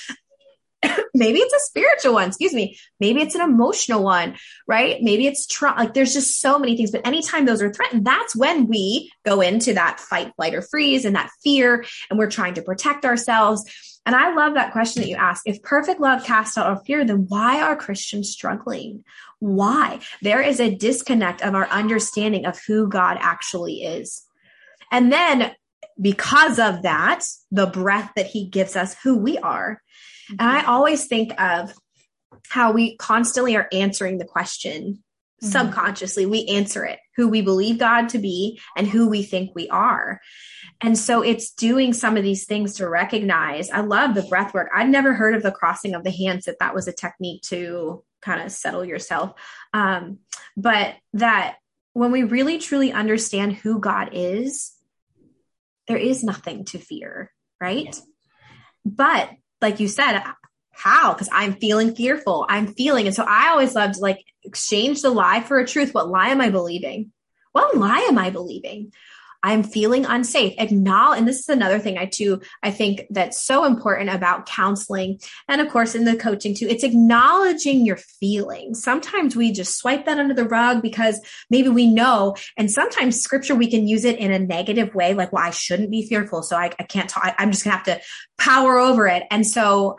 maybe 1.14 1.40
it's 1.40 1.54
a 1.54 1.66
spiritual 1.68 2.14
one, 2.14 2.28
excuse 2.28 2.54
me. 2.54 2.78
Maybe 3.00 3.22
it's 3.22 3.36
an 3.36 3.42
emotional 3.42 4.04
one, 4.04 4.36
right? 4.68 5.02
Maybe 5.02 5.28
it's 5.28 5.48
tra- 5.48 5.76
like 5.78 5.94
there's 5.94 6.14
just 6.14 6.40
so 6.40 6.60
many 6.60 6.78
things. 6.78 6.92
But 6.92 7.06
anytime 7.06 7.46
those 7.46 7.62
are 7.62 7.74
threatened, 7.74 8.06
that's 8.06 8.36
when 8.36 8.68
we 8.68 9.12
go 9.26 9.42
into 9.42 9.74
that 9.74 10.00
fight, 10.00 10.34
flight, 10.36 10.54
or 10.54 10.62
freeze 10.62 11.06
and 11.06 11.16
that 11.16 11.32
fear, 11.44 11.86
and 12.10 12.20
we're 12.20 12.30
trying 12.30 12.56
to 12.56 12.62
protect 12.62 13.06
ourselves. 13.06 13.64
And 14.06 14.16
I 14.16 14.34
love 14.34 14.54
that 14.54 14.72
question 14.72 15.02
that 15.02 15.10
you 15.10 15.18
ask. 15.18 15.44
If 15.46 15.62
perfect 15.64 16.00
love 16.00 16.24
casts 16.24 16.58
out 16.58 16.68
all 16.68 16.84
fear, 16.84 17.04
then 17.04 17.26
why 17.28 17.62
are 17.62 17.76
Christians 17.76 18.30
struggling? 18.30 19.04
Why? 19.40 20.00
There 20.22 20.42
is 20.42 20.60
a 20.60 20.74
disconnect 20.74 21.42
of 21.42 21.56
our 21.56 21.68
understanding 21.68 22.46
of 22.46 22.60
who 22.66 22.88
God 22.88 23.18
actually 23.20 23.84
is. 23.84 24.24
And 24.92 25.12
then 25.12 25.52
because 26.00 26.60
of 26.60 26.84
that, 26.84 27.26
the 27.52 27.66
breath 27.66 28.12
that 28.16 28.28
he 28.28 28.46
gives 28.46 28.76
us, 28.76 28.96
who 29.04 29.18
we 29.18 29.38
are, 29.40 29.82
and 30.30 30.42
I 30.42 30.64
always 30.66 31.06
think 31.06 31.40
of 31.40 31.74
how 32.50 32.72
we 32.72 32.96
constantly 32.98 33.56
are 33.56 33.68
answering 33.72 34.18
the 34.18 34.26
question 34.26 35.04
mm-hmm. 35.42 35.48
subconsciously. 35.48 36.26
We 36.26 36.46
answer 36.46 36.86
it 36.86 37.00
who 37.16 37.28
we 37.28 37.42
believe 37.42 37.80
God 37.80 38.10
to 38.10 38.20
be 38.20 38.60
and 38.76 38.88
who 38.88 39.10
we 39.10 39.24
think 39.24 39.52
we 39.56 39.68
are. 39.70 40.22
And 40.82 40.98
so 40.98 41.24
it's 41.24 41.52
doing 41.52 41.94
some 41.94 42.16
of 42.16 42.24
these 42.24 42.46
things 42.46 42.76
to 42.76 42.88
recognize. 42.88 43.72
I 43.72 43.82
love 43.82 44.14
the 44.14 44.22
breath 44.22 44.54
work. 44.54 44.70
I'd 44.74 44.90
never 44.90 45.14
heard 45.14 45.36
of 45.36 45.42
the 45.42 45.52
crossing 45.52 45.96
of 45.96 46.04
the 46.04 46.12
hands, 46.12 46.46
that 46.46 46.60
that 46.60 46.76
was 46.76 46.88
a 46.88 46.94
technique 46.94 47.42
to 47.44 48.04
kind 48.22 48.42
of 48.42 48.52
settle 48.52 48.86
yourself. 48.86 49.34
Um, 49.74 50.20
but 50.56 50.96
that 51.14 51.56
when 51.94 52.12
we 52.12 52.24
really 52.24 52.60
truly 52.60 52.92
understand 52.92 53.54
who 53.54 53.80
God 53.80 54.10
is, 54.14 54.74
there 55.88 55.98
is 55.98 56.24
nothing 56.24 56.66
to 56.66 56.78
fear, 56.78 57.32
right? 57.60 58.00
But 58.86 59.32
like 59.62 59.80
you 59.80 59.88
said, 59.88 60.22
how? 60.72 61.14
Because 61.14 61.30
I'm 61.32 61.56
feeling 61.56 61.96
fearful. 61.96 62.46
I'm 62.48 62.74
feeling. 62.74 63.08
And 63.08 63.16
so 63.16 63.24
I 63.28 63.50
always 63.50 63.74
love 63.74 63.94
to 63.94 64.00
like 64.00 64.24
exchange 64.44 65.02
the 65.02 65.10
lie 65.10 65.42
for 65.42 65.60
a 65.60 65.68
truth. 65.68 65.94
What 65.94 66.10
lie 66.10 66.30
am 66.30 66.42
I 66.42 66.50
believing? 66.50 67.12
What 67.52 67.76
lie 67.76 68.06
am 68.10 68.18
I 68.18 68.30
believing? 68.30 68.94
I'm 69.44 69.64
feeling 69.64 70.06
unsafe. 70.06 70.54
Acknowledge, 70.58 71.20
and 71.20 71.28
this 71.28 71.40
is 71.40 71.50
another 71.50 71.80
thing 71.80 71.98
I 71.98 72.06
too, 72.06 72.42
I 72.64 72.72
think 72.72 73.04
that's 73.10 73.42
so 73.42 73.66
important 73.66 74.10
about 74.10 74.46
counseling. 74.46 75.20
And 75.48 75.62
of 75.62 75.70
course, 75.70 75.96
in 75.96 76.06
the 76.06 76.16
coaching 76.16 76.56
too, 76.56 76.68
it's 76.68 76.84
acknowledging 76.84 77.86
your 77.86 77.98
feelings. 77.98 78.82
Sometimes 78.82 79.36
we 79.36 79.52
just 79.52 79.78
swipe 79.78 80.06
that 80.06 80.20
under 80.20 80.34
the 80.34 80.46
rug 80.48 80.82
because 80.82 81.20
maybe 81.50 81.70
we 81.70 81.88
know. 81.88 82.36
And 82.58 82.72
sometimes 82.72 83.22
scripture, 83.22 83.56
we 83.56 83.70
can 83.70 83.88
use 83.88 84.06
it 84.06 84.20
in 84.20 84.32
a 84.32 84.40
negative 84.40 84.94
way, 84.96 85.14
like, 85.14 85.32
well, 85.32 85.44
I 85.44 85.52
shouldn't 85.52 85.92
be 85.92 86.08
fearful. 86.08 86.44
So 86.44 86.58
I, 86.58 86.72
I 86.80 86.84
can't 86.84 87.10
talk. 87.10 87.36
I'm 87.38 87.52
just 87.52 87.64
gonna 87.64 87.78
have 87.78 87.86
to 87.86 88.02
power 88.38 88.78
over 88.78 89.08
it. 89.08 89.24
And 89.32 89.46
so 89.46 89.98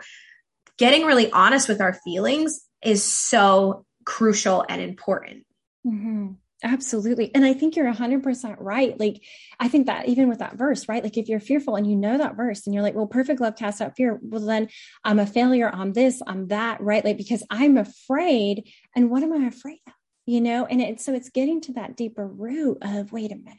getting 0.77 1.05
really 1.05 1.31
honest 1.31 1.67
with 1.67 1.81
our 1.81 1.93
feelings 1.93 2.61
is 2.81 3.03
so 3.03 3.85
crucial 4.05 4.65
and 4.67 4.81
important. 4.81 5.45
Mm-hmm. 5.85 6.33
Absolutely. 6.63 7.33
And 7.33 7.45
I 7.45 7.53
think 7.53 7.75
you're 7.75 7.87
100% 7.91 8.57
right. 8.59 8.99
Like, 8.99 9.23
I 9.59 9.69
think 9.69 9.85
that 9.87 10.09
even 10.09 10.27
with 10.27 10.39
that 10.39 10.57
verse, 10.57 10.89
right? 10.89 11.03
Like, 11.03 11.17
if 11.17 11.29
you're 11.29 11.39
fearful 11.39 11.77
and 11.77 11.89
you 11.89 11.95
know 11.95 12.17
that 12.17 12.35
verse 12.35 12.65
and 12.65 12.73
you're 12.73 12.83
like, 12.83 12.95
well, 12.95 13.07
perfect 13.07 13.39
love 13.39 13.55
casts 13.55 13.79
out 13.79 13.95
fear, 13.95 14.19
well, 14.21 14.41
then 14.45 14.67
I'm 15.03 15.19
a 15.19 15.25
failure. 15.25 15.69
I'm 15.73 15.93
this, 15.93 16.21
I'm 16.27 16.49
that, 16.49 16.81
right? 16.81 17.05
Like, 17.05 17.17
because 17.17 17.43
I'm 17.49 17.77
afraid. 17.77 18.69
And 18.93 19.09
what 19.09 19.23
am 19.23 19.31
I 19.31 19.47
afraid 19.47 19.79
of? 19.87 19.93
You 20.25 20.41
know? 20.41 20.65
And 20.65 20.81
it's 20.81 21.05
so 21.05 21.13
it's 21.13 21.29
getting 21.29 21.61
to 21.61 21.73
that 21.73 21.95
deeper 21.95 22.27
root 22.27 22.79
of, 22.81 23.13
wait 23.13 23.31
a 23.31 23.35
minute, 23.35 23.57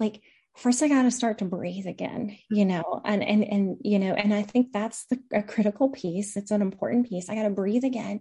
like, 0.00 0.20
first 0.56 0.82
I 0.82 0.88
got 0.88 1.02
to 1.02 1.10
start 1.10 1.38
to 1.38 1.44
breathe 1.44 1.86
again, 1.86 2.36
you 2.50 2.64
know, 2.64 3.00
and, 3.04 3.22
and, 3.24 3.44
and, 3.44 3.76
you 3.82 3.98
know, 3.98 4.12
and 4.14 4.32
I 4.32 4.42
think 4.42 4.72
that's 4.72 5.04
the 5.06 5.18
a 5.32 5.42
critical 5.42 5.88
piece. 5.88 6.36
It's 6.36 6.52
an 6.52 6.62
important 6.62 7.08
piece. 7.08 7.28
I 7.28 7.34
got 7.34 7.42
to 7.44 7.50
breathe 7.50 7.84
again 7.84 8.20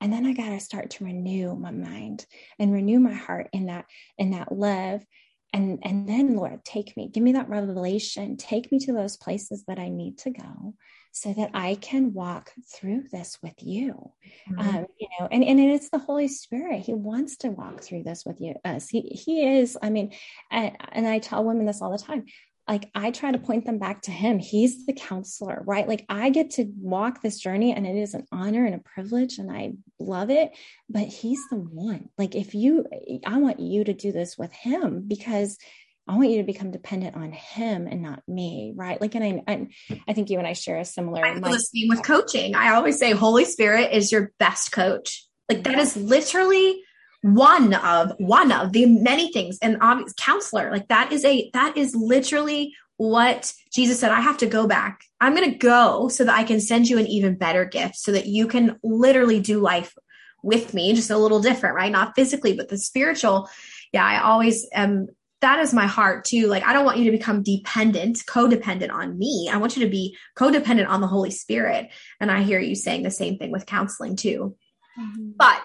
and 0.00 0.12
then 0.12 0.26
i 0.26 0.32
got 0.32 0.50
to 0.50 0.60
start 0.60 0.90
to 0.90 1.04
renew 1.04 1.54
my 1.54 1.70
mind 1.70 2.26
and 2.58 2.72
renew 2.72 2.98
my 2.98 3.14
heart 3.14 3.48
in 3.52 3.66
that 3.66 3.86
in 4.18 4.30
that 4.30 4.52
love. 4.52 5.04
And 5.52 5.78
and 5.84 6.08
then 6.08 6.34
lord 6.34 6.64
take 6.64 6.96
me 6.96 7.08
give 7.12 7.22
me 7.22 7.32
that 7.32 7.48
revelation 7.48 8.36
take 8.36 8.72
me 8.72 8.80
to 8.80 8.92
those 8.92 9.16
places 9.16 9.62
that 9.68 9.78
i 9.78 9.88
need 9.88 10.18
to 10.18 10.30
go 10.30 10.74
so 11.12 11.32
that 11.32 11.52
i 11.54 11.76
can 11.76 12.12
walk 12.12 12.50
through 12.74 13.04
this 13.12 13.38
with 13.40 13.54
you. 13.58 14.10
Mm-hmm. 14.50 14.58
um, 14.58 14.86
you 14.98 15.08
know 15.20 15.28
and, 15.30 15.44
and 15.44 15.60
it's 15.60 15.90
the 15.90 15.98
holy 15.98 16.26
spirit. 16.26 16.80
He 16.80 16.92
wants 16.92 17.36
to 17.38 17.50
walk 17.50 17.82
through 17.82 18.02
this 18.02 18.24
with 18.26 18.40
you 18.40 18.56
us. 18.64 18.88
He, 18.88 19.02
he 19.02 19.58
is 19.58 19.78
i 19.80 19.90
mean 19.90 20.12
and, 20.50 20.76
and 20.90 21.06
i 21.06 21.20
tell 21.20 21.44
women 21.44 21.66
this 21.66 21.80
all 21.80 21.92
the 21.92 22.04
time 22.04 22.24
like 22.68 22.90
I 22.94 23.10
try 23.10 23.30
to 23.30 23.38
point 23.38 23.66
them 23.66 23.78
back 23.78 24.02
to 24.02 24.10
him. 24.10 24.38
He's 24.38 24.86
the 24.86 24.92
counselor, 24.92 25.62
right? 25.66 25.86
Like 25.86 26.04
I 26.08 26.30
get 26.30 26.50
to 26.52 26.70
walk 26.78 27.20
this 27.20 27.38
journey 27.38 27.72
and 27.72 27.86
it 27.86 27.96
is 27.96 28.14
an 28.14 28.26
honor 28.32 28.64
and 28.64 28.74
a 28.74 28.78
privilege 28.78 29.38
and 29.38 29.50
I 29.50 29.72
love 29.98 30.30
it, 30.30 30.50
but 30.88 31.06
he's 31.06 31.40
the 31.50 31.56
one. 31.56 32.08
Like 32.16 32.34
if 32.34 32.54
you 32.54 32.86
I 33.26 33.38
want 33.38 33.60
you 33.60 33.84
to 33.84 33.92
do 33.92 34.12
this 34.12 34.38
with 34.38 34.52
him 34.52 35.04
because 35.06 35.58
I 36.06 36.16
want 36.16 36.30
you 36.30 36.38
to 36.38 36.44
become 36.44 36.70
dependent 36.70 37.16
on 37.16 37.32
him 37.32 37.86
and 37.86 38.02
not 38.02 38.22
me, 38.28 38.74
right? 38.76 39.00
Like, 39.00 39.14
and 39.14 39.24
I, 39.24 39.52
I, 39.52 39.68
I 40.06 40.12
think 40.12 40.28
you 40.28 40.38
and 40.38 40.46
I 40.46 40.52
share 40.52 40.78
a 40.78 40.84
similar. 40.84 41.24
I'm 41.24 41.40
the 41.40 41.58
same 41.58 41.88
with 41.88 42.02
coaching. 42.02 42.54
I 42.54 42.74
always 42.74 42.98
say, 42.98 43.12
Holy 43.12 43.46
Spirit 43.46 43.90
is 43.90 44.12
your 44.12 44.30
best 44.38 44.70
coach. 44.70 45.26
Like 45.48 45.64
that 45.64 45.78
is 45.78 45.96
literally 45.96 46.82
one 47.24 47.72
of 47.72 48.12
one 48.18 48.52
of 48.52 48.72
the 48.72 48.84
many 48.84 49.32
things. 49.32 49.56
And 49.62 49.78
obvious 49.80 50.12
counselor 50.18 50.70
like 50.70 50.88
that 50.88 51.10
is 51.10 51.24
a 51.24 51.48
that 51.54 51.74
is 51.74 51.94
literally 51.96 52.74
what 52.96 53.52
jesus 53.72 53.98
said 53.98 54.12
i 54.12 54.20
have 54.20 54.36
to 54.36 54.46
go 54.46 54.66
back. 54.66 55.00
I'm 55.22 55.34
going 55.34 55.50
to 55.50 55.56
go 55.56 56.08
so 56.08 56.24
that 56.24 56.38
i 56.38 56.44
can 56.44 56.60
send 56.60 56.86
you 56.86 56.98
an 56.98 57.06
even 57.06 57.38
better 57.38 57.64
gift 57.64 57.96
so 57.96 58.12
that 58.12 58.26
you 58.26 58.46
can 58.46 58.78
literally 58.82 59.40
do 59.40 59.58
life 59.58 59.94
with 60.42 60.74
me. 60.74 60.92
Just 60.92 61.10
a 61.10 61.16
little 61.16 61.40
different 61.40 61.76
right? 61.76 61.90
Not 61.90 62.14
physically 62.14 62.52
but 62.52 62.68
the 62.68 62.76
spiritual. 62.76 63.48
Yeah 63.94 64.04
i 64.04 64.20
always 64.20 64.68
am 64.74 65.06
that 65.40 65.60
is 65.60 65.72
my 65.72 65.86
heart 65.86 66.26
too. 66.26 66.48
Like 66.48 66.64
i 66.64 66.74
don't 66.74 66.84
want 66.84 66.98
you 66.98 67.06
to 67.06 67.16
become 67.16 67.42
dependent 67.42 68.18
codependent 68.26 68.92
on 68.92 69.18
me. 69.18 69.48
I 69.50 69.56
want 69.56 69.78
you 69.78 69.84
to 69.84 69.90
be 69.90 70.14
codependent 70.36 70.88
on 70.90 71.00
the 71.00 71.06
holy 71.06 71.30
spirit. 71.30 71.88
And 72.20 72.30
i 72.30 72.42
hear 72.42 72.60
you 72.60 72.74
saying 72.74 73.02
the 73.02 73.10
same 73.10 73.38
thing 73.38 73.50
with 73.50 73.64
counseling 73.64 74.14
too. 74.14 74.56
Mm-hmm. 74.96 75.30
but 75.36 75.60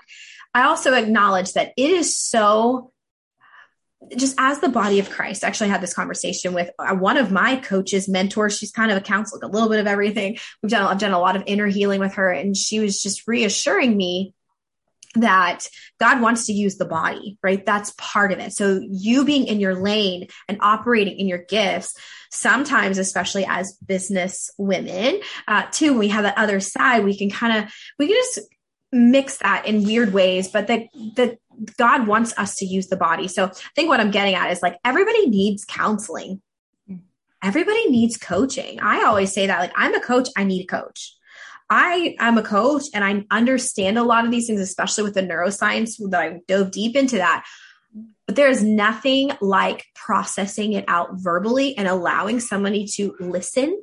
I 0.53 0.63
also 0.63 0.93
acknowledge 0.93 1.53
that 1.53 1.73
it 1.77 1.89
is 1.89 2.17
so 2.17 2.91
just 4.15 4.35
as 4.37 4.59
the 4.59 4.69
body 4.69 4.99
of 4.99 5.09
Christ, 5.09 5.43
I 5.43 5.47
actually 5.47 5.69
had 5.69 5.81
this 5.81 5.93
conversation 5.93 6.53
with 6.53 6.71
uh, 6.79 6.95
one 6.95 7.17
of 7.17 7.31
my 7.31 7.57
coaches, 7.57 8.07
mentors. 8.07 8.57
She's 8.57 8.71
kind 8.71 8.91
of 8.91 8.97
a 8.97 9.01
counselor, 9.01 9.41
a 9.43 9.51
little 9.51 9.69
bit 9.69 9.79
of 9.79 9.87
everything. 9.87 10.37
We've 10.63 10.71
done, 10.71 10.85
I've 10.85 10.99
done 10.99 11.11
a 11.11 11.19
lot 11.19 11.35
of 11.35 11.43
inner 11.45 11.67
healing 11.67 11.99
with 11.99 12.13
her, 12.13 12.31
and 12.31 12.55
she 12.55 12.79
was 12.79 13.03
just 13.03 13.27
reassuring 13.27 13.95
me 13.95 14.33
that 15.15 15.67
God 15.99 16.21
wants 16.21 16.45
to 16.45 16.53
use 16.53 16.77
the 16.77 16.85
body, 16.85 17.37
right? 17.41 17.65
That's 17.65 17.93
part 17.97 18.31
of 18.31 18.39
it. 18.39 18.53
So 18.53 18.79
you 18.89 19.25
being 19.25 19.47
in 19.47 19.59
your 19.59 19.75
lane 19.75 20.27
and 20.47 20.59
operating 20.61 21.17
in 21.17 21.27
your 21.27 21.39
gifts, 21.39 21.95
sometimes, 22.31 22.99
especially 22.99 23.45
as 23.47 23.73
business 23.85 24.51
women, 24.57 25.19
uh, 25.47 25.63
too, 25.71 25.91
when 25.91 25.99
we 25.99 26.07
have 26.09 26.23
that 26.23 26.37
other 26.37 26.59
side, 26.59 27.03
we 27.03 27.17
can 27.17 27.31
kind 27.31 27.57
of, 27.57 27.73
we 27.97 28.07
can 28.07 28.15
just 28.15 28.39
mix 28.91 29.37
that 29.37 29.65
in 29.65 29.83
weird 29.83 30.13
ways, 30.13 30.47
but 30.47 30.67
that 30.67 30.87
that 31.15 31.37
God 31.77 32.07
wants 32.07 32.37
us 32.37 32.55
to 32.57 32.65
use 32.65 32.87
the 32.87 32.95
body. 32.95 33.27
So 33.27 33.45
I 33.45 33.51
think 33.75 33.89
what 33.89 33.99
I'm 33.99 34.11
getting 34.11 34.35
at 34.35 34.51
is 34.51 34.61
like 34.61 34.77
everybody 34.83 35.29
needs 35.29 35.65
counseling. 35.65 36.41
Everybody 37.41 37.89
needs 37.89 38.17
coaching. 38.17 38.79
I 38.81 39.03
always 39.03 39.31
say 39.31 39.47
that 39.47 39.59
like 39.59 39.71
I'm 39.75 39.95
a 39.95 40.01
coach, 40.01 40.29
I 40.37 40.43
need 40.43 40.63
a 40.63 40.67
coach. 40.67 41.15
I 41.69 42.15
am 42.19 42.37
a 42.37 42.43
coach 42.43 42.85
and 42.93 43.03
I 43.03 43.25
understand 43.29 43.97
a 43.97 44.03
lot 44.03 44.25
of 44.25 44.31
these 44.31 44.47
things, 44.47 44.59
especially 44.59 45.03
with 45.03 45.13
the 45.13 45.21
neuroscience 45.21 45.97
that 46.09 46.19
I 46.19 46.39
dove 46.47 46.71
deep 46.71 46.95
into 46.95 47.17
that. 47.17 47.45
But 48.25 48.35
there 48.35 48.49
is 48.49 48.63
nothing 48.63 49.31
like 49.39 49.85
processing 49.95 50.73
it 50.73 50.85
out 50.87 51.09
verbally 51.13 51.77
and 51.77 51.87
allowing 51.87 52.39
somebody 52.39 52.85
to 52.95 53.15
listen 53.19 53.81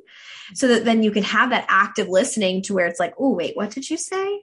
so 0.53 0.67
that 0.67 0.85
then 0.85 1.03
you 1.03 1.11
can 1.11 1.23
have 1.23 1.49
that 1.49 1.65
active 1.69 2.07
listening 2.07 2.61
to 2.63 2.73
where 2.73 2.87
it's 2.87 2.99
like, 2.99 3.13
oh, 3.17 3.33
wait, 3.33 3.55
what 3.55 3.71
did 3.71 3.89
you 3.89 3.97
say? 3.97 4.41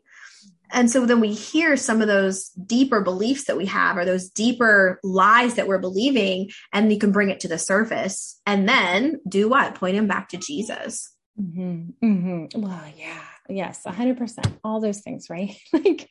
And 0.74 0.90
so 0.90 1.06
then 1.06 1.20
we 1.20 1.32
hear 1.32 1.76
some 1.76 2.02
of 2.02 2.08
those 2.08 2.48
deeper 2.50 3.00
beliefs 3.00 3.44
that 3.44 3.56
we 3.56 3.66
have 3.66 3.96
or 3.96 4.04
those 4.04 4.28
deeper 4.28 4.98
lies 5.04 5.54
that 5.54 5.68
we're 5.68 5.78
believing, 5.78 6.50
and 6.72 6.92
you 6.92 6.98
can 6.98 7.12
bring 7.12 7.30
it 7.30 7.40
to 7.40 7.48
the 7.48 7.58
surface 7.58 8.40
and 8.44 8.68
then 8.68 9.20
do 9.26 9.48
what? 9.48 9.76
Point 9.76 9.96
him 9.96 10.08
back 10.08 10.28
to 10.30 10.36
Jesus. 10.36 11.14
Mm-hmm. 11.40 12.04
Mm-hmm. 12.04 12.60
Well, 12.60 12.84
yeah. 12.96 13.22
Yes, 13.48 13.82
100%. 13.86 14.58
All 14.64 14.80
those 14.80 15.00
things, 15.00 15.28
right? 15.28 15.54
like, 15.72 16.08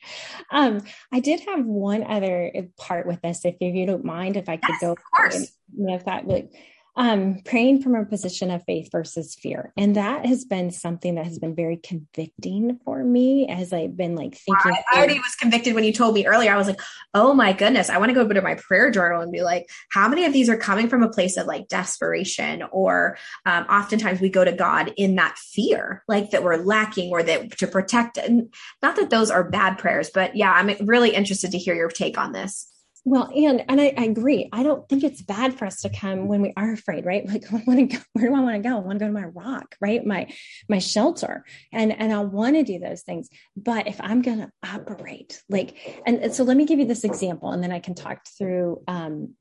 um, 0.52 0.80
I 1.12 1.20
did 1.20 1.40
have 1.40 1.64
one 1.64 2.04
other 2.04 2.52
part 2.78 3.06
with 3.06 3.20
this, 3.22 3.44
if 3.44 3.56
you 3.60 3.86
don't 3.86 4.04
mind, 4.04 4.36
if 4.36 4.48
I 4.48 4.56
could 4.56 4.70
yes, 4.70 4.80
go. 4.80 4.92
Of 4.92 4.98
course. 5.14 5.52
With 5.76 6.04
that, 6.04 6.26
like, 6.28 6.52
um, 6.96 7.40
praying 7.44 7.82
from 7.82 7.94
a 7.96 8.04
position 8.04 8.50
of 8.50 8.62
faith 8.64 8.88
versus 8.92 9.34
fear. 9.34 9.72
And 9.76 9.96
that 9.96 10.26
has 10.26 10.44
been 10.44 10.70
something 10.70 11.16
that 11.16 11.24
has 11.24 11.38
been 11.38 11.54
very 11.54 11.76
convicting 11.76 12.78
for 12.84 13.02
me 13.02 13.48
as 13.48 13.72
I've 13.72 13.96
been 13.96 14.14
like 14.14 14.36
thinking. 14.36 14.72
I, 14.72 14.82
I 14.92 14.98
already 14.98 15.18
was 15.18 15.34
convicted 15.34 15.74
when 15.74 15.84
you 15.84 15.92
told 15.92 16.14
me 16.14 16.26
earlier. 16.26 16.52
I 16.52 16.56
was 16.56 16.68
like, 16.68 16.80
oh 17.12 17.34
my 17.34 17.52
goodness, 17.52 17.90
I 17.90 17.98
want 17.98 18.10
to 18.10 18.14
go 18.14 18.20
over 18.20 18.34
to 18.34 18.42
my 18.42 18.54
prayer 18.54 18.90
journal 18.90 19.22
and 19.22 19.32
be 19.32 19.42
like, 19.42 19.68
how 19.90 20.08
many 20.08 20.24
of 20.24 20.32
these 20.32 20.48
are 20.48 20.56
coming 20.56 20.88
from 20.88 21.02
a 21.02 21.08
place 21.08 21.36
of 21.36 21.46
like 21.46 21.66
desperation? 21.68 22.62
Or 22.70 23.18
um, 23.44 23.64
oftentimes 23.64 24.20
we 24.20 24.28
go 24.28 24.44
to 24.44 24.52
God 24.52 24.92
in 24.96 25.16
that 25.16 25.36
fear, 25.38 26.04
like 26.06 26.30
that 26.30 26.44
we're 26.44 26.56
lacking 26.56 27.10
or 27.10 27.24
that 27.24 27.58
to 27.58 27.66
protect. 27.66 28.18
And 28.18 28.54
not 28.82 28.96
that 28.96 29.10
those 29.10 29.30
are 29.30 29.42
bad 29.42 29.78
prayers, 29.78 30.10
but 30.14 30.36
yeah, 30.36 30.52
I'm 30.52 30.86
really 30.86 31.10
interested 31.10 31.50
to 31.52 31.58
hear 31.58 31.74
your 31.74 31.88
take 31.88 32.18
on 32.18 32.32
this. 32.32 32.70
Well, 33.06 33.30
and 33.34 33.62
and 33.68 33.80
I, 33.80 33.92
I, 33.98 34.04
agree. 34.04 34.48
I 34.50 34.62
don't 34.62 34.88
think 34.88 35.04
it's 35.04 35.20
bad 35.20 35.58
for 35.58 35.66
us 35.66 35.82
to 35.82 35.90
come 35.90 36.26
when 36.26 36.40
we 36.40 36.54
are 36.56 36.72
afraid, 36.72 37.04
right? 37.04 37.24
Like, 37.34 37.52
I 37.52 37.62
want 37.66 37.90
to 37.90 37.96
go, 37.96 38.02
where 38.12 38.28
do 38.28 38.34
I 38.34 38.40
want 38.40 38.62
to 38.62 38.68
go? 38.68 38.76
I 38.76 38.80
want 38.80 38.98
to 38.98 39.04
go 39.04 39.06
to 39.08 39.12
my 39.12 39.26
rock, 39.26 39.76
right? 39.80 40.04
My 40.04 40.32
my 40.68 40.78
shelter, 40.78 41.44
and 41.72 41.92
and 41.92 42.12
I 42.12 42.20
want 42.20 42.56
to 42.56 42.62
do 42.62 42.78
those 42.78 43.02
things. 43.02 43.28
But 43.56 43.88
if 43.88 44.00
I'm 44.00 44.22
going 44.22 44.38
to 44.38 44.50
operate, 44.64 45.42
like, 45.50 46.02
and, 46.06 46.18
and 46.20 46.34
so 46.34 46.44
let 46.44 46.56
me 46.56 46.64
give 46.64 46.78
you 46.78 46.86
this 46.86 47.04
example, 47.04 47.50
and 47.50 47.62
then 47.62 47.72
I 47.72 47.80
can 47.80 47.94
talk 47.94 48.20
through 48.38 48.82
um, 48.88 49.34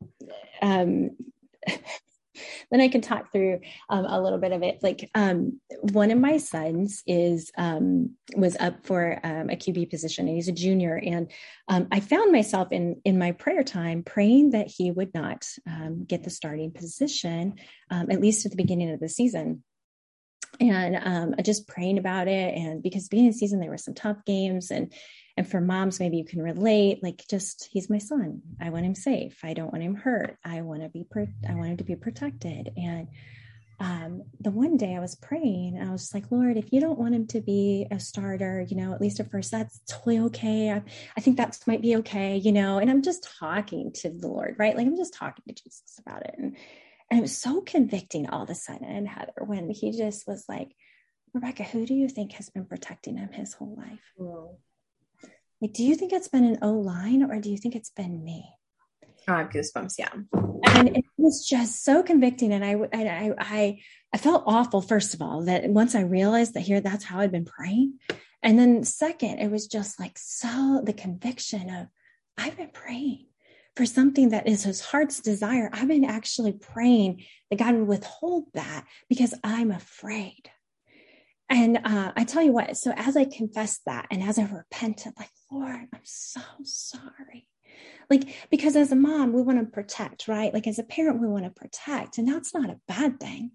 um, 0.61 1.11
then 2.71 2.81
I 2.81 2.87
can 2.87 3.01
talk 3.01 3.31
through 3.31 3.59
um, 3.89 4.05
a 4.05 4.21
little 4.21 4.39
bit 4.39 4.51
of 4.51 4.63
it. 4.63 4.79
Like 4.81 5.09
um, 5.15 5.59
one 5.81 6.11
of 6.11 6.19
my 6.19 6.37
sons 6.37 7.03
is 7.05 7.51
um, 7.57 8.15
was 8.35 8.55
up 8.59 8.85
for 8.85 9.19
um, 9.23 9.49
a 9.49 9.55
QB 9.55 9.89
position, 9.89 10.27
and 10.27 10.35
he's 10.35 10.47
a 10.47 10.53
junior. 10.53 10.95
And 10.95 11.31
um, 11.67 11.87
I 11.91 11.99
found 11.99 12.31
myself 12.31 12.71
in 12.71 13.01
in 13.05 13.17
my 13.17 13.31
prayer 13.31 13.63
time 13.63 14.03
praying 14.03 14.51
that 14.51 14.67
he 14.67 14.91
would 14.91 15.13
not 15.13 15.47
um, 15.67 16.05
get 16.05 16.23
the 16.23 16.29
starting 16.29 16.71
position, 16.71 17.55
at 17.91 18.21
least 18.21 18.45
at 18.45 18.51
the 18.51 18.57
beginning 18.57 18.91
of 18.91 18.99
the 18.99 19.09
season 19.09 19.63
and 20.59 20.95
um, 21.01 21.35
just 21.43 21.67
praying 21.67 21.97
about 21.97 22.27
it. 22.27 22.55
And 22.55 22.83
because 22.83 23.07
beginning 23.07 23.29
of 23.29 23.35
the 23.35 23.39
season, 23.39 23.59
there 23.59 23.69
were 23.69 23.77
some 23.77 23.93
tough 23.93 24.23
games, 24.25 24.71
and 24.71 24.93
and 25.35 25.47
for 25.49 25.59
moms, 25.59 25.99
maybe 25.99 26.17
you 26.17 26.25
can 26.25 26.41
relate. 26.41 27.01
Like, 27.01 27.23
just 27.29 27.67
he's 27.71 27.89
my 27.89 27.97
son. 27.97 28.41
I 28.61 28.69
want 28.69 28.85
him 28.85 28.95
safe. 28.95 29.39
I 29.43 29.53
don't 29.53 29.71
want 29.71 29.83
him 29.83 29.95
hurt. 29.95 30.37
I 30.45 30.61
want 30.61 30.83
to 30.83 30.89
be. 30.89 31.05
Pro- 31.09 31.27
I 31.47 31.55
want 31.55 31.69
him 31.69 31.77
to 31.77 31.83
be 31.83 31.95
protected. 31.95 32.71
And 32.77 33.07
um, 33.79 34.23
the 34.39 34.51
one 34.51 34.77
day 34.77 34.95
I 34.95 34.99
was 34.99 35.15
praying, 35.15 35.81
I 35.81 35.91
was 35.91 36.03
just 36.03 36.13
like, 36.13 36.31
Lord, 36.31 36.57
if 36.57 36.71
you 36.71 36.79
don't 36.79 36.99
want 36.99 37.15
him 37.15 37.27
to 37.27 37.41
be 37.41 37.87
a 37.89 37.99
starter, 37.99 38.61
you 38.61 38.77
know, 38.77 38.93
at 38.93 39.01
least 39.01 39.19
at 39.19 39.31
first, 39.31 39.51
that's 39.51 39.81
totally 39.89 40.19
okay. 40.19 40.71
I, 40.71 40.83
I 41.17 41.21
think 41.21 41.37
that 41.37 41.57
might 41.65 41.81
be 41.81 41.97
okay, 41.97 42.37
you 42.37 42.51
know. 42.51 42.77
And 42.77 42.89
I'm 42.89 43.01
just 43.01 43.27
talking 43.39 43.91
to 43.95 44.09
the 44.09 44.27
Lord, 44.27 44.55
right? 44.59 44.77
Like 44.77 44.85
I'm 44.85 44.97
just 44.97 45.15
talking 45.15 45.43
to 45.47 45.63
Jesus 45.63 45.99
about 46.05 46.23
it. 46.25 46.35
And 46.37 46.55
and 47.09 47.19
it 47.19 47.21
was 47.21 47.37
so 47.37 47.61
convicting 47.61 48.29
all 48.29 48.43
of 48.43 48.49
a 48.49 48.55
sudden, 48.55 49.05
Heather, 49.05 49.43
when 49.45 49.69
he 49.69 49.91
just 49.91 50.27
was 50.27 50.45
like, 50.47 50.75
Rebecca, 51.33 51.63
who 51.63 51.85
do 51.85 51.93
you 51.93 52.07
think 52.07 52.31
has 52.33 52.49
been 52.49 52.65
protecting 52.65 53.17
him 53.17 53.31
his 53.31 53.53
whole 53.53 53.75
life? 53.75 53.99
Like, 55.63 55.71
do 55.71 55.83
you 55.85 55.95
think 55.95 56.11
it's 56.11 56.27
been 56.27 56.43
an 56.43 56.57
O 56.61 56.73
line 56.73 57.23
or 57.23 57.39
do 57.39 57.49
you 57.49 57.55
think 57.55 57.73
it's 57.73 57.89
been 57.89 58.21
me? 58.21 58.43
Oh, 59.29 59.33
I 59.33 59.37
have 59.43 59.49
goosebumps. 59.49 59.93
Yeah. 59.97 60.09
And 60.65 60.89
it 60.89 61.05
was 61.15 61.47
just 61.47 61.85
so 61.85 62.03
convicting. 62.03 62.51
And 62.51 62.65
I, 62.65 62.73
I, 62.93 63.33
I, 63.39 63.79
I 64.13 64.17
felt 64.17 64.43
awful, 64.45 64.81
first 64.81 65.13
of 65.13 65.21
all, 65.21 65.45
that 65.45 65.69
once 65.69 65.95
I 65.95 66.01
realized 66.01 66.55
that 66.55 66.63
here, 66.63 66.81
that's 66.81 67.05
how 67.05 67.21
I'd 67.21 67.31
been 67.31 67.45
praying. 67.45 67.97
And 68.41 68.59
then 68.59 68.83
second, 68.83 69.39
it 69.39 69.49
was 69.49 69.67
just 69.67 70.01
like, 70.01 70.17
so 70.17 70.81
the 70.83 70.91
conviction 70.91 71.69
of 71.69 71.87
I've 72.37 72.57
been 72.57 72.71
praying 72.73 73.27
for 73.77 73.85
something 73.85 74.31
that 74.31 74.49
is 74.49 74.63
his 74.63 74.81
heart's 74.81 75.21
desire. 75.21 75.69
I've 75.71 75.87
been 75.87 76.03
actually 76.03 76.51
praying 76.51 77.23
that 77.49 77.59
God 77.59 77.75
would 77.75 77.87
withhold 77.87 78.47
that 78.53 78.85
because 79.07 79.33
I'm 79.45 79.71
afraid. 79.71 80.49
And 81.49 81.79
uh, 81.83 82.11
I 82.17 82.23
tell 82.23 82.41
you 82.41 82.51
what, 82.51 82.75
so 82.77 82.91
as 82.97 83.15
I 83.15 83.25
confessed 83.25 83.81
that 83.85 84.07
and 84.09 84.23
as 84.23 84.39
I 84.39 84.43
repented, 84.43 85.13
like, 85.17 85.29
Lord, 85.53 85.87
I'm 85.93 85.99
so 86.03 86.41
sorry. 86.63 87.47
Like, 88.09 88.23
because 88.49 88.75
as 88.75 88.91
a 88.91 88.95
mom, 88.95 89.33
we 89.33 89.41
want 89.41 89.59
to 89.59 89.65
protect, 89.65 90.27
right? 90.27 90.53
Like, 90.53 90.67
as 90.67 90.79
a 90.79 90.83
parent, 90.83 91.21
we 91.21 91.27
want 91.27 91.45
to 91.45 91.49
protect. 91.49 92.17
And 92.17 92.27
that's 92.27 92.53
not 92.53 92.69
a 92.69 92.79
bad 92.87 93.19
thing. 93.19 93.51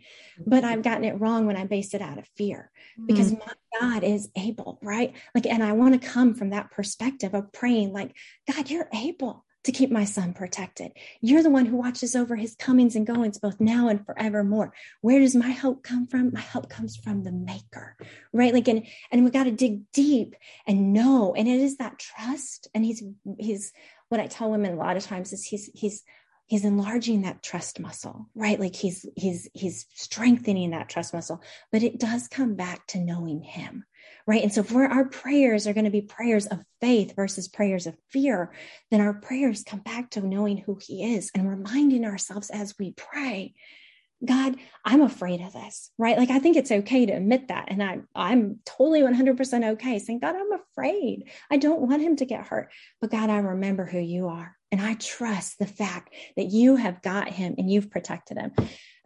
But 0.46 0.64
I've 0.64 0.82
gotten 0.82 1.04
it 1.04 1.20
wrong 1.20 1.46
when 1.46 1.56
I 1.56 1.64
base 1.64 1.94
it 1.94 2.00
out 2.00 2.18
of 2.18 2.26
fear 2.37 2.70
because 3.06 3.32
mm-hmm. 3.32 3.46
my 3.46 3.80
God 3.80 4.04
is 4.04 4.30
able, 4.37 4.78
right? 4.82 5.14
Like, 5.34 5.46
and 5.46 5.62
I 5.62 5.72
want 5.72 6.00
to 6.00 6.08
come 6.08 6.34
from 6.34 6.50
that 6.50 6.70
perspective 6.70 7.34
of 7.34 7.52
praying, 7.52 7.92
like, 7.92 8.16
God, 8.50 8.70
you're 8.70 8.88
able 8.92 9.44
to 9.68 9.72
keep 9.72 9.90
my 9.90 10.07
son 10.07 10.33
protected. 10.33 10.92
You're 11.20 11.42
the 11.42 11.50
one 11.50 11.66
who 11.66 11.76
watches 11.76 12.16
over 12.16 12.37
his 12.37 12.57
comings 12.57 12.96
and 12.96 13.07
goings 13.07 13.38
both 13.38 13.61
now 13.61 13.88
and 13.88 14.02
forevermore. 14.04 14.72
Where 15.02 15.20
does 15.20 15.37
my 15.37 15.50
help 15.50 15.83
come 15.83 16.07
from? 16.07 16.33
My 16.33 16.40
help 16.40 16.70
comes 16.70 16.96
from 16.96 17.22
the 17.22 17.33
maker, 17.33 17.94
right? 18.33 18.54
Like, 18.54 18.66
and, 18.66 18.87
and 19.12 19.24
we 19.24 19.31
got 19.31 19.44
to 19.44 19.50
dig 19.50 19.83
deep 19.92 20.37
and 20.66 20.94
know. 20.94 21.35
And 21.35 21.46
it 21.46 21.61
is 21.61 21.76
that 21.76 21.98
trust. 21.98 22.68
And 22.74 22.83
he's, 22.83 23.02
he's, 23.38 23.74
what 24.09 24.22
I 24.22 24.26
tell 24.26 24.50
women 24.50 24.72
a 24.72 24.76
lot 24.76 24.96
of 24.96 25.04
times 25.04 25.35
is 25.35 25.44
he's, 25.44 25.70
he's, 25.74 26.02
he's 26.46 26.64
enlarging 26.64 27.22
that 27.22 27.42
trust 27.42 27.78
muscle 27.78 28.26
right 28.35 28.59
like 28.59 28.74
he's 28.74 29.04
he's 29.16 29.50
he's 29.52 29.85
strengthening 29.92 30.70
that 30.70 30.88
trust 30.88 31.12
muscle 31.12 31.42
but 31.70 31.83
it 31.83 32.00
does 32.00 32.26
come 32.26 32.54
back 32.54 32.87
to 32.87 32.98
knowing 32.98 33.42
him 33.42 33.85
right 34.27 34.42
and 34.42 34.53
so 34.53 34.61
if 34.61 34.75
our 34.75 35.07
prayers 35.07 35.66
are 35.66 35.73
going 35.73 35.85
to 35.85 35.90
be 35.90 36.01
prayers 36.01 36.47
of 36.47 36.61
faith 36.81 37.14
versus 37.16 37.49
prayers 37.49 37.87
of 37.87 37.97
fear 38.11 38.53
then 38.90 39.01
our 39.01 39.14
prayers 39.14 39.64
come 39.64 39.81
back 39.81 40.11
to 40.11 40.21
knowing 40.21 40.59
who 40.59 40.79
he 40.81 41.14
is 41.14 41.31
and 41.35 41.49
reminding 41.49 42.05
ourselves 42.05 42.51
as 42.51 42.75
we 42.79 42.92
pray 42.92 43.55
God, 44.25 44.57
I'm 44.85 45.03
afraid 45.03 45.40
of 45.40 45.53
this, 45.53 45.92
right? 45.97 46.18
Like 46.18 46.31
I 46.31 46.40
think 46.40 46.57
it's 46.57 46.73
okay 46.73 47.07
to 47.07 47.12
admit 47.12 47.49
that. 47.49 47.66
And 47.68 47.83
I 47.83 47.99
I'm 48.14 48.59
totally 48.66 49.03
100% 49.03 49.73
okay 49.75 49.99
saying, 50.01 50.18
God, 50.18 50.35
I'm 50.35 50.53
afraid. 50.53 51.31
I 51.51 51.57
don't 51.57 51.83
want 51.83 52.03
him 52.03 52.16
to 52.16 52.25
get 52.25 52.47
hurt. 52.47 52.73
But 53.01 53.12
God, 53.12 53.31
I 53.31 53.38
remember 53.38 53.85
who 53.87 54.01
you 54.01 54.27
are. 54.29 54.58
And 54.70 54.81
I 54.81 54.94
trust 54.94 55.59
the 55.59 55.66
fact 55.66 56.14
that 56.37 56.50
you 56.50 56.76
have 56.76 57.02
got 57.02 57.31
him 57.31 57.54
and 57.57 57.70
you've 57.70 57.90
protected 57.90 58.37
him. 58.37 58.52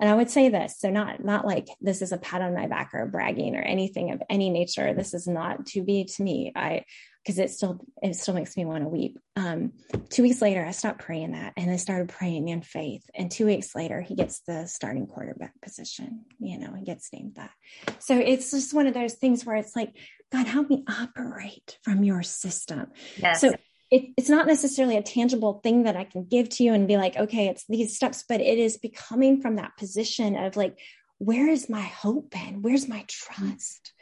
And 0.00 0.10
I 0.10 0.14
would 0.14 0.30
say 0.30 0.48
this, 0.48 0.80
so 0.80 0.90
not 0.90 1.24
not 1.24 1.46
like 1.46 1.68
this 1.80 2.02
is 2.02 2.10
a 2.10 2.18
pat 2.18 2.42
on 2.42 2.54
my 2.54 2.66
back 2.66 2.90
or 2.92 3.06
bragging 3.06 3.54
or 3.54 3.62
anything 3.62 4.10
of 4.10 4.22
any 4.28 4.50
nature. 4.50 4.92
This 4.94 5.14
is 5.14 5.28
not 5.28 5.66
to 5.66 5.82
be 5.82 6.04
to 6.04 6.22
me. 6.22 6.52
I 6.56 6.82
because 7.24 7.38
it 7.38 7.50
still 7.50 7.80
it 8.02 8.16
still 8.16 8.34
makes 8.34 8.56
me 8.56 8.64
want 8.64 8.82
to 8.82 8.88
weep. 8.88 9.18
Um, 9.36 9.72
two 10.10 10.22
weeks 10.22 10.42
later, 10.42 10.64
I 10.64 10.72
stopped 10.72 11.00
praying 11.00 11.32
that 11.32 11.52
and 11.56 11.70
I 11.70 11.76
started 11.76 12.08
praying 12.08 12.48
in 12.48 12.62
faith. 12.62 13.04
And 13.14 13.30
two 13.30 13.46
weeks 13.46 13.74
later, 13.74 14.00
he 14.00 14.16
gets 14.16 14.40
the 14.40 14.66
starting 14.66 15.06
quarterback 15.06 15.52
position. 15.60 16.24
You 16.40 16.58
know, 16.58 16.74
he 16.74 16.84
gets 16.84 17.12
named 17.12 17.36
that. 17.36 17.52
So 18.00 18.18
it's 18.18 18.50
just 18.50 18.74
one 18.74 18.86
of 18.86 18.94
those 18.94 19.14
things 19.14 19.44
where 19.44 19.56
it's 19.56 19.76
like, 19.76 19.96
God, 20.32 20.46
help 20.46 20.68
me 20.68 20.84
operate 20.88 21.78
from 21.82 22.02
your 22.02 22.22
system. 22.22 22.88
Yes. 23.16 23.40
So 23.40 23.52
it, 23.92 24.14
it's 24.16 24.30
not 24.30 24.46
necessarily 24.46 24.96
a 24.96 25.02
tangible 25.02 25.60
thing 25.62 25.82
that 25.82 25.96
I 25.96 26.04
can 26.04 26.24
give 26.24 26.48
to 26.48 26.64
you 26.64 26.72
and 26.72 26.88
be 26.88 26.96
like, 26.96 27.14
okay, 27.14 27.48
it's 27.48 27.66
these 27.68 27.94
steps, 27.94 28.24
but 28.26 28.40
it 28.40 28.58
is 28.58 28.78
becoming 28.78 29.42
from 29.42 29.56
that 29.56 29.76
position 29.76 30.34
of 30.34 30.56
like, 30.56 30.78
where 31.18 31.46
is 31.46 31.68
my 31.68 31.82
hope 31.82 32.30
been? 32.30 32.62
Where's 32.62 32.88
my 32.88 33.04
trust? 33.06 33.92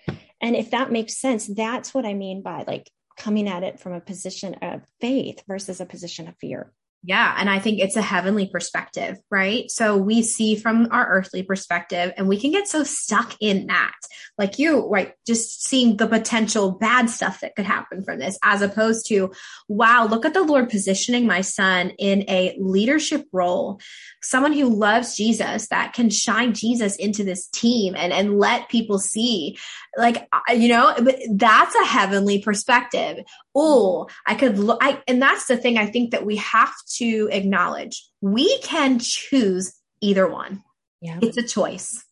And 0.40 0.54
if 0.54 0.70
that 0.70 0.92
makes 0.92 1.18
sense, 1.18 1.48
that's 1.48 1.92
what 1.92 2.06
I 2.06 2.14
mean 2.14 2.40
by 2.40 2.62
like 2.68 2.88
coming 3.18 3.48
at 3.48 3.64
it 3.64 3.80
from 3.80 3.92
a 3.92 4.00
position 4.00 4.54
of 4.62 4.82
faith 5.00 5.42
versus 5.48 5.80
a 5.80 5.86
position 5.86 6.28
of 6.28 6.36
fear. 6.40 6.72
Yeah. 7.02 7.34
And 7.38 7.48
I 7.48 7.58
think 7.60 7.80
it's 7.80 7.96
a 7.96 8.02
heavenly 8.02 8.46
perspective, 8.46 9.16
right? 9.30 9.70
So 9.70 9.96
we 9.96 10.22
see 10.22 10.54
from 10.54 10.88
our 10.90 11.08
earthly 11.08 11.42
perspective 11.42 12.12
and 12.18 12.28
we 12.28 12.38
can 12.38 12.50
get 12.50 12.68
so 12.68 12.84
stuck 12.84 13.34
in 13.40 13.68
that. 13.68 13.94
Like 14.36 14.58
you, 14.58 14.86
right? 14.88 15.14
Just 15.26 15.64
seeing 15.64 15.96
the 15.96 16.06
potential 16.06 16.72
bad 16.72 17.08
stuff 17.08 17.40
that 17.40 17.56
could 17.56 17.64
happen 17.64 18.02
from 18.04 18.18
this, 18.18 18.38
as 18.42 18.60
opposed 18.60 19.06
to, 19.08 19.32
wow, 19.68 20.06
look 20.06 20.26
at 20.26 20.34
the 20.34 20.42
Lord 20.42 20.68
positioning 20.68 21.26
my 21.26 21.40
son 21.40 21.90
in 21.98 22.24
a 22.28 22.56
leadership 22.58 23.26
role, 23.32 23.80
someone 24.22 24.52
who 24.52 24.68
loves 24.68 25.16
Jesus 25.16 25.68
that 25.68 25.94
can 25.94 26.10
shine 26.10 26.52
Jesus 26.54 26.96
into 26.96 27.24
this 27.24 27.48
team 27.48 27.94
and, 27.96 28.12
and 28.12 28.38
let 28.38 28.68
people 28.68 28.98
see 28.98 29.58
like, 29.96 30.28
uh, 30.32 30.52
you 30.52 30.68
know, 30.68 30.94
that's 31.32 31.74
a 31.74 31.84
heavenly 31.84 32.40
perspective. 32.40 33.24
Oh, 33.54 34.08
I 34.26 34.34
could 34.34 34.58
look, 34.58 34.78
I, 34.80 35.02
and 35.08 35.20
that's 35.20 35.46
the 35.46 35.56
thing 35.56 35.76
I 35.76 35.86
think 35.86 36.12
that 36.12 36.24
we 36.24 36.36
have 36.36 36.72
to 36.96 37.28
acknowledge. 37.32 38.08
We 38.20 38.58
can 38.60 38.98
choose 39.00 39.74
either 40.00 40.28
one. 40.28 40.62
Yeah. 41.00 41.18
It's 41.20 41.36
a 41.36 41.42
choice. 41.42 42.04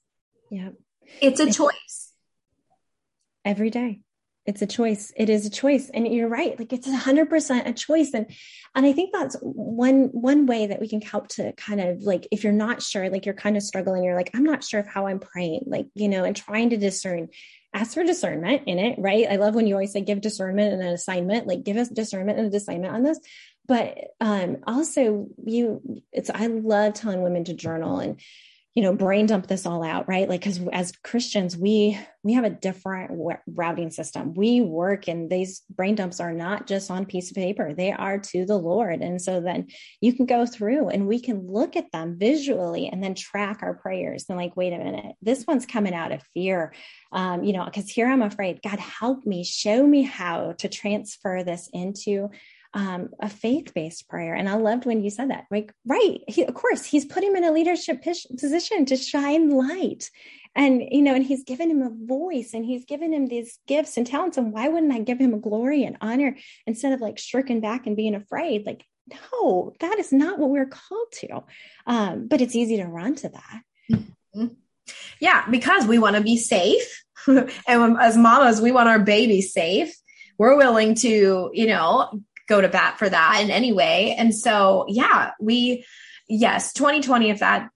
Yeah. 0.50 0.70
It's 1.20 1.40
a 1.40 1.48
it's 1.48 1.56
choice. 1.56 2.12
Every 3.44 3.70
day. 3.70 4.00
It's 4.48 4.62
a 4.62 4.66
choice. 4.66 5.12
It 5.14 5.28
is 5.28 5.44
a 5.44 5.50
choice. 5.50 5.90
And 5.92 6.08
you're 6.08 6.26
right. 6.26 6.58
Like 6.58 6.72
it's 6.72 6.88
a 6.88 6.96
hundred 6.96 7.28
percent 7.28 7.68
a 7.68 7.72
choice. 7.74 8.14
And 8.14 8.26
and 8.74 8.86
I 8.86 8.94
think 8.94 9.10
that's 9.12 9.36
one 9.42 10.08
one 10.12 10.46
way 10.46 10.66
that 10.66 10.80
we 10.80 10.88
can 10.88 11.02
help 11.02 11.28
to 11.36 11.52
kind 11.52 11.82
of 11.82 12.02
like 12.02 12.26
if 12.32 12.42
you're 12.42 12.52
not 12.52 12.82
sure, 12.82 13.10
like 13.10 13.26
you're 13.26 13.34
kind 13.34 13.58
of 13.58 13.62
struggling, 13.62 14.04
you're 14.04 14.16
like, 14.16 14.30
I'm 14.34 14.44
not 14.44 14.64
sure 14.64 14.80
of 14.80 14.86
how 14.86 15.06
I'm 15.06 15.20
praying, 15.20 15.64
like, 15.66 15.88
you 15.94 16.08
know, 16.08 16.24
and 16.24 16.34
trying 16.34 16.70
to 16.70 16.78
discern 16.78 17.28
ask 17.74 17.92
for 17.92 18.02
discernment 18.02 18.62
in 18.66 18.78
it, 18.78 18.98
right? 18.98 19.26
I 19.30 19.36
love 19.36 19.54
when 19.54 19.66
you 19.66 19.74
always 19.74 19.92
say 19.92 20.00
give 20.00 20.22
discernment 20.22 20.72
and 20.72 20.82
an 20.82 20.94
assignment, 20.94 21.46
like 21.46 21.64
give 21.64 21.76
us 21.76 21.90
discernment 21.90 22.38
and 22.38 22.52
a 22.52 22.56
assignment 22.56 22.94
on 22.94 23.02
this. 23.02 23.20
But 23.66 23.98
um, 24.22 24.58
also, 24.66 25.28
you, 25.44 26.02
it's 26.10 26.30
I 26.30 26.46
love 26.46 26.94
telling 26.94 27.20
women 27.20 27.44
to 27.44 27.52
journal 27.54 27.98
and 27.98 28.18
you 28.78 28.84
know 28.84 28.92
brain 28.94 29.26
dump 29.26 29.48
this 29.48 29.66
all 29.66 29.82
out 29.82 30.08
right? 30.08 30.28
Like 30.28 30.40
because 30.40 30.60
as 30.72 30.92
christians 31.02 31.56
we 31.56 31.98
we 32.22 32.34
have 32.34 32.44
a 32.44 32.50
different 32.50 33.10
routing 33.48 33.90
system. 33.90 34.34
We 34.34 34.60
work 34.60 35.08
and 35.08 35.28
these 35.28 35.62
brain 35.68 35.96
dumps 35.96 36.20
are 36.20 36.32
not 36.32 36.68
just 36.68 36.88
on 36.88 37.06
piece 37.06 37.30
of 37.30 37.36
paper. 37.36 37.74
They 37.74 37.90
are 37.90 38.18
to 38.18 38.44
the 38.44 38.56
lord. 38.56 39.00
And 39.00 39.20
so 39.20 39.40
then 39.40 39.68
you 40.00 40.12
can 40.12 40.26
go 40.26 40.46
through 40.46 40.90
and 40.90 41.08
we 41.08 41.20
can 41.20 41.46
look 41.48 41.74
at 41.74 41.90
them 41.90 42.16
visually 42.18 42.86
and 42.86 43.02
then 43.02 43.16
track 43.16 43.60
our 43.62 43.74
prayers 43.74 44.26
and 44.28 44.38
like 44.38 44.56
wait 44.56 44.72
a 44.72 44.78
minute. 44.78 45.16
This 45.22 45.44
one's 45.44 45.66
coming 45.66 45.94
out 45.94 46.12
of 46.12 46.22
fear. 46.34 46.72
Um, 47.10 47.42
you 47.42 47.52
know 47.54 47.64
because 47.64 47.88
here 47.88 48.08
i'm 48.08 48.22
afraid 48.22 48.60
god 48.62 48.78
help 48.78 49.26
me. 49.26 49.42
Show 49.42 49.84
me 49.84 50.02
how 50.02 50.52
to 50.58 50.68
transfer 50.68 51.42
this 51.42 51.68
into 51.72 52.28
um, 52.74 53.10
a 53.20 53.28
faith 53.28 53.72
based 53.74 54.08
prayer. 54.08 54.34
And 54.34 54.48
I 54.48 54.54
loved 54.54 54.84
when 54.84 55.02
you 55.02 55.10
said 55.10 55.30
that. 55.30 55.44
Like, 55.50 55.72
right, 55.86 56.20
he, 56.28 56.44
of 56.44 56.54
course, 56.54 56.84
he's 56.84 57.04
put 57.04 57.22
him 57.22 57.36
in 57.36 57.44
a 57.44 57.52
leadership 57.52 58.02
position 58.02 58.86
to 58.86 58.96
shine 58.96 59.50
light. 59.50 60.10
And, 60.54 60.82
you 60.90 61.02
know, 61.02 61.14
and 61.14 61.24
he's 61.24 61.44
given 61.44 61.70
him 61.70 61.82
a 61.82 61.90
voice 61.90 62.52
and 62.52 62.64
he's 62.64 62.84
given 62.84 63.12
him 63.12 63.26
these 63.26 63.58
gifts 63.66 63.96
and 63.96 64.06
talents. 64.06 64.36
And 64.36 64.52
why 64.52 64.68
wouldn't 64.68 64.92
I 64.92 65.00
give 65.00 65.18
him 65.18 65.34
a 65.34 65.38
glory 65.38 65.84
and 65.84 65.96
honor 66.00 66.36
instead 66.66 66.92
of 66.92 67.00
like 67.00 67.18
shirking 67.18 67.60
back 67.60 67.86
and 67.86 67.96
being 67.96 68.14
afraid? 68.14 68.66
Like, 68.66 68.84
no, 69.32 69.72
that 69.80 69.98
is 69.98 70.12
not 70.12 70.38
what 70.38 70.50
we're 70.50 70.66
called 70.66 71.12
to. 71.12 71.44
Um, 71.86 72.28
but 72.28 72.40
it's 72.40 72.56
easy 72.56 72.78
to 72.78 72.86
run 72.86 73.14
to 73.16 73.28
that. 73.28 73.62
Mm-hmm. 73.90 74.46
Yeah, 75.20 75.48
because 75.50 75.86
we 75.86 75.98
want 75.98 76.16
to 76.16 76.22
be 76.22 76.36
safe. 76.36 77.04
and 77.26 77.98
as 77.98 78.16
mamas, 78.16 78.60
we 78.60 78.72
want 78.72 78.88
our 78.88 78.98
baby 78.98 79.40
safe. 79.40 79.94
We're 80.38 80.56
willing 80.56 80.94
to, 80.96 81.50
you 81.52 81.66
know, 81.66 82.20
go 82.48 82.60
to 82.60 82.68
bat 82.68 82.98
for 82.98 83.08
that 83.08 83.40
in 83.42 83.50
any 83.50 83.72
way. 83.72 84.14
And 84.18 84.34
so, 84.34 84.86
yeah, 84.88 85.32
we, 85.40 85.84
yes, 86.28 86.72
2020, 86.72 87.30
if 87.30 87.40
that 87.40 87.68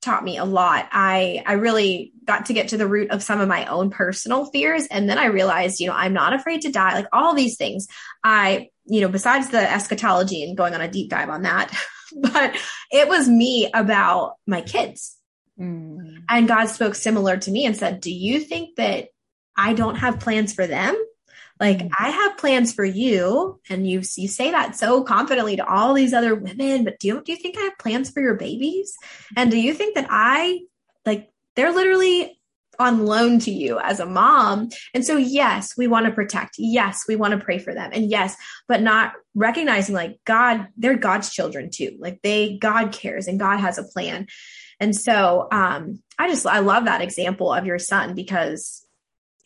taught 0.00 0.24
me 0.24 0.38
a 0.38 0.44
lot, 0.44 0.88
I, 0.92 1.42
I 1.46 1.54
really 1.54 2.12
got 2.24 2.46
to 2.46 2.54
get 2.54 2.68
to 2.68 2.76
the 2.76 2.86
root 2.86 3.10
of 3.10 3.22
some 3.22 3.40
of 3.40 3.48
my 3.48 3.66
own 3.66 3.90
personal 3.90 4.46
fears. 4.46 4.86
And 4.86 5.08
then 5.08 5.18
I 5.18 5.26
realized, 5.26 5.80
you 5.80 5.88
know, 5.88 5.94
I'm 5.94 6.12
not 6.12 6.32
afraid 6.32 6.62
to 6.62 6.72
die, 6.72 6.94
like 6.94 7.08
all 7.12 7.34
these 7.34 7.56
things. 7.56 7.86
I, 8.24 8.70
you 8.84 9.00
know, 9.00 9.08
besides 9.08 9.50
the 9.50 9.60
eschatology 9.60 10.42
and 10.42 10.56
going 10.56 10.74
on 10.74 10.80
a 10.80 10.90
deep 10.90 11.10
dive 11.10 11.28
on 11.28 11.42
that, 11.42 11.76
but 12.16 12.56
it 12.90 13.08
was 13.08 13.28
me 13.28 13.70
about 13.74 14.34
my 14.46 14.60
kids. 14.60 15.16
Mm. 15.60 16.22
And 16.28 16.48
God 16.48 16.66
spoke 16.66 16.94
similar 16.94 17.36
to 17.38 17.50
me 17.50 17.66
and 17.66 17.76
said, 17.76 18.00
Do 18.00 18.12
you 18.12 18.40
think 18.40 18.76
that 18.76 19.08
I 19.56 19.72
don't 19.72 19.96
have 19.96 20.20
plans 20.20 20.52
for 20.52 20.66
them? 20.66 20.96
Like 21.58 21.78
mm-hmm. 21.78 21.88
I 21.98 22.10
have 22.10 22.38
plans 22.38 22.72
for 22.72 22.84
you, 22.84 23.60
and 23.70 23.88
you 23.88 24.02
you 24.16 24.28
say 24.28 24.50
that 24.50 24.76
so 24.76 25.02
confidently 25.02 25.56
to 25.56 25.66
all 25.66 25.94
these 25.94 26.12
other 26.12 26.34
women, 26.34 26.84
but 26.84 26.98
do 26.98 27.08
you 27.08 27.22
do 27.22 27.32
you 27.32 27.38
think 27.38 27.56
I 27.56 27.62
have 27.62 27.78
plans 27.78 28.10
for 28.10 28.20
your 28.20 28.34
babies? 28.34 28.94
And 29.36 29.50
do 29.50 29.58
you 29.58 29.74
think 29.74 29.94
that 29.94 30.06
I 30.10 30.60
like 31.04 31.30
they're 31.54 31.72
literally 31.72 32.36
on 32.78 33.06
loan 33.06 33.38
to 33.40 33.50
you 33.50 33.78
as 33.78 34.00
a 34.00 34.06
mom. 34.06 34.68
And 34.94 35.04
so, 35.04 35.16
yes, 35.16 35.76
we 35.76 35.86
want 35.86 36.06
to 36.06 36.12
protect. 36.12 36.56
Yes, 36.58 37.04
we 37.08 37.16
want 37.16 37.32
to 37.32 37.44
pray 37.44 37.58
for 37.58 37.74
them. 37.74 37.90
And 37.92 38.10
yes, 38.10 38.36
but 38.68 38.82
not 38.82 39.14
recognizing 39.34 39.94
like 39.94 40.18
God, 40.24 40.68
they're 40.76 40.96
God's 40.96 41.30
children 41.30 41.70
too. 41.70 41.96
Like 41.98 42.20
they, 42.22 42.58
God 42.58 42.92
cares 42.92 43.26
and 43.26 43.40
God 43.40 43.58
has 43.58 43.78
a 43.78 43.84
plan. 43.84 44.26
And 44.78 44.94
so, 44.94 45.48
um, 45.50 46.02
I 46.18 46.28
just, 46.28 46.46
I 46.46 46.58
love 46.60 46.84
that 46.84 47.00
example 47.00 47.52
of 47.52 47.66
your 47.66 47.78
son 47.78 48.14
because 48.14 48.85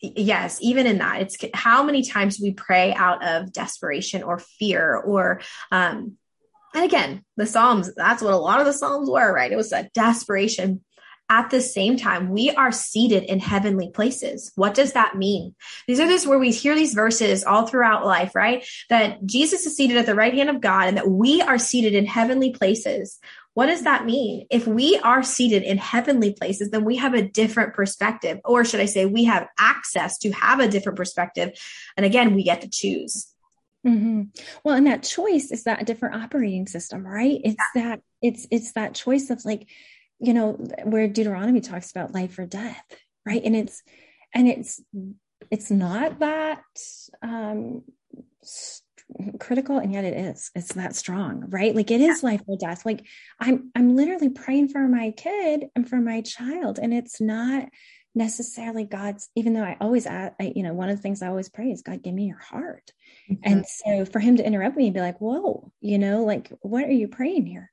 yes, 0.01 0.59
even 0.61 0.87
in 0.87 0.99
that, 0.99 1.23
it's 1.23 1.37
how 1.55 1.83
many 1.83 2.03
times 2.03 2.41
we 2.41 2.53
pray 2.53 2.95
out 2.95 3.27
of 3.27 3.53
desperation 3.53 4.23
or 4.23 4.39
fear 4.39 4.97
or, 4.97 5.41
um, 5.71 6.17
and 6.75 6.85
again, 6.85 7.25
the 7.37 7.47
Psalms, 7.47 7.93
that's 7.95 8.23
what 8.23 8.33
a 8.33 8.39
lot 8.39 8.61
of 8.61 8.67
the 8.67 8.73
Psalms 8.73 9.11
were, 9.11 9.33
right? 9.33 9.53
It 9.53 9.57
was 9.57 9.73
a 9.73 9.91
desperation. 9.95 10.85
At 11.29 11.51
the 11.51 11.61
same 11.61 11.97
time, 11.97 12.31
we 12.31 12.51
are 12.51 12.73
seated 12.73 13.23
in 13.23 13.39
heavenly 13.39 13.91
places. 13.91 14.51
What 14.57 14.75
does 14.75 14.95
that 14.95 15.17
mean? 15.17 15.55
These 15.87 16.01
are 16.01 16.09
this 16.09 16.27
where 16.27 16.41
we 16.41 16.51
hear 16.51 16.75
these 16.75 16.93
verses 16.93 17.45
all 17.45 17.67
throughout 17.67 18.05
life, 18.05 18.35
right? 18.35 18.67
That 18.89 19.25
Jesus 19.25 19.65
is 19.65 19.77
seated 19.77 19.97
at 19.97 20.07
the 20.07 20.17
right 20.17 20.35
hand 20.35 20.51
of 20.51 20.61
God 20.61 20.89
and 20.89 20.97
that 20.97 21.09
we 21.09 21.41
are 21.41 21.59
seated 21.59 21.95
in 21.95 22.05
heavenly 22.05 22.51
places. 22.51 23.21
What 23.55 23.67
does 23.67 23.83
that 23.83 24.07
mean? 24.07 24.47
If 24.51 24.67
we 24.67 24.99
are 25.03 25.23
seated 25.23 25.63
in 25.65 25.77
heavenly 25.77 26.33
places, 26.33 26.71
then 26.71 26.85
we 26.85 26.97
have 26.97 27.15
a 27.15 27.23
different 27.29 27.75
perspective, 27.75 28.39
or 28.45 28.65
should 28.65 28.81
I 28.81 28.87
say, 28.87 29.07
we 29.07 29.25
have 29.25 29.49
access 29.59 30.19
to 30.19 30.31
have 30.31 30.61
a 30.61 30.69
different 30.69 30.97
perspective. 30.97 31.51
And 31.97 32.07
again, 32.07 32.35
we 32.35 32.45
get 32.45 32.61
to 32.63 32.71
choose. 32.71 33.27
Mm-hmm. 33.87 34.23
Well, 34.63 34.77
and 34.77 34.87
that 34.87 35.03
choice 35.03 35.51
is 35.51 35.65
that 35.65 35.83
a 35.83 35.85
different 35.85 36.23
operating 36.23 36.67
system, 36.67 37.07
right? 37.07 37.41
It's 37.43 37.57
yeah. 37.75 37.83
that 37.83 38.01
it's 38.23 38.47
it's 38.51 38.73
that 38.73 38.95
choice 38.95 39.31
of 39.31 39.45
like, 39.45 39.69
you 40.19 40.35
know, 40.35 40.53
where 40.85 41.09
Deuteronomy 41.09 41.61
talks 41.61 41.91
about 41.91 42.13
life 42.13 42.39
or 42.39 42.47
death, 42.47 42.85
right? 43.25 43.43
And 43.43 43.57
it's 43.57 43.83
and 44.35 44.49
it's 44.49 44.81
it's 45.51 45.71
not 45.71 46.19
that 46.19 46.63
um 47.23 47.83
critical 49.39 49.79
and 49.79 49.93
yet 49.93 50.05
it 50.05 50.17
is 50.17 50.51
it's 50.55 50.75
that 50.75 50.95
strong 50.95 51.45
right? 51.49 51.75
Like 51.75 51.91
it 51.91 52.01
is 52.01 52.23
life 52.23 52.43
or 52.47 52.57
death. 52.57 52.85
Like 52.87 53.05
i'm 53.39 53.71
i'm 53.75 53.97
literally 53.97 54.29
praying 54.29 54.69
for 54.69 54.87
my 54.87 55.11
kid 55.13 55.65
and 55.75 55.89
for 55.89 55.97
my 55.97 56.21
child 56.21 56.79
and 56.81 56.93
it's 56.93 57.21
not 57.21 57.69
necessarily 58.15 58.85
god's 58.85 59.29
even 59.37 59.55
though 59.55 59.63
i 59.63 59.77
always 59.81 60.07
I, 60.07 60.33
you 60.41 60.63
know 60.63 60.75
one 60.75 60.89
of 60.89 60.97
the 60.97 61.03
things 61.03 61.23
i 61.23 61.29
always 61.29 61.49
pray 61.49 61.71
is 61.71 61.83
god 61.83 62.03
give 62.03 62.15
me 62.15 62.27
your 62.27 62.41
heart. 62.41 62.91
Mm-hmm. 63.31 63.43
and 63.45 63.67
so 63.67 64.05
for 64.05 64.19
him 64.19 64.37
to 64.37 64.47
interrupt 64.47 64.77
me 64.77 64.87
and 64.87 64.95
be 64.95 65.01
like 65.01 65.21
whoa 65.21 65.73
you 65.81 65.99
know 65.99 66.25
like 66.25 66.53
what 66.61 66.85
are 66.85 66.93
you 66.93 67.09
praying 67.09 67.47
here? 67.47 67.71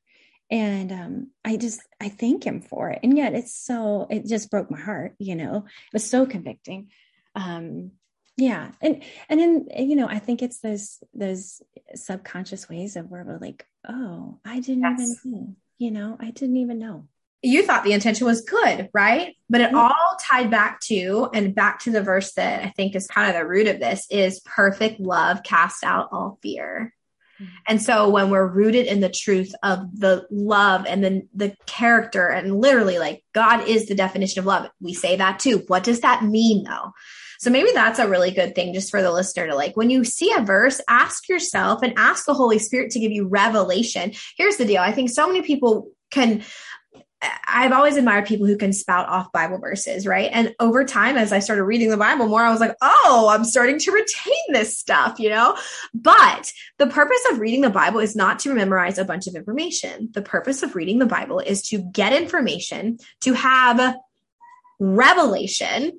And 0.50 0.92
um, 0.92 1.32
i 1.44 1.58
just 1.58 1.82
i 2.00 2.10
thank 2.10 2.46
him 2.46 2.62
for 2.62 2.90
it. 2.92 3.00
And 3.04 3.18
yet 3.18 3.34
it's 3.34 3.56
so 3.56 4.08
it 4.10 4.26
just 4.26 4.50
broke 4.50 4.72
my 4.72 4.80
heart 4.80 5.14
you 5.20 5.36
know? 5.36 5.58
It 5.58 5.94
was 5.94 6.10
so 6.10 6.26
convicting. 6.26 6.90
Um, 7.36 7.92
yeah 8.38 8.72
and 8.82 9.04
and 9.30 9.40
then 9.40 9.68
you 9.78 9.96
know 9.96 10.08
i 10.08 10.20
think 10.20 10.42
it's 10.42 10.60
those 10.60 11.04
those 11.14 11.62
subconscious 11.96 12.70
ways 12.70 12.96
of 12.96 13.10
where 13.10 13.24
we're 13.24 13.40
like 13.40 13.66
oh 13.90 14.38
i 14.46 14.60
didn't 14.60 14.84
yes. 14.84 15.20
even 15.26 15.32
know 15.32 15.56
you 15.80 15.92
know 15.92 16.18
i 16.20 16.30
didn't 16.30 16.58
even 16.58 16.80
know 16.80 17.06
you 17.42 17.64
thought 17.64 17.84
the 17.84 17.94
intention 17.94 18.26
was 18.26 18.42
good 18.42 18.90
right 18.94 19.36
but 19.50 19.62
it 19.62 19.74
all 19.74 20.18
tied 20.22 20.52
back 20.52 20.80
to 20.80 21.30
and 21.34 21.56
back 21.56 21.80
to 21.80 21.92
the 21.92 22.02
verse 22.02 22.34
that 22.34 22.64
i 22.64 22.70
think 22.70 22.96
is 22.96 23.08
kind 23.08 23.30
of 23.30 23.36
the 23.36 23.48
root 23.48 23.68
of 23.68 23.80
this 23.80 24.06
is 24.10 24.40
perfect 24.42 25.00
love 25.00 25.42
cast 25.44 25.84
out 25.84 26.10
all 26.12 26.38
fear 26.42 26.94
mm-hmm. 27.42 27.52
and 27.68 27.82
so 27.82 28.10
when 28.10 28.30
we're 28.30 28.48
rooted 28.48 28.86
in 28.86 29.00
the 29.00 29.10
truth 29.10 29.54
of 29.64 29.80
the 30.00 30.28
love 30.30 30.86
and 30.88 31.04
then 31.04 31.28
the 31.34 31.56
character 31.66 32.28
and 32.28 32.60
literally 32.60 33.00
like 33.00 33.24
God 33.34 33.68
is 33.68 33.86
the 33.86 33.94
definition 33.94 34.40
of 34.40 34.48
love, 34.48 34.68
we 34.82 34.96
say 34.96 35.18
that 35.18 35.38
too. 35.38 35.64
What 35.68 35.84
does 35.84 36.00
that 36.00 36.24
mean 36.24 36.64
though? 36.64 36.92
So 37.40 37.50
maybe 37.50 37.70
that's 37.74 38.00
a 38.00 38.08
really 38.08 38.32
good 38.32 38.56
thing 38.56 38.74
just 38.74 38.92
for 38.92 39.02
the 39.02 39.12
listener 39.12 39.48
to 39.48 39.56
like 39.56 39.76
when 39.78 39.90
you 39.90 40.04
see 40.04 40.34
a 40.34 40.42
verse, 40.42 40.82
ask 40.88 41.30
yourself 41.30 41.84
and 41.84 41.94
ask 41.98 42.26
the 42.26 42.34
Holy 42.34 42.60
Spirit 42.60 42.92
to 42.92 43.00
give 43.00 43.12
you 43.12 43.28
revelation. 43.28 44.14
Here's 44.38 44.58
the 44.58 44.66
deal. 44.66 44.82
I 44.82 44.92
think 44.92 45.10
so 45.10 45.28
many 45.28 45.42
people 45.42 45.90
can 46.10 46.44
I've 47.48 47.72
always 47.72 47.98
admired 47.98 48.28
people 48.28 48.46
who 48.46 48.58
can 48.58 48.72
spout 48.72 49.10
off 49.10 49.32
Bible 49.32 49.58
verses, 49.58 50.06
right? 50.06 50.30
And 50.32 50.54
over 50.60 50.84
time, 50.84 51.18
as 51.18 51.34
I 51.34 51.40
started 51.40 51.64
reading 51.64 51.90
the 51.90 51.98
Bible 51.98 52.28
more, 52.28 52.44
I 52.44 52.52
was 52.52 52.60
like, 52.60 52.76
oh, 52.82 53.28
I'm 53.32 53.44
starting 53.44 53.80
to 53.80 53.92
retain 53.92 54.44
this 54.50 54.78
stuff, 54.78 55.20
you 55.20 55.30
know? 55.30 55.58
But 55.96 56.52
the 56.78 56.86
purpose 56.86 57.22
of 57.32 57.40
reading 57.40 57.62
the 57.62 57.72
Bible 57.72 58.00
is 58.00 58.16
not 58.16 58.40
to 58.40 58.54
memorize 58.54 59.00
a 59.00 59.06
bunch 59.06 59.26
of 59.26 59.34
information. 59.34 60.10
The 60.14 60.22
purpose 60.22 60.62
of 60.62 60.76
reading 60.76 61.00
the 61.00 61.08
Bible 61.08 61.40
is 61.40 61.64
to 61.70 61.80
get 61.80 62.14
information, 62.14 63.00
to 63.22 63.34
have 63.34 63.96
revelation, 64.80 65.98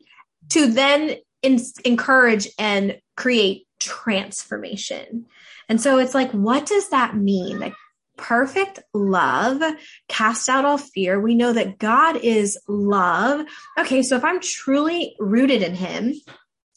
to 0.50 0.68
then 0.68 1.16
in- 1.42 1.60
encourage 1.84 2.48
and 2.58 2.98
create 3.16 3.66
transformation. 3.78 5.26
And 5.68 5.80
so 5.80 5.98
it's 5.98 6.14
like, 6.14 6.30
what 6.32 6.66
does 6.66 6.90
that 6.90 7.16
mean? 7.16 7.58
Like 7.58 7.74
perfect 8.16 8.80
love 8.92 9.62
cast 10.08 10.48
out 10.48 10.64
all 10.64 10.78
fear. 10.78 11.20
We 11.20 11.34
know 11.34 11.52
that 11.52 11.78
God 11.78 12.16
is 12.16 12.58
love. 12.66 13.46
Okay, 13.78 14.02
so 14.02 14.16
if 14.16 14.24
I'm 14.24 14.40
truly 14.40 15.14
rooted 15.18 15.62
in 15.62 15.74
Him, 15.74 16.14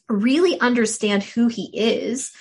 really 0.08 0.60
understand 0.60 1.24
who 1.24 1.48
He 1.48 1.72
is, 1.74 2.32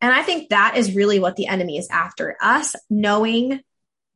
and 0.00 0.12
I 0.12 0.22
think 0.22 0.50
that 0.50 0.76
is 0.76 0.94
really 0.94 1.18
what 1.18 1.36
the 1.36 1.46
enemy 1.46 1.78
is 1.78 1.88
after 1.90 2.36
us 2.42 2.74
knowing 2.90 3.60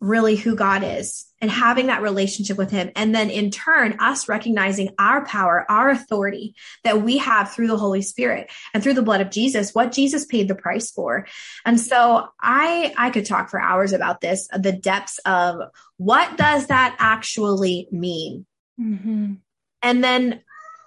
really 0.00 0.36
who 0.36 0.54
God 0.54 0.82
is 0.84 1.26
and 1.40 1.50
having 1.50 1.86
that 1.86 2.02
relationship 2.02 2.56
with 2.56 2.70
Him. 2.70 2.90
And 2.94 3.14
then 3.14 3.30
in 3.30 3.50
turn, 3.50 3.96
us 4.00 4.28
recognizing 4.28 4.90
our 4.98 5.24
power, 5.24 5.64
our 5.68 5.90
authority 5.90 6.54
that 6.84 7.02
we 7.02 7.18
have 7.18 7.52
through 7.52 7.68
the 7.68 7.76
Holy 7.76 8.02
Spirit 8.02 8.50
and 8.72 8.82
through 8.82 8.94
the 8.94 9.02
blood 9.02 9.20
of 9.20 9.30
Jesus, 9.30 9.74
what 9.74 9.92
Jesus 9.92 10.24
paid 10.24 10.48
the 10.48 10.54
price 10.54 10.90
for. 10.90 11.26
And 11.64 11.80
so 11.80 12.28
I, 12.40 12.94
I 12.96 13.10
could 13.10 13.26
talk 13.26 13.50
for 13.50 13.60
hours 13.60 13.92
about 13.92 14.20
this, 14.20 14.48
the 14.56 14.72
depths 14.72 15.18
of 15.24 15.60
what 15.96 16.36
does 16.36 16.66
that 16.68 16.96
actually 16.98 17.88
mean? 17.90 18.46
Mm-hmm. 18.80 19.34
And 19.82 20.04
then 20.04 20.42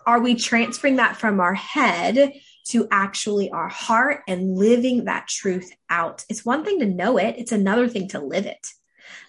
are 0.06 0.19
we 0.19 0.36
transferring 0.36 0.97
that 0.97 1.17
from 1.17 1.39
our 1.39 1.54
head 1.54 2.34
to 2.67 2.88
actually 2.91 3.50
our 3.52 3.69
heart 3.69 4.21
and 4.28 4.58
living 4.58 5.06
that 5.06 5.28
truth 5.28 5.71
out? 5.89 6.26
It's 6.30 6.45
one 6.45 6.63
thing 6.63 6.80
to 6.80 6.86
know 6.86 7.17
it. 7.17 7.36
It's 7.38 7.52
another 7.52 7.88
thing 7.88 8.08
to 8.10 8.19
live 8.19 8.45
it. 8.45 8.67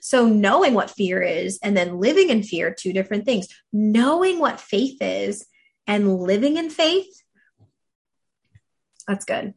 So 0.04 0.26
knowing 0.26 0.74
what 0.74 0.90
fear 0.90 1.22
is 1.22 1.60
and 1.62 1.76
then 1.76 2.00
living 2.00 2.28
in 2.28 2.42
fear, 2.42 2.74
two 2.74 2.92
different 2.92 3.24
things. 3.24 3.46
Knowing 3.72 4.40
what 4.40 4.60
faith 4.60 5.00
is 5.00 5.46
and 5.86 6.18
living 6.18 6.56
in 6.56 6.70
faith, 6.70 7.22
that's 9.06 9.24
good. 9.24 9.54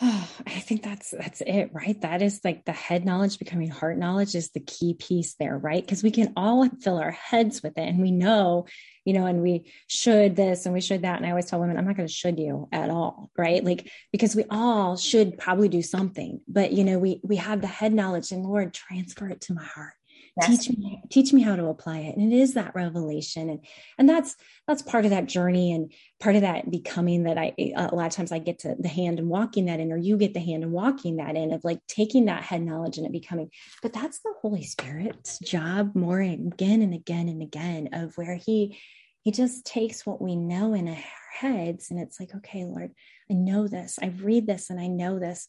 Oh, 0.00 0.28
I 0.46 0.60
think 0.60 0.82
that's 0.82 1.10
that's 1.10 1.40
it, 1.40 1.70
right? 1.72 2.00
That 2.00 2.22
is 2.22 2.40
like 2.44 2.64
the 2.64 2.72
head 2.72 3.04
knowledge 3.04 3.38
becoming 3.38 3.70
heart 3.70 3.98
knowledge 3.98 4.34
is 4.34 4.50
the 4.50 4.60
key 4.60 4.94
piece 4.94 5.34
there, 5.34 5.58
right? 5.58 5.82
Because 5.82 6.02
we 6.02 6.10
can 6.10 6.32
all 6.36 6.68
fill 6.80 6.98
our 6.98 7.10
heads 7.10 7.62
with 7.62 7.76
it 7.78 7.88
and 7.88 8.00
we 8.00 8.10
know, 8.10 8.66
you 9.04 9.12
know, 9.12 9.26
and 9.26 9.42
we 9.42 9.72
should 9.86 10.36
this 10.36 10.66
and 10.66 10.74
we 10.74 10.80
should 10.80 11.02
that. 11.02 11.16
And 11.16 11.26
I 11.26 11.30
always 11.30 11.46
tell 11.46 11.60
women, 11.60 11.76
I'm 11.76 11.86
not 11.86 11.96
going 11.96 12.06
to 12.08 12.12
should 12.12 12.38
you 12.38 12.68
at 12.72 12.90
all, 12.90 13.30
right? 13.36 13.64
Like 13.64 13.90
because 14.12 14.36
we 14.36 14.44
all 14.50 14.96
should 14.96 15.38
probably 15.38 15.68
do 15.68 15.82
something, 15.82 16.40
but 16.48 16.72
you 16.72 16.84
know, 16.84 16.98
we 16.98 17.20
we 17.22 17.36
have 17.36 17.60
the 17.60 17.66
head 17.66 17.92
knowledge 17.92 18.32
and 18.32 18.44
Lord, 18.44 18.74
transfer 18.74 19.28
it 19.28 19.40
to 19.42 19.54
my 19.54 19.64
heart 19.64 19.94
teach 20.42 20.70
me 20.70 21.02
teach 21.10 21.32
me 21.32 21.42
how 21.42 21.56
to 21.56 21.66
apply 21.66 21.98
it. 21.98 22.16
And 22.16 22.32
it 22.32 22.36
is 22.36 22.54
that 22.54 22.74
revelation. 22.74 23.50
And 23.50 23.60
and 23.98 24.08
that's 24.08 24.36
that's 24.68 24.82
part 24.82 25.04
of 25.04 25.10
that 25.10 25.26
journey 25.26 25.72
and 25.72 25.92
part 26.20 26.36
of 26.36 26.42
that 26.42 26.70
becoming 26.70 27.24
that 27.24 27.38
i 27.38 27.54
a 27.58 27.94
lot 27.94 28.06
of 28.06 28.12
times 28.12 28.30
i 28.30 28.38
get 28.38 28.60
to 28.60 28.76
the 28.78 28.88
hand 28.88 29.18
and 29.18 29.28
walking 29.28 29.64
that 29.64 29.80
in 29.80 29.90
or 29.90 29.96
you 29.96 30.16
get 30.16 30.34
the 30.34 30.40
hand 30.40 30.62
and 30.62 30.72
walking 30.72 31.16
that 31.16 31.36
in 31.36 31.52
of 31.52 31.64
like 31.64 31.80
taking 31.88 32.26
that 32.26 32.42
head 32.42 32.62
knowledge 32.62 32.98
and 32.98 33.06
it 33.06 33.12
becoming 33.12 33.50
but 33.82 33.92
that's 33.92 34.20
the 34.20 34.34
holy 34.42 34.62
spirit's 34.62 35.38
job 35.40 35.94
more 35.96 36.20
again 36.20 36.82
and 36.82 36.94
again 36.94 37.28
and 37.28 37.42
again 37.42 37.88
of 37.92 38.16
where 38.16 38.36
he 38.36 38.78
he 39.22 39.32
just 39.32 39.64
takes 39.64 40.06
what 40.06 40.20
we 40.20 40.36
know 40.36 40.74
in 40.74 40.86
our 40.88 40.96
heads 41.32 41.90
and 41.90 41.98
it's 41.98 42.20
like 42.20 42.34
okay 42.34 42.64
lord 42.64 42.92
i 43.30 43.34
know 43.34 43.66
this. 43.66 43.98
I 44.00 44.06
read 44.06 44.46
this 44.46 44.70
and 44.70 44.78
i 44.78 44.86
know 44.86 45.18
this 45.18 45.48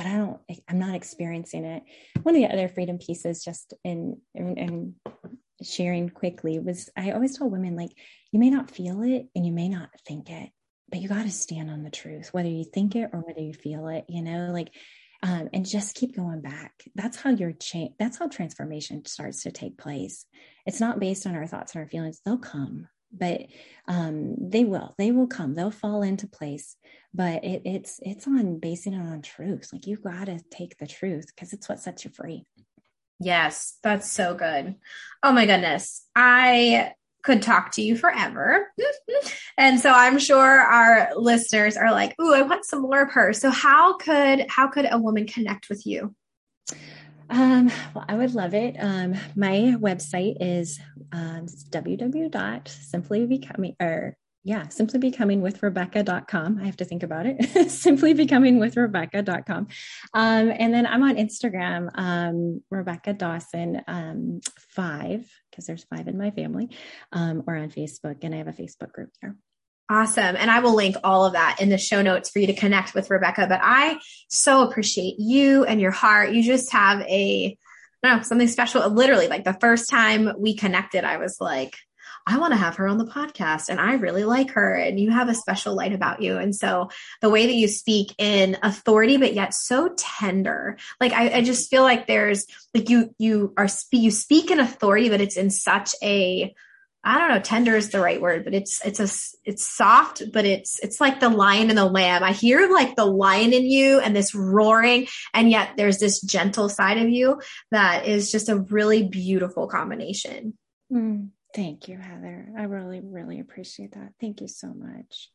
but 0.00 0.06
I 0.06 0.16
don't, 0.16 0.40
I'm 0.66 0.78
not 0.78 0.94
experiencing 0.94 1.66
it. 1.66 1.82
One 2.22 2.34
of 2.34 2.40
the 2.40 2.50
other 2.50 2.68
freedom 2.68 2.96
pieces, 2.96 3.44
just 3.44 3.74
in, 3.84 4.16
in, 4.34 4.56
in 4.56 4.94
sharing 5.62 6.08
quickly, 6.08 6.58
was 6.58 6.88
I 6.96 7.10
always 7.10 7.36
tell 7.36 7.50
women, 7.50 7.76
like, 7.76 7.90
you 8.32 8.40
may 8.40 8.48
not 8.48 8.70
feel 8.70 9.02
it 9.02 9.26
and 9.34 9.44
you 9.44 9.52
may 9.52 9.68
not 9.68 9.90
think 10.08 10.30
it, 10.30 10.48
but 10.88 11.02
you 11.02 11.08
got 11.08 11.24
to 11.24 11.30
stand 11.30 11.70
on 11.70 11.82
the 11.82 11.90
truth, 11.90 12.32
whether 12.32 12.48
you 12.48 12.64
think 12.64 12.96
it 12.96 13.10
or 13.12 13.20
whether 13.20 13.42
you 13.42 13.52
feel 13.52 13.88
it, 13.88 14.06
you 14.08 14.22
know, 14.22 14.48
like, 14.54 14.70
um, 15.22 15.50
and 15.52 15.66
just 15.66 15.96
keep 15.96 16.16
going 16.16 16.40
back. 16.40 16.72
That's 16.94 17.18
how 17.18 17.28
your 17.28 17.52
change, 17.52 17.92
that's 17.98 18.16
how 18.16 18.28
transformation 18.28 19.04
starts 19.04 19.42
to 19.42 19.50
take 19.50 19.76
place. 19.76 20.24
It's 20.64 20.80
not 20.80 20.98
based 20.98 21.26
on 21.26 21.34
our 21.34 21.46
thoughts 21.46 21.74
and 21.74 21.82
our 21.82 21.90
feelings, 21.90 22.22
they'll 22.24 22.38
come 22.38 22.88
but 23.12 23.42
um, 23.88 24.36
they 24.38 24.64
will 24.64 24.94
they 24.98 25.10
will 25.10 25.26
come 25.26 25.54
they'll 25.54 25.70
fall 25.70 26.02
into 26.02 26.26
place 26.26 26.76
but 27.12 27.44
it, 27.44 27.62
it's 27.64 28.00
it's 28.02 28.26
on 28.26 28.58
basing 28.58 28.94
it 28.94 29.00
on 29.00 29.22
truth 29.22 29.70
like 29.72 29.86
you've 29.86 30.02
got 30.02 30.26
to 30.26 30.40
take 30.50 30.78
the 30.78 30.86
truth 30.86 31.26
because 31.34 31.52
it's 31.52 31.68
what 31.68 31.80
sets 31.80 32.04
you 32.04 32.10
free. 32.10 32.44
Yes 33.18 33.78
that's 33.82 34.10
so 34.10 34.34
good. 34.34 34.76
Oh 35.22 35.32
my 35.32 35.46
goodness 35.46 36.06
i 36.14 36.92
could 37.22 37.42
talk 37.42 37.72
to 37.72 37.82
you 37.82 37.96
forever. 37.96 38.68
And 39.58 39.78
so 39.78 39.90
i'm 39.90 40.18
sure 40.18 40.38
our 40.60 41.10
listeners 41.16 41.76
are 41.76 41.90
like 41.90 42.14
ooh 42.20 42.34
i 42.34 42.42
want 42.42 42.64
some 42.64 42.82
more 42.82 43.02
of 43.02 43.12
her. 43.12 43.32
So 43.32 43.50
how 43.50 43.98
could 43.98 44.46
how 44.48 44.68
could 44.68 44.88
a 44.90 44.98
woman 44.98 45.26
connect 45.26 45.68
with 45.68 45.84
you 45.84 46.14
um, 47.30 47.70
well, 47.94 48.04
I 48.08 48.16
would 48.16 48.34
love 48.34 48.54
it. 48.54 48.74
Um, 48.78 49.14
my 49.36 49.76
website 49.78 50.36
is 50.40 50.80
um, 51.12 51.46
www.simplybecoming 51.46 53.76
or 53.80 54.16
yeah, 54.42 54.68
simply 54.68 54.98
becoming 54.98 55.42
with 55.42 55.62
I 56.62 56.64
have 56.64 56.78
to 56.78 56.86
think 56.86 57.02
about 57.02 57.26
it. 57.26 57.70
simply 57.70 58.14
becoming 58.14 58.58
with 58.58 58.74
Um, 60.14 60.50
and 60.58 60.72
then 60.72 60.86
I'm 60.86 61.02
on 61.02 61.16
Instagram, 61.16 61.90
um, 61.94 62.62
Rebecca 62.70 63.12
Dawson 63.12 63.82
um, 63.86 64.40
five, 64.58 65.30
because 65.50 65.66
there's 65.66 65.84
five 65.84 66.08
in 66.08 66.16
my 66.16 66.30
family, 66.30 66.70
um, 67.12 67.42
or 67.46 67.54
on 67.54 67.70
Facebook, 67.70 68.16
and 68.22 68.34
I 68.34 68.38
have 68.38 68.48
a 68.48 68.52
Facebook 68.52 68.92
group 68.92 69.10
there. 69.20 69.36
Awesome. 69.90 70.36
And 70.36 70.52
I 70.52 70.60
will 70.60 70.76
link 70.76 70.94
all 71.02 71.24
of 71.24 71.32
that 71.32 71.56
in 71.60 71.68
the 71.68 71.76
show 71.76 72.00
notes 72.00 72.30
for 72.30 72.38
you 72.38 72.46
to 72.46 72.54
connect 72.54 72.94
with 72.94 73.10
Rebecca. 73.10 73.48
But 73.48 73.58
I 73.60 73.98
so 74.28 74.62
appreciate 74.62 75.16
you 75.18 75.64
and 75.64 75.80
your 75.80 75.90
heart. 75.90 76.30
You 76.30 76.44
just 76.44 76.70
have 76.70 77.00
a, 77.00 77.58
know, 78.04 78.22
something 78.22 78.46
special. 78.46 78.88
Literally, 78.88 79.26
like 79.26 79.42
the 79.42 79.52
first 79.52 79.90
time 79.90 80.32
we 80.38 80.54
connected, 80.54 81.02
I 81.02 81.16
was 81.16 81.40
like, 81.40 81.76
I 82.24 82.38
want 82.38 82.52
to 82.52 82.56
have 82.56 82.76
her 82.76 82.86
on 82.86 82.98
the 82.98 83.04
podcast 83.06 83.68
and 83.68 83.80
I 83.80 83.94
really 83.94 84.22
like 84.22 84.50
her 84.50 84.74
and 84.74 85.00
you 85.00 85.10
have 85.10 85.28
a 85.28 85.34
special 85.34 85.74
light 85.74 85.92
about 85.92 86.22
you. 86.22 86.36
And 86.36 86.54
so 86.54 86.90
the 87.20 87.30
way 87.30 87.46
that 87.46 87.54
you 87.54 87.66
speak 87.66 88.14
in 88.16 88.58
authority, 88.62 89.16
but 89.16 89.34
yet 89.34 89.54
so 89.54 89.92
tender, 89.96 90.76
like 91.00 91.12
I, 91.12 91.38
I 91.38 91.42
just 91.42 91.68
feel 91.68 91.82
like 91.82 92.06
there's 92.06 92.46
like 92.74 92.90
you, 92.90 93.12
you 93.18 93.54
are, 93.56 93.66
you 93.90 94.12
speak 94.12 94.52
in 94.52 94.60
authority, 94.60 95.08
but 95.08 95.20
it's 95.20 95.36
in 95.36 95.50
such 95.50 95.96
a, 96.00 96.54
I 97.02 97.18
don't 97.18 97.30
know, 97.30 97.40
tender 97.40 97.76
is 97.76 97.88
the 97.88 98.00
right 98.00 98.20
word, 98.20 98.44
but 98.44 98.52
it's 98.52 98.84
it's 98.84 99.00
a 99.00 99.08
it's 99.48 99.64
soft, 99.64 100.22
but 100.32 100.44
it's 100.44 100.78
it's 100.80 101.00
like 101.00 101.18
the 101.18 101.30
lion 101.30 101.70
and 101.70 101.78
the 101.78 101.86
lamb. 101.86 102.22
I 102.22 102.32
hear 102.32 102.70
like 102.70 102.94
the 102.94 103.06
lion 103.06 103.54
in 103.54 103.64
you 103.64 104.00
and 104.00 104.14
this 104.14 104.34
roaring, 104.34 105.06
and 105.32 105.50
yet 105.50 105.70
there's 105.76 105.98
this 105.98 106.20
gentle 106.20 106.68
side 106.68 106.98
of 106.98 107.08
you 107.08 107.40
that 107.70 108.06
is 108.06 108.30
just 108.30 108.50
a 108.50 108.56
really 108.56 109.02
beautiful 109.02 109.66
combination. 109.66 110.58
Mm, 110.92 111.30
thank 111.54 111.88
you, 111.88 111.96
Heather. 111.96 112.48
I 112.58 112.64
really, 112.64 113.00
really 113.02 113.40
appreciate 113.40 113.92
that. 113.92 114.12
Thank 114.20 114.42
you 114.42 114.48
so 114.48 114.68
much. 114.68 115.30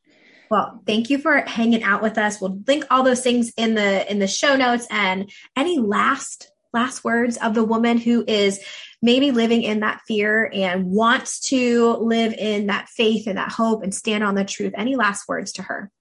Well, 0.52 0.84
thank 0.86 1.10
you 1.10 1.18
for 1.18 1.38
hanging 1.42 1.82
out 1.82 2.04
with 2.04 2.20
us. 2.20 2.40
We'll 2.40 2.62
link 2.68 2.86
all 2.92 3.02
those 3.02 3.22
things 3.22 3.52
in 3.58 3.74
the 3.74 4.10
in 4.10 4.20
the 4.20 4.28
show 4.28 4.56
notes 4.56 4.86
and 4.92 5.32
any 5.56 5.80
last 5.80 6.52
last 6.76 7.04
words 7.04 7.38
of 7.38 7.56
the 7.56 7.64
woman 7.64 7.98
who 7.98 8.24
is 8.28 8.60
maybe 9.02 9.32
living 9.32 9.64
in 9.64 9.80
that 9.80 10.02
fear 10.08 10.50
and 10.54 10.86
wants 10.86 11.40
to 11.50 11.94
live 11.98 12.34
in 12.34 12.68
that 12.68 12.88
faith 12.90 13.26
and 13.26 13.38
that 13.38 13.52
hope 13.52 13.82
and 13.84 13.94
stand 13.94 14.24
on 14.24 14.36
the 14.36 14.46
truth. 14.46 14.74
Any 14.78 14.96
last 14.96 15.28
words 15.28 15.54
to 15.54 15.64
her? 15.64 15.92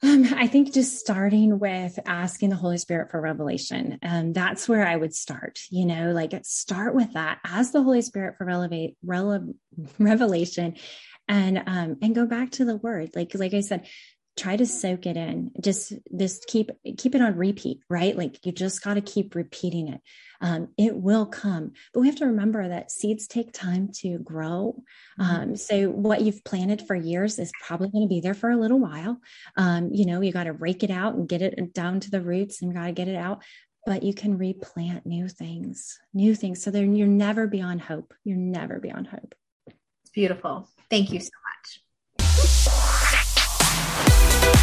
Um, 0.00 0.26
I 0.32 0.46
think 0.46 0.72
just 0.72 1.00
starting 1.00 1.58
with 1.58 1.98
asking 2.06 2.50
the 2.50 2.56
Holy 2.56 2.78
Spirit 2.78 3.10
for 3.10 3.20
revelation. 3.20 3.98
Um, 4.02 4.32
that's 4.32 4.68
where 4.68 4.86
I 4.86 4.94
would 4.94 5.12
start, 5.12 5.58
you 5.70 5.86
know, 5.86 6.12
like 6.12 6.32
start 6.44 6.94
with 6.94 7.14
that. 7.14 7.40
Ask 7.44 7.72
the 7.72 7.82
Holy 7.82 8.02
Spirit 8.02 8.36
for 8.36 8.44
relevate, 8.44 8.96
rele- 9.04 9.54
revelation 9.98 10.76
and 11.28 11.62
um 11.66 11.96
and 12.02 12.14
go 12.14 12.26
back 12.26 12.50
to 12.50 12.64
the 12.64 12.76
word 12.76 13.10
like 13.14 13.34
like 13.34 13.54
i 13.54 13.60
said 13.60 13.86
try 14.38 14.56
to 14.56 14.64
soak 14.64 15.06
it 15.06 15.16
in. 15.16 15.50
Just 15.60 15.92
just 16.16 16.46
keep 16.46 16.70
keep 16.96 17.14
it 17.14 17.20
on 17.20 17.36
repeat 17.36 17.80
right? 17.90 18.16
Like 18.16 18.46
you 18.46 18.52
just 18.52 18.82
got 18.82 18.94
to 18.94 19.00
keep 19.00 19.34
repeating 19.34 19.88
it. 19.88 20.00
Um, 20.40 20.68
it 20.78 20.94
will 20.96 21.26
come 21.26 21.72
but 21.92 22.00
we 22.00 22.06
have 22.06 22.16
to 22.16 22.26
remember 22.26 22.68
that 22.68 22.92
seeds 22.92 23.26
take 23.26 23.52
time 23.52 23.90
to 24.00 24.18
grow. 24.18 24.80
Mm-hmm. 25.20 25.34
um, 25.34 25.56
so 25.56 25.90
what 25.90 26.22
you've 26.22 26.44
planted 26.44 26.86
for 26.86 26.94
years 26.94 27.38
is 27.38 27.50
probably 27.66 27.90
going 27.90 28.04
to 28.04 28.08
be 28.08 28.20
there 28.20 28.34
for 28.34 28.50
a 28.50 28.56
little 28.56 28.78
while. 28.78 29.20
Um, 29.56 29.90
you 29.92 30.06
know 30.06 30.20
you 30.20 30.32
got 30.32 30.44
to 30.44 30.52
rake 30.52 30.84
it 30.84 30.90
out 30.90 31.14
and 31.14 31.28
get 31.28 31.42
it 31.42 31.74
down 31.74 32.00
to 32.00 32.10
the 32.10 32.20
roots 32.20 32.62
and 32.62 32.70
you 32.70 32.78
got 32.78 32.86
to 32.86 32.92
get 32.92 33.08
it 33.08 33.16
out 33.16 33.42
but 33.86 34.02
you 34.02 34.12
can 34.12 34.36
replant 34.36 35.06
new 35.06 35.28
things 35.28 35.98
new 36.14 36.34
things. 36.34 36.62
So 36.62 36.70
then 36.70 36.94
you're 36.94 37.08
never 37.08 37.46
beyond 37.46 37.80
hope. 37.80 38.14
You're 38.24 38.36
never 38.36 38.78
beyond 38.78 39.08
hope. 39.08 39.34
It's 39.66 40.10
beautiful. 40.12 40.68
Thank 40.90 41.12
you 41.12 41.20
so 41.20 41.30
much 41.44 41.82